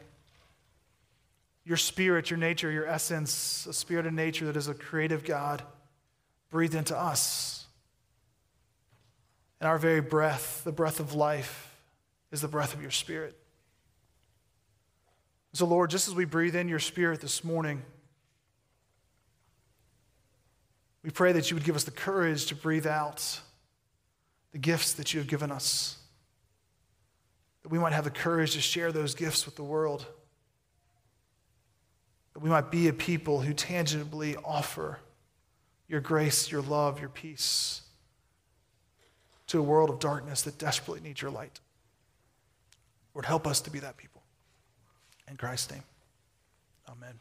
Your 1.66 1.78
spirit, 1.78 2.30
your 2.30 2.39
nature, 2.39 2.72
your 2.72 2.88
essence, 2.88 3.68
a 3.68 3.74
spirit 3.74 4.05
of 4.05 4.14
nature 4.14 4.45
that 4.45 4.57
is 4.57 4.68
a 4.68 4.74
creative 4.74 5.24
God, 5.24 5.62
breathed 6.49 6.74
into 6.74 6.97
us. 6.97 7.68
And 9.60 9.68
our 9.68 9.78
very 9.78 10.01
breath, 10.01 10.64
the 10.64 10.72
breath 10.72 10.99
of 10.99 11.14
life, 11.14 11.76
is 12.32 12.41
the 12.41 12.47
breath 12.47 12.74
of 12.74 12.82
your 12.82 12.91
spirit. 12.91 13.36
So, 15.54 15.66
Lord, 15.66 15.89
just 15.89 16.08
as 16.08 16.16
we 16.16 16.26
breathe 16.26 16.56
in 16.56 16.68
your 16.68 16.80
spirit 16.80 17.22
this 17.22 17.43
morning, 17.43 17.82
we 21.04 21.10
pray 21.10 21.32
that 21.32 21.50
you 21.50 21.56
would 21.56 21.64
give 21.64 21.76
us 21.76 21.84
the 21.84 21.91
courage 21.91 22.45
to 22.47 22.56
breathe 22.56 22.86
out 22.86 23.41
the 24.52 24.58
gifts 24.58 24.93
that 24.93 25.14
you 25.14 25.20
have 25.20 25.28
given 25.28 25.52
us. 25.52 25.97
That 27.64 27.70
we 27.70 27.80
might 27.80 27.93
have 27.93 28.04
the 28.04 28.12
courage 28.12 28.54
to 28.54 28.62
share 28.62 28.91
those 28.91 29.16
gifts 29.16 29.45
with 29.45 29.56
the 29.56 29.64
world. 29.64 30.06
That 32.34 32.41
we 32.41 32.50
might 32.50 32.70
be 32.72 32.88
a 32.88 32.93
people 32.93 33.41
who 33.41 33.54
tangibly 33.54 34.36
offer 34.38 35.00
your 35.88 36.02
grace, 36.02 36.52
your 36.52 36.62
love, 36.62 37.00
your 37.00 37.10
peace 37.10 37.82
to 39.47 39.58
a 39.58 39.64
world 39.64 39.89
of 39.89 39.97
darkness 39.97 40.43
that 40.43 40.60
desperately 40.60 41.02
needs 41.02 41.22
your 41.22 41.32
light. 41.32 41.60
Lord, 43.16 43.26
help 43.26 43.47
us 43.47 43.62
to 43.62 43.72
be 43.72 43.80
that 43.80 43.97
people. 43.97 44.09
In 45.30 45.38
Christ's 45.38 45.72
name, 45.72 45.84
amen. 46.90 47.14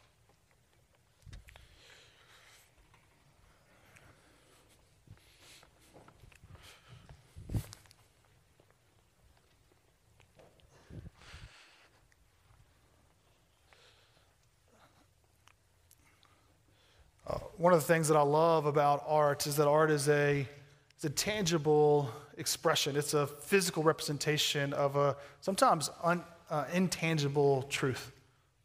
Uh, 17.27 17.37
one 17.57 17.73
of 17.73 17.79
the 17.79 17.85
things 17.85 18.07
that 18.07 18.17
I 18.17 18.21
love 18.21 18.65
about 18.65 19.03
art 19.05 19.45
is 19.45 19.55
that 19.57 19.67
art 19.67 19.91
is 19.91 20.09
a, 20.09 20.47
it's 20.95 21.05
a 21.05 21.11
tangible 21.11 22.09
expression. 22.39 22.95
It's 22.95 23.13
a 23.13 23.27
physical 23.27 23.83
representation 23.83 24.73
of 24.73 24.95
a 24.95 25.15
sometimes 25.41 25.91
un, 26.03 26.23
uh, 26.49 26.65
intangible 26.73 27.63
truth 27.63 28.11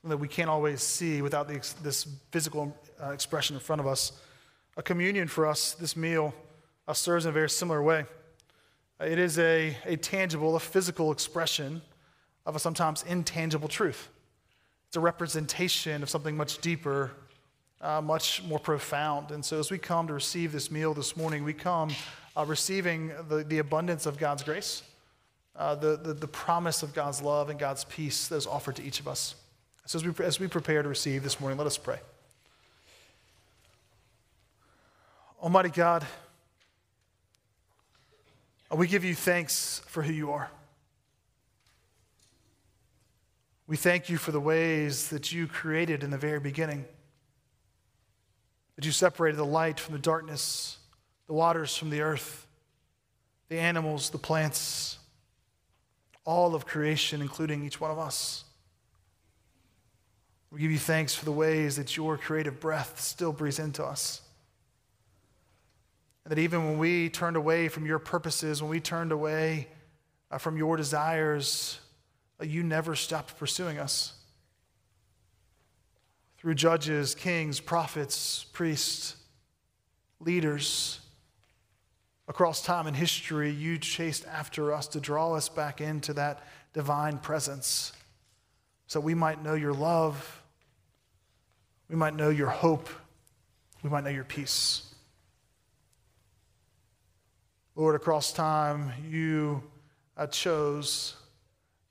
that 0.04 0.18
we 0.18 0.28
can't 0.28 0.50
always 0.50 0.82
see 0.82 1.22
without 1.22 1.48
the, 1.48 1.54
this 1.82 2.06
physical 2.30 2.76
uh, 3.02 3.10
expression 3.10 3.56
in 3.56 3.60
front 3.60 3.80
of 3.80 3.86
us. 3.86 4.12
A 4.76 4.82
communion 4.82 5.28
for 5.28 5.46
us, 5.46 5.74
this 5.74 5.96
meal, 5.96 6.34
uh, 6.86 6.92
serves 6.92 7.24
in 7.24 7.30
a 7.30 7.32
very 7.32 7.48
similar 7.48 7.82
way. 7.82 8.04
It 9.00 9.18
is 9.18 9.38
a, 9.38 9.76
a 9.84 9.96
tangible, 9.96 10.56
a 10.56 10.60
physical 10.60 11.10
expression 11.10 11.80
of 12.44 12.54
a 12.54 12.58
sometimes 12.58 13.02
intangible 13.04 13.68
truth. 13.68 14.08
It's 14.88 14.96
a 14.96 15.00
representation 15.00 16.02
of 16.02 16.10
something 16.10 16.36
much 16.36 16.58
deeper 16.58 17.12
uh, 17.84 18.00
much 18.00 18.42
more 18.44 18.58
profound. 18.58 19.30
And 19.30 19.44
so, 19.44 19.60
as 19.60 19.70
we 19.70 19.78
come 19.78 20.06
to 20.06 20.14
receive 20.14 20.52
this 20.52 20.70
meal 20.70 20.94
this 20.94 21.16
morning, 21.16 21.44
we 21.44 21.52
come 21.52 21.90
uh, 22.36 22.44
receiving 22.46 23.12
the, 23.28 23.44
the 23.44 23.58
abundance 23.58 24.06
of 24.06 24.18
God's 24.18 24.42
grace, 24.42 24.82
uh, 25.56 25.74
the, 25.74 25.96
the, 25.96 26.14
the, 26.14 26.26
promise 26.26 26.82
of 26.82 26.92
God's 26.92 27.22
love 27.22 27.48
and 27.48 27.58
God's 27.58 27.84
peace 27.84 28.28
that 28.28 28.36
is 28.36 28.46
offered 28.46 28.76
to 28.76 28.82
each 28.82 28.98
of 28.98 29.06
us. 29.06 29.36
So, 29.86 29.98
as 29.98 30.04
we, 30.04 30.24
as 30.24 30.40
we 30.40 30.48
prepare 30.48 30.82
to 30.82 30.88
receive 30.88 31.22
this 31.22 31.40
morning, 31.40 31.56
let 31.58 31.66
us 31.66 31.78
pray. 31.78 32.00
Almighty 35.40 35.68
God, 35.68 36.06
we 38.74 38.88
give 38.88 39.04
you 39.04 39.14
thanks 39.14 39.82
for 39.86 40.02
who 40.02 40.12
you 40.12 40.32
are. 40.32 40.50
We 43.66 43.76
thank 43.76 44.08
you 44.08 44.16
for 44.16 44.32
the 44.32 44.40
ways 44.40 45.08
that 45.08 45.32
you 45.32 45.46
created 45.46 46.02
in 46.02 46.10
the 46.10 46.18
very 46.18 46.40
beginning, 46.40 46.84
that 48.76 48.84
you 48.84 48.92
separated 48.92 49.36
the 49.36 49.44
light 49.44 49.78
from 49.78 49.94
the 49.94 50.00
darkness, 50.00 50.78
the 51.26 51.32
waters 51.32 51.76
from 51.76 51.90
the 51.90 52.00
earth, 52.00 52.46
the 53.48 53.58
animals, 53.58 54.10
the 54.10 54.18
plants, 54.18 54.98
all 56.24 56.54
of 56.54 56.66
creation, 56.66 57.20
including 57.20 57.64
each 57.64 57.80
one 57.80 57.90
of 57.90 57.98
us. 57.98 58.44
We 60.50 60.60
give 60.60 60.70
you 60.70 60.78
thanks 60.78 61.14
for 61.14 61.24
the 61.24 61.32
ways 61.32 61.76
that 61.76 61.96
your 61.96 62.16
creative 62.16 62.60
breath 62.60 63.00
still 63.00 63.32
breathes 63.32 63.58
into 63.58 63.84
us. 63.84 64.20
And 66.24 66.32
that 66.32 66.38
even 66.38 66.64
when 66.64 66.78
we 66.78 67.10
turned 67.10 67.36
away 67.36 67.68
from 67.68 67.86
your 67.86 67.98
purposes, 67.98 68.62
when 68.62 68.70
we 68.70 68.80
turned 68.80 69.12
away 69.12 69.68
uh, 70.30 70.38
from 70.38 70.56
your 70.56 70.76
desires, 70.76 71.78
uh, 72.40 72.44
you 72.44 72.62
never 72.62 72.94
stopped 72.94 73.38
pursuing 73.38 73.78
us. 73.78 74.14
Through 76.38 76.54
judges, 76.54 77.14
kings, 77.14 77.60
prophets, 77.60 78.44
priests, 78.52 79.16
leaders, 80.20 81.00
across 82.28 82.62
time 82.62 82.86
and 82.86 82.96
history, 82.96 83.50
you 83.50 83.78
chased 83.78 84.26
after 84.26 84.72
us 84.72 84.88
to 84.88 85.00
draw 85.00 85.34
us 85.34 85.48
back 85.48 85.80
into 85.80 86.12
that 86.14 86.42
divine 86.72 87.18
presence 87.18 87.92
so 88.86 89.00
we 89.00 89.14
might 89.14 89.42
know 89.42 89.54
your 89.54 89.72
love, 89.72 90.42
we 91.88 91.96
might 91.96 92.14
know 92.14 92.30
your 92.30 92.48
hope, 92.48 92.88
we 93.82 93.90
might 93.90 94.04
know 94.04 94.10
your 94.10 94.24
peace. 94.24 94.94
Lord, 97.76 97.96
across 97.96 98.32
time, 98.32 98.92
you 99.10 99.62
uh, 100.16 100.26
chose 100.28 101.16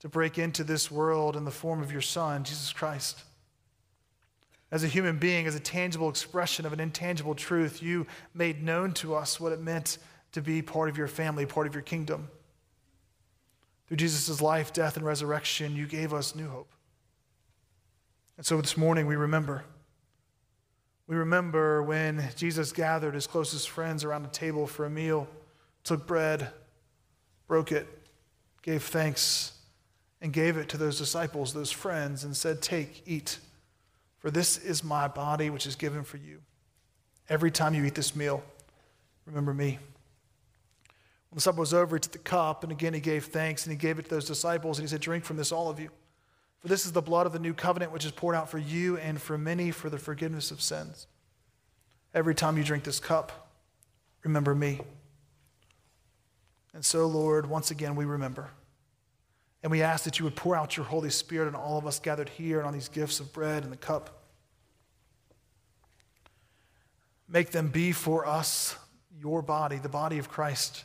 to 0.00 0.08
break 0.08 0.38
into 0.38 0.64
this 0.64 0.90
world 0.90 1.36
in 1.36 1.44
the 1.44 1.50
form 1.50 1.82
of 1.82 1.92
your 1.92 2.00
Son, 2.00 2.42
Jesus 2.44 2.72
Christ. 2.72 3.22
As 4.70 4.82
a 4.82 4.88
human 4.88 5.18
being, 5.18 5.46
as 5.46 5.54
a 5.54 5.60
tangible 5.60 6.08
expression 6.08 6.64
of 6.64 6.72
an 6.72 6.80
intangible 6.80 7.34
truth, 7.34 7.82
you 7.82 8.06
made 8.32 8.62
known 8.62 8.92
to 8.94 9.14
us 9.14 9.38
what 9.38 9.52
it 9.52 9.60
meant 9.60 9.98
to 10.34 10.42
be 10.42 10.62
part 10.62 10.88
of 10.88 10.98
your 10.98 11.08
family, 11.08 11.46
part 11.46 11.66
of 11.66 11.74
your 11.74 11.82
kingdom. 11.82 12.28
Through 13.86 13.98
Jesus' 13.98 14.40
life, 14.40 14.72
death, 14.72 14.96
and 14.96 15.06
resurrection, 15.06 15.76
you 15.76 15.86
gave 15.86 16.12
us 16.12 16.34
new 16.34 16.48
hope. 16.48 16.72
And 18.36 18.44
so 18.44 18.60
this 18.60 18.76
morning 18.76 19.06
we 19.06 19.16
remember. 19.16 19.64
We 21.06 21.16
remember 21.16 21.82
when 21.82 22.30
Jesus 22.34 22.72
gathered 22.72 23.14
his 23.14 23.26
closest 23.26 23.70
friends 23.70 24.02
around 24.02 24.24
a 24.24 24.28
table 24.28 24.66
for 24.66 24.84
a 24.84 24.90
meal 24.90 25.28
took 25.84 26.06
bread, 26.06 26.48
broke 27.46 27.70
it, 27.70 27.86
gave 28.62 28.82
thanks, 28.82 29.52
and 30.20 30.32
gave 30.32 30.56
it 30.56 30.68
to 30.70 30.78
those 30.78 30.98
disciples, 30.98 31.52
those 31.52 31.70
friends, 31.70 32.24
and 32.24 32.36
said, 32.36 32.62
Take, 32.62 33.02
eat, 33.06 33.38
for 34.18 34.30
this 34.30 34.56
is 34.56 34.82
my 34.82 35.06
body 35.06 35.50
which 35.50 35.66
is 35.66 35.76
given 35.76 36.02
for 36.02 36.16
you. 36.16 36.40
Every 37.28 37.50
time 37.50 37.74
you 37.74 37.84
eat 37.84 37.94
this 37.94 38.16
meal, 38.16 38.42
remember 39.26 39.54
me. 39.54 39.78
When 41.34 41.38
the 41.38 41.42
supper 41.42 41.58
was 41.58 41.74
over, 41.74 41.96
he 41.96 42.00
took 42.00 42.12
the 42.12 42.18
cup, 42.18 42.62
and 42.62 42.70
again 42.70 42.94
he 42.94 43.00
gave 43.00 43.24
thanks, 43.24 43.66
and 43.66 43.72
he 43.72 43.76
gave 43.76 43.98
it 43.98 44.04
to 44.04 44.08
those 44.08 44.24
disciples, 44.24 44.78
and 44.78 44.86
he 44.86 44.88
said, 44.88 45.00
Drink 45.00 45.24
from 45.24 45.36
this, 45.36 45.50
all 45.50 45.68
of 45.68 45.80
you. 45.80 45.90
For 46.60 46.68
this 46.68 46.86
is 46.86 46.92
the 46.92 47.02
blood 47.02 47.26
of 47.26 47.32
the 47.32 47.40
new 47.40 47.52
covenant, 47.52 47.90
which 47.90 48.04
is 48.04 48.12
poured 48.12 48.36
out 48.36 48.48
for 48.48 48.58
you 48.58 48.98
and 48.98 49.20
for 49.20 49.36
many 49.36 49.72
for 49.72 49.90
the 49.90 49.98
forgiveness 49.98 50.52
of 50.52 50.62
sins. 50.62 51.08
Every 52.14 52.36
time 52.36 52.56
you 52.56 52.62
drink 52.62 52.84
this 52.84 53.00
cup, 53.00 53.50
remember 54.22 54.54
me. 54.54 54.80
And 56.72 56.84
so, 56.84 57.04
Lord, 57.08 57.46
once 57.46 57.72
again, 57.72 57.96
we 57.96 58.04
remember. 58.04 58.50
And 59.64 59.72
we 59.72 59.82
ask 59.82 60.04
that 60.04 60.20
you 60.20 60.24
would 60.26 60.36
pour 60.36 60.54
out 60.54 60.76
your 60.76 60.86
Holy 60.86 61.10
Spirit 61.10 61.48
on 61.48 61.56
all 61.56 61.78
of 61.78 61.84
us 61.84 61.98
gathered 61.98 62.28
here 62.28 62.58
and 62.58 62.66
on 62.68 62.72
these 62.72 62.88
gifts 62.88 63.18
of 63.18 63.32
bread 63.32 63.64
and 63.64 63.72
the 63.72 63.76
cup. 63.76 64.22
Make 67.28 67.50
them 67.50 67.70
be 67.70 67.90
for 67.90 68.24
us 68.24 68.76
your 69.18 69.42
body, 69.42 69.78
the 69.78 69.88
body 69.88 70.18
of 70.18 70.28
Christ 70.28 70.84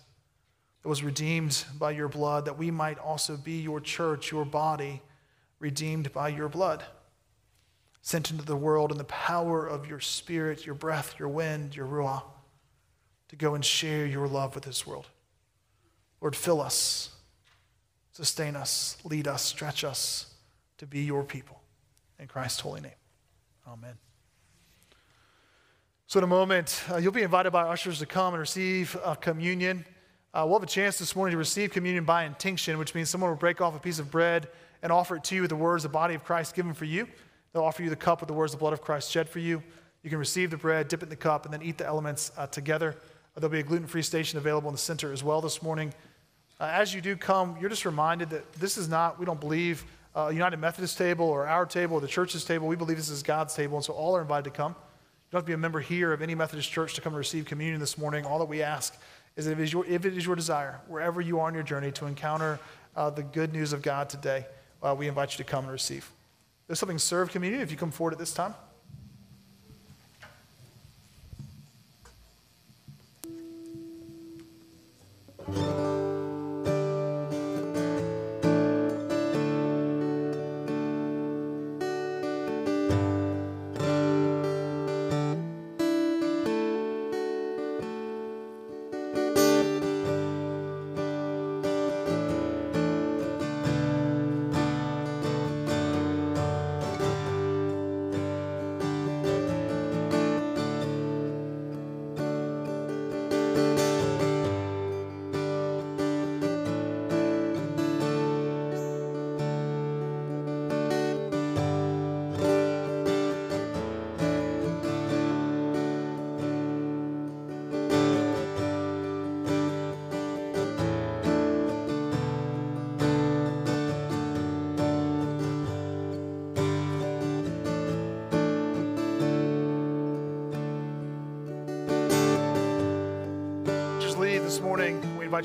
that 0.82 0.90
was 0.90 1.04
redeemed 1.04 1.66
by 1.78 1.92
your 1.92 2.08
blood, 2.08 2.46
that 2.46 2.58
we 2.58 2.72
might 2.72 2.98
also 3.00 3.36
be 3.36 3.60
your 3.60 3.82
church, 3.82 4.32
your 4.32 4.46
body, 4.46 5.02
redeemed 5.60 6.12
by 6.14 6.30
your 6.30 6.48
blood, 6.48 6.84
sent 8.02 8.32
into 8.32 8.46
the 8.46 8.56
world 8.56 8.92
in 8.92 8.98
the 8.98 9.04
power 9.04 9.68
of 9.68 9.88
your 9.88 10.00
spirit, 10.00 10.66
your 10.66 10.76
breath, 10.76 11.16
your 11.20 11.28
wind, 11.28 11.76
your 11.76 11.86
ruah, 11.86 12.24
to 13.28 13.36
go 13.36 13.56
and 13.56 13.64
share 13.64 14.06
your 14.06 14.28
love 14.28 14.56
with 14.56 14.64
this 14.64 14.88
world. 14.88 15.08
Lord, 16.22 16.36
fill 16.36 16.62
us, 16.62 17.10
sustain 18.12 18.56
us, 18.56 18.98
lead 19.04 19.28
us, 19.28 19.44
stretch 19.44 19.84
us 19.84 20.34
to 20.78 20.86
be 20.86 21.02
your 21.02 21.24
people. 21.24 21.62
In 22.20 22.28
Christ's 22.28 22.60
holy 22.62 22.82
name. 22.82 22.92
Amen. 23.68 23.94
So, 26.08 26.20
in 26.20 26.24
a 26.24 26.28
moment, 26.28 26.84
uh, 26.92 26.98
you'll 26.98 27.12
be 27.12 27.22
invited 27.22 27.52
by 27.52 27.64
ushers 27.64 28.00
to 28.00 28.06
come 28.06 28.34
and 28.34 28.42
receive 28.42 28.98
uh, 29.04 29.16
communion. 29.16 29.86
Uh, 30.32 30.44
we'll 30.46 30.60
have 30.60 30.64
a 30.64 30.72
chance 30.72 31.00
this 31.00 31.16
morning 31.16 31.32
to 31.32 31.40
receive 31.40 31.72
communion 31.72 32.04
by 32.04 32.24
intinction, 32.24 32.78
which 32.78 32.94
means 32.94 33.10
someone 33.10 33.32
will 33.32 33.38
break 33.38 33.62
off 33.62 33.76
a 33.76 33.80
piece 33.80 33.98
of 33.98 34.12
bread 34.12 34.48
and 34.84 34.92
offer 34.92 35.16
it 35.16 35.24
to 35.24 35.34
you 35.34 35.42
with 35.42 35.50
the 35.50 35.56
words, 35.56 35.82
the 35.82 35.90
body 35.90 36.14
of 36.14 36.24
Christ 36.24 36.54
given 36.54 36.76
for 36.76 36.86
you. 36.86 37.08
They'll 37.52 37.64
offer 37.64 37.82
you 37.82 37.90
the 37.90 37.96
cup 37.96 38.22
with 38.22 38.28
the 38.28 38.36
words, 38.36 38.52
the 38.52 38.60
blood 38.60 38.74
of 38.74 38.82
Christ 38.82 39.10
shed 39.10 39.28
for 39.28 39.40
you. 39.40 39.64
You 40.04 40.10
can 40.12 40.20
receive 40.20 40.52
the 40.52 40.58
bread, 40.58 40.88
dip 40.88 41.02
it 41.02 41.08
in 41.08 41.10
the 41.10 41.16
cup, 41.16 41.46
and 41.46 41.54
then 41.54 41.64
eat 41.64 41.80
the 41.80 41.88
elements 41.88 42.32
uh, 42.38 42.46
together. 42.46 42.96
There'll 43.36 43.50
be 43.50 43.60
a 43.60 43.64
gluten 43.64 43.88
free 43.88 44.04
station 44.04 44.38
available 44.38 44.70
in 44.70 44.76
the 44.76 44.80
center 44.80 45.12
as 45.12 45.24
well 45.24 45.42
this 45.42 45.64
morning. 45.64 45.94
Uh, 46.60 46.70
as 46.72 46.94
you 46.94 47.02
do 47.02 47.16
come, 47.16 47.58
you're 47.60 47.70
just 47.70 47.86
reminded 47.86 48.30
that 48.30 48.54
this 48.54 48.78
is 48.78 48.88
not, 48.88 49.18
we 49.18 49.26
don't 49.26 49.40
believe 49.40 49.84
uh, 50.16 50.30
United 50.32 50.58
Methodist 50.58 50.96
table 50.98 51.26
or 51.26 51.48
our 51.48 51.66
table 51.66 51.96
or 51.96 52.02
the 52.02 52.08
church's 52.08 52.46
table. 52.46 52.68
We 52.68 52.76
believe 52.76 52.98
this 52.98 53.10
is 53.10 53.24
God's 53.24 53.56
table, 53.56 53.78
and 53.78 53.86
so 53.86 53.94
all 53.94 54.16
are 54.16 54.22
invited 54.22 54.44
to 54.44 54.52
come. 54.52 54.74
You 54.74 55.32
don't 55.32 55.40
have 55.40 55.46
to 55.46 55.50
be 55.50 55.54
a 55.54 55.58
member 55.58 55.80
here 55.80 56.14
of 56.14 56.22
any 56.22 56.36
Methodist 56.36 56.70
church 56.72 56.94
to 56.96 57.02
come 57.02 57.14
and 57.14 57.18
receive 57.18 57.46
communion 57.46 57.80
this 57.80 57.98
morning. 57.98 58.26
All 58.26 58.40
that 58.40 58.46
we 58.46 58.62
ask 58.62 58.96
is 59.40 59.48
if 59.48 59.58
it 59.58 59.64
is 59.64 59.74
your, 59.74 59.86
if 59.86 60.06
it 60.06 60.18
is 60.18 60.26
your 60.26 60.36
desire, 60.36 60.82
wherever 60.88 61.22
you 61.22 61.40
are 61.40 61.48
on 61.48 61.54
your 61.54 61.64
journey, 61.64 61.92
to 61.94 62.06
encounter 62.06 62.60
uh, 62.96 63.10
the 63.10 63.24
good 63.24 63.54
news 63.54 63.72
of 63.72 63.82
God 63.82 64.10
today, 64.10 64.46
uh, 64.84 64.94
we 64.98 65.08
invite 65.08 65.32
you 65.32 65.38
to 65.38 65.50
come 65.50 65.64
and 65.64 65.72
receive. 65.72 66.12
There's 66.68 66.78
something 66.78 67.00
served 67.00 67.32
communion 67.32 67.62
if 67.62 67.72
you 67.72 67.78
come 67.78 67.90
forward 67.90 68.14
at 68.14 68.20
this 68.20 68.34
time. 68.34 68.54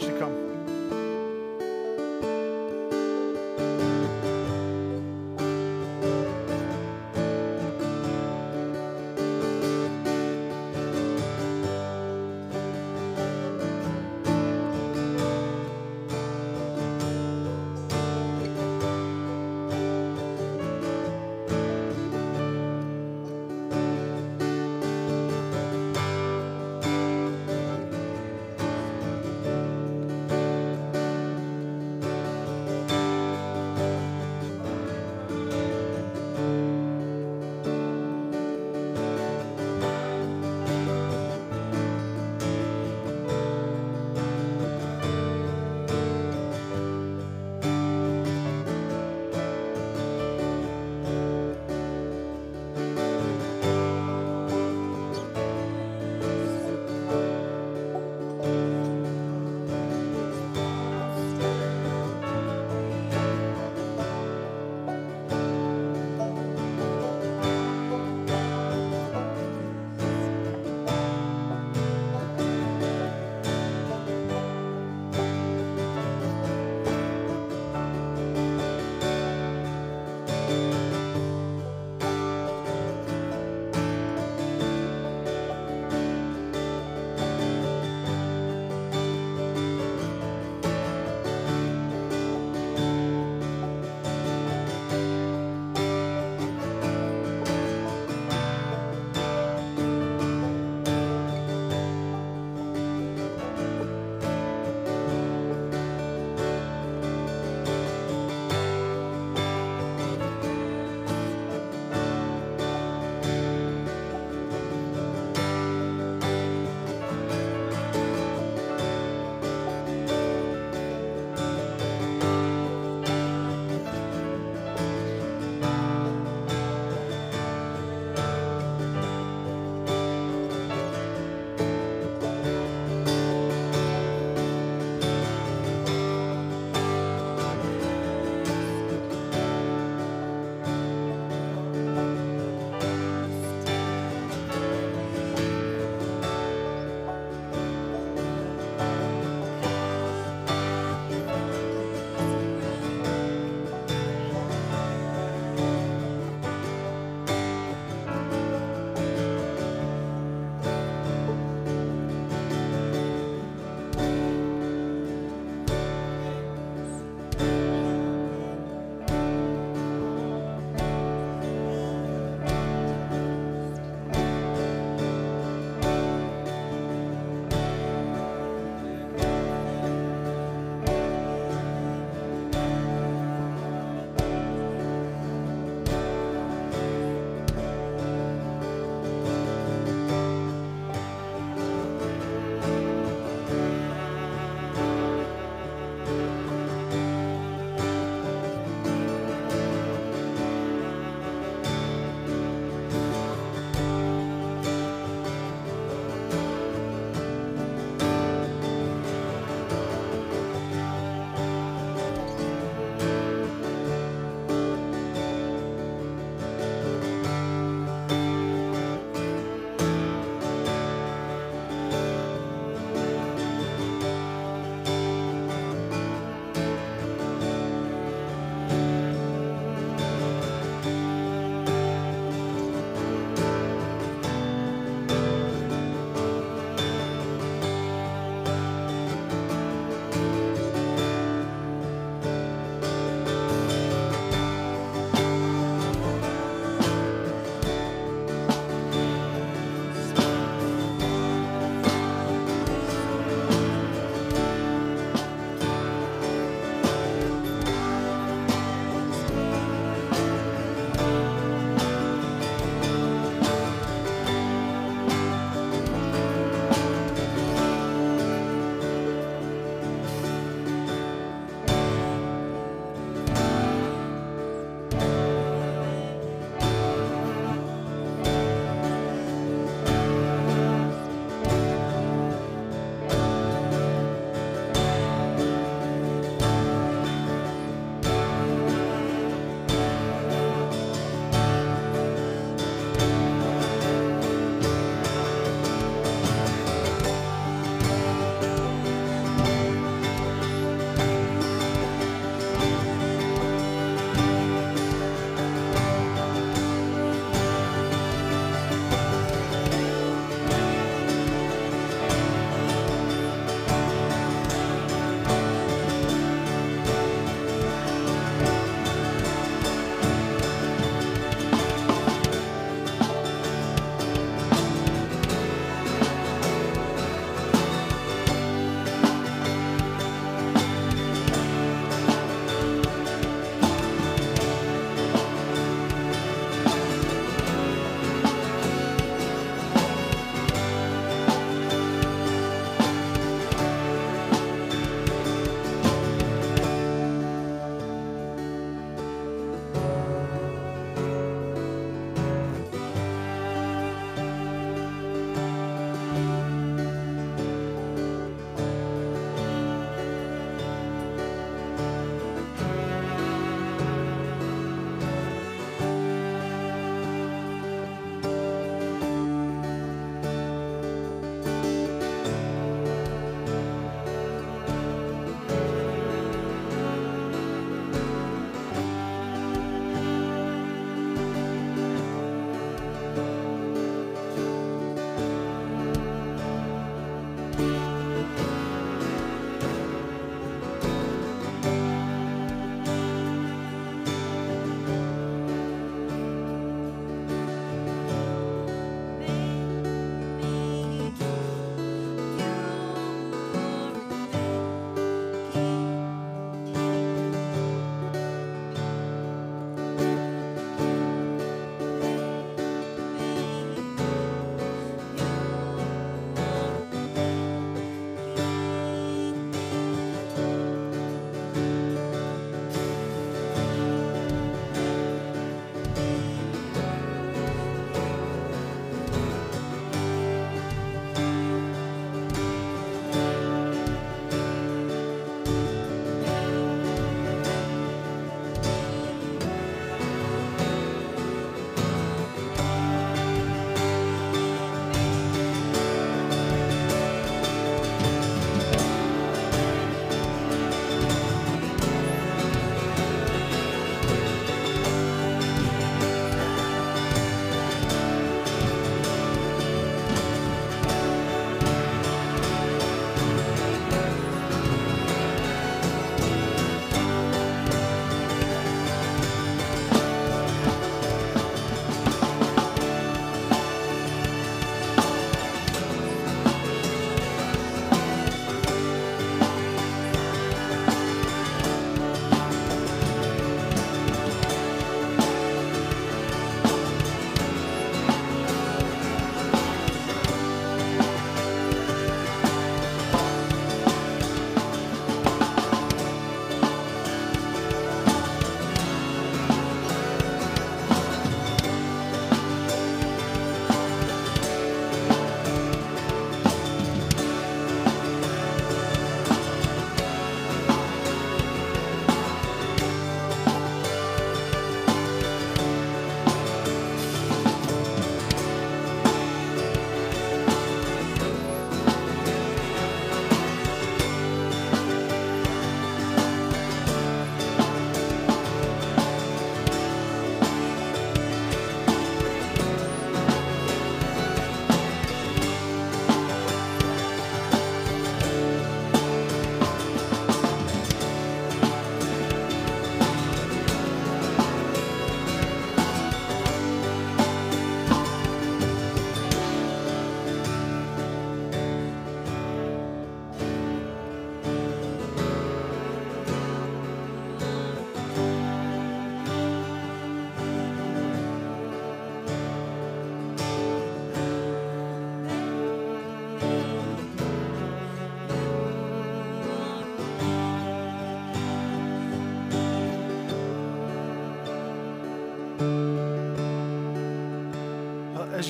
You 0.03 0.09
to 0.09 0.19
come. 0.19 0.34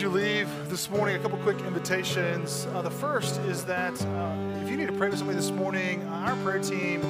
You 0.04 0.10
leave 0.10 0.68
this 0.68 0.90
morning, 0.90 1.16
a 1.16 1.18
couple 1.18 1.38
quick 1.38 1.58
invitations. 1.60 2.66
Uh, 2.74 2.82
the 2.82 2.90
first 2.90 3.40
is 3.42 3.64
that 3.64 3.94
uh, 4.04 4.36
if 4.60 4.68
you 4.68 4.76
need 4.76 4.86
to 4.86 4.92
pray 4.92 5.08
with 5.08 5.16
somebody 5.16 5.38
this 5.38 5.50
morning, 5.50 6.06
our 6.08 6.36
prayer 6.44 6.58
team 6.58 7.00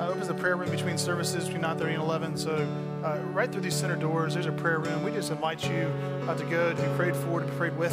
uh, 0.00 0.06
opens 0.06 0.28
the 0.28 0.34
prayer 0.34 0.54
room 0.54 0.70
between 0.70 0.96
services 0.96 1.46
between 1.46 1.64
9:30 1.64 1.94
and 1.94 2.02
11. 2.02 2.36
So 2.36 2.68
uh, 3.02 3.18
right 3.32 3.50
through 3.50 3.62
these 3.62 3.74
center 3.74 3.96
doors, 3.96 4.34
there's 4.34 4.46
a 4.46 4.52
prayer 4.52 4.78
room. 4.78 5.02
We 5.02 5.10
just 5.10 5.32
invite 5.32 5.68
you 5.68 5.92
uh, 6.28 6.36
to 6.36 6.44
go 6.44 6.72
to 6.72 6.80
be 6.80 6.88
prayed 6.96 7.16
for, 7.16 7.40
to 7.40 7.46
be 7.46 7.52
prayed 7.56 7.76
with 7.76 7.92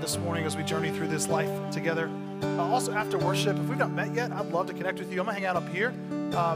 this 0.00 0.16
morning 0.16 0.46
as 0.46 0.56
we 0.56 0.62
journey 0.62 0.90
through 0.90 1.08
this 1.08 1.28
life 1.28 1.50
together. 1.70 2.08
also, 2.58 2.92
after 2.92 3.18
worship, 3.18 3.58
if 3.58 3.68
we've 3.68 3.76
not 3.76 3.90
met 3.90 4.14
yet, 4.14 4.32
I'd 4.32 4.46
love 4.46 4.66
to 4.68 4.72
connect 4.72 4.98
with 4.98 5.12
you. 5.12 5.20
I'm 5.20 5.26
gonna 5.26 5.38
hang 5.38 5.44
out 5.44 5.56
up 5.56 5.68
here. 5.68 5.92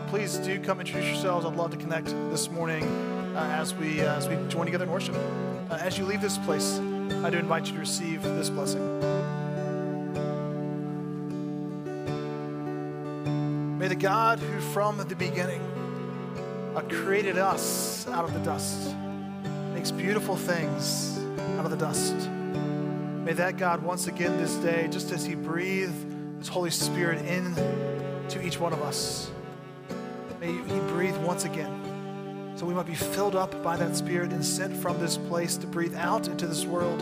please 0.08 0.38
do 0.38 0.58
come 0.60 0.80
introduce 0.80 1.08
yourselves. 1.08 1.44
I'd 1.44 1.56
love 1.56 1.72
to 1.72 1.76
connect 1.76 2.06
this 2.06 2.48
morning 2.48 2.84
as 3.36 3.74
we 3.74 4.00
as 4.00 4.28
we 4.28 4.36
join 4.48 4.64
together 4.64 4.84
in 4.86 4.90
worship. 4.90 5.14
as 5.70 5.98
you 5.98 6.06
leave 6.06 6.22
this 6.22 6.38
place. 6.38 6.80
I 7.24 7.30
do 7.30 7.38
invite 7.38 7.66
you 7.66 7.74
to 7.74 7.80
receive 7.80 8.22
this 8.22 8.50
blessing. 8.50 9.00
May 13.78 13.88
the 13.88 13.94
God 13.94 14.38
who 14.38 14.60
from 14.72 14.98
the 14.98 15.16
beginning 15.16 15.60
created 16.88 17.38
us 17.38 18.06
out 18.08 18.24
of 18.24 18.32
the 18.32 18.40
dust, 18.40 18.94
makes 19.74 19.90
beautiful 19.90 20.36
things 20.36 21.18
out 21.58 21.64
of 21.64 21.70
the 21.70 21.76
dust. 21.76 22.14
May 23.24 23.32
that 23.34 23.56
God 23.56 23.82
once 23.82 24.06
again 24.06 24.36
this 24.36 24.54
day, 24.56 24.88
just 24.90 25.10
as 25.12 25.24
He 25.24 25.34
breathed 25.34 25.94
His 26.38 26.48
Holy 26.48 26.70
Spirit 26.70 27.24
in 27.26 27.54
to 28.28 28.42
each 28.42 28.58
one 28.58 28.72
of 28.72 28.82
us, 28.82 29.30
may 30.40 30.52
He 30.52 30.80
breathe 30.88 31.16
once 31.18 31.44
again 31.44 31.83
so 32.56 32.66
we 32.66 32.74
might 32.74 32.86
be 32.86 32.94
filled 32.94 33.34
up 33.34 33.62
by 33.62 33.76
that 33.76 33.96
Spirit 33.96 34.32
and 34.32 34.44
sent 34.44 34.76
from 34.76 34.98
this 35.00 35.16
place 35.16 35.56
to 35.56 35.66
breathe 35.66 35.94
out 35.94 36.28
into 36.28 36.46
this 36.46 36.64
world 36.64 37.00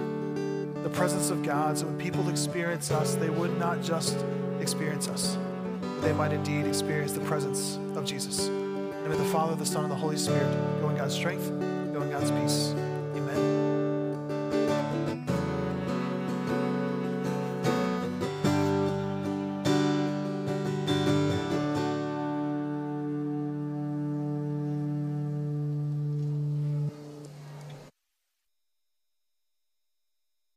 the 0.83 0.91
presence 0.91 1.31
of 1.31 1.43
God. 1.43 1.79
So 1.79 1.87
when 1.87 1.99
people 1.99 2.29
experience 2.29 2.91
us, 2.91 3.15
they 3.15 3.31
would 3.31 3.59
not 3.59 3.83
just 3.83 4.25
experience 4.61 5.09
us, 5.09 5.37
but 5.81 6.01
they 6.01 6.13
might 6.13 6.33
indeed 6.33 6.67
experience 6.67 7.13
the 7.13 7.21
presence 7.21 7.79
of 7.95 8.05
Jesus. 8.05 8.49
And 8.49 9.09
may 9.09 9.17
the 9.17 9.25
Father, 9.27 9.55
the 9.55 9.67
Son, 9.67 9.85
and 9.85 9.91
the 9.91 9.97
Holy 9.97 10.17
Spirit 10.17 10.51
go 10.81 10.89
in 10.89 10.97
God's 10.97 11.15
strength, 11.15 11.49
go 11.93 12.03
in 12.03 12.11
God's 12.11 12.31
peace. 12.31 12.72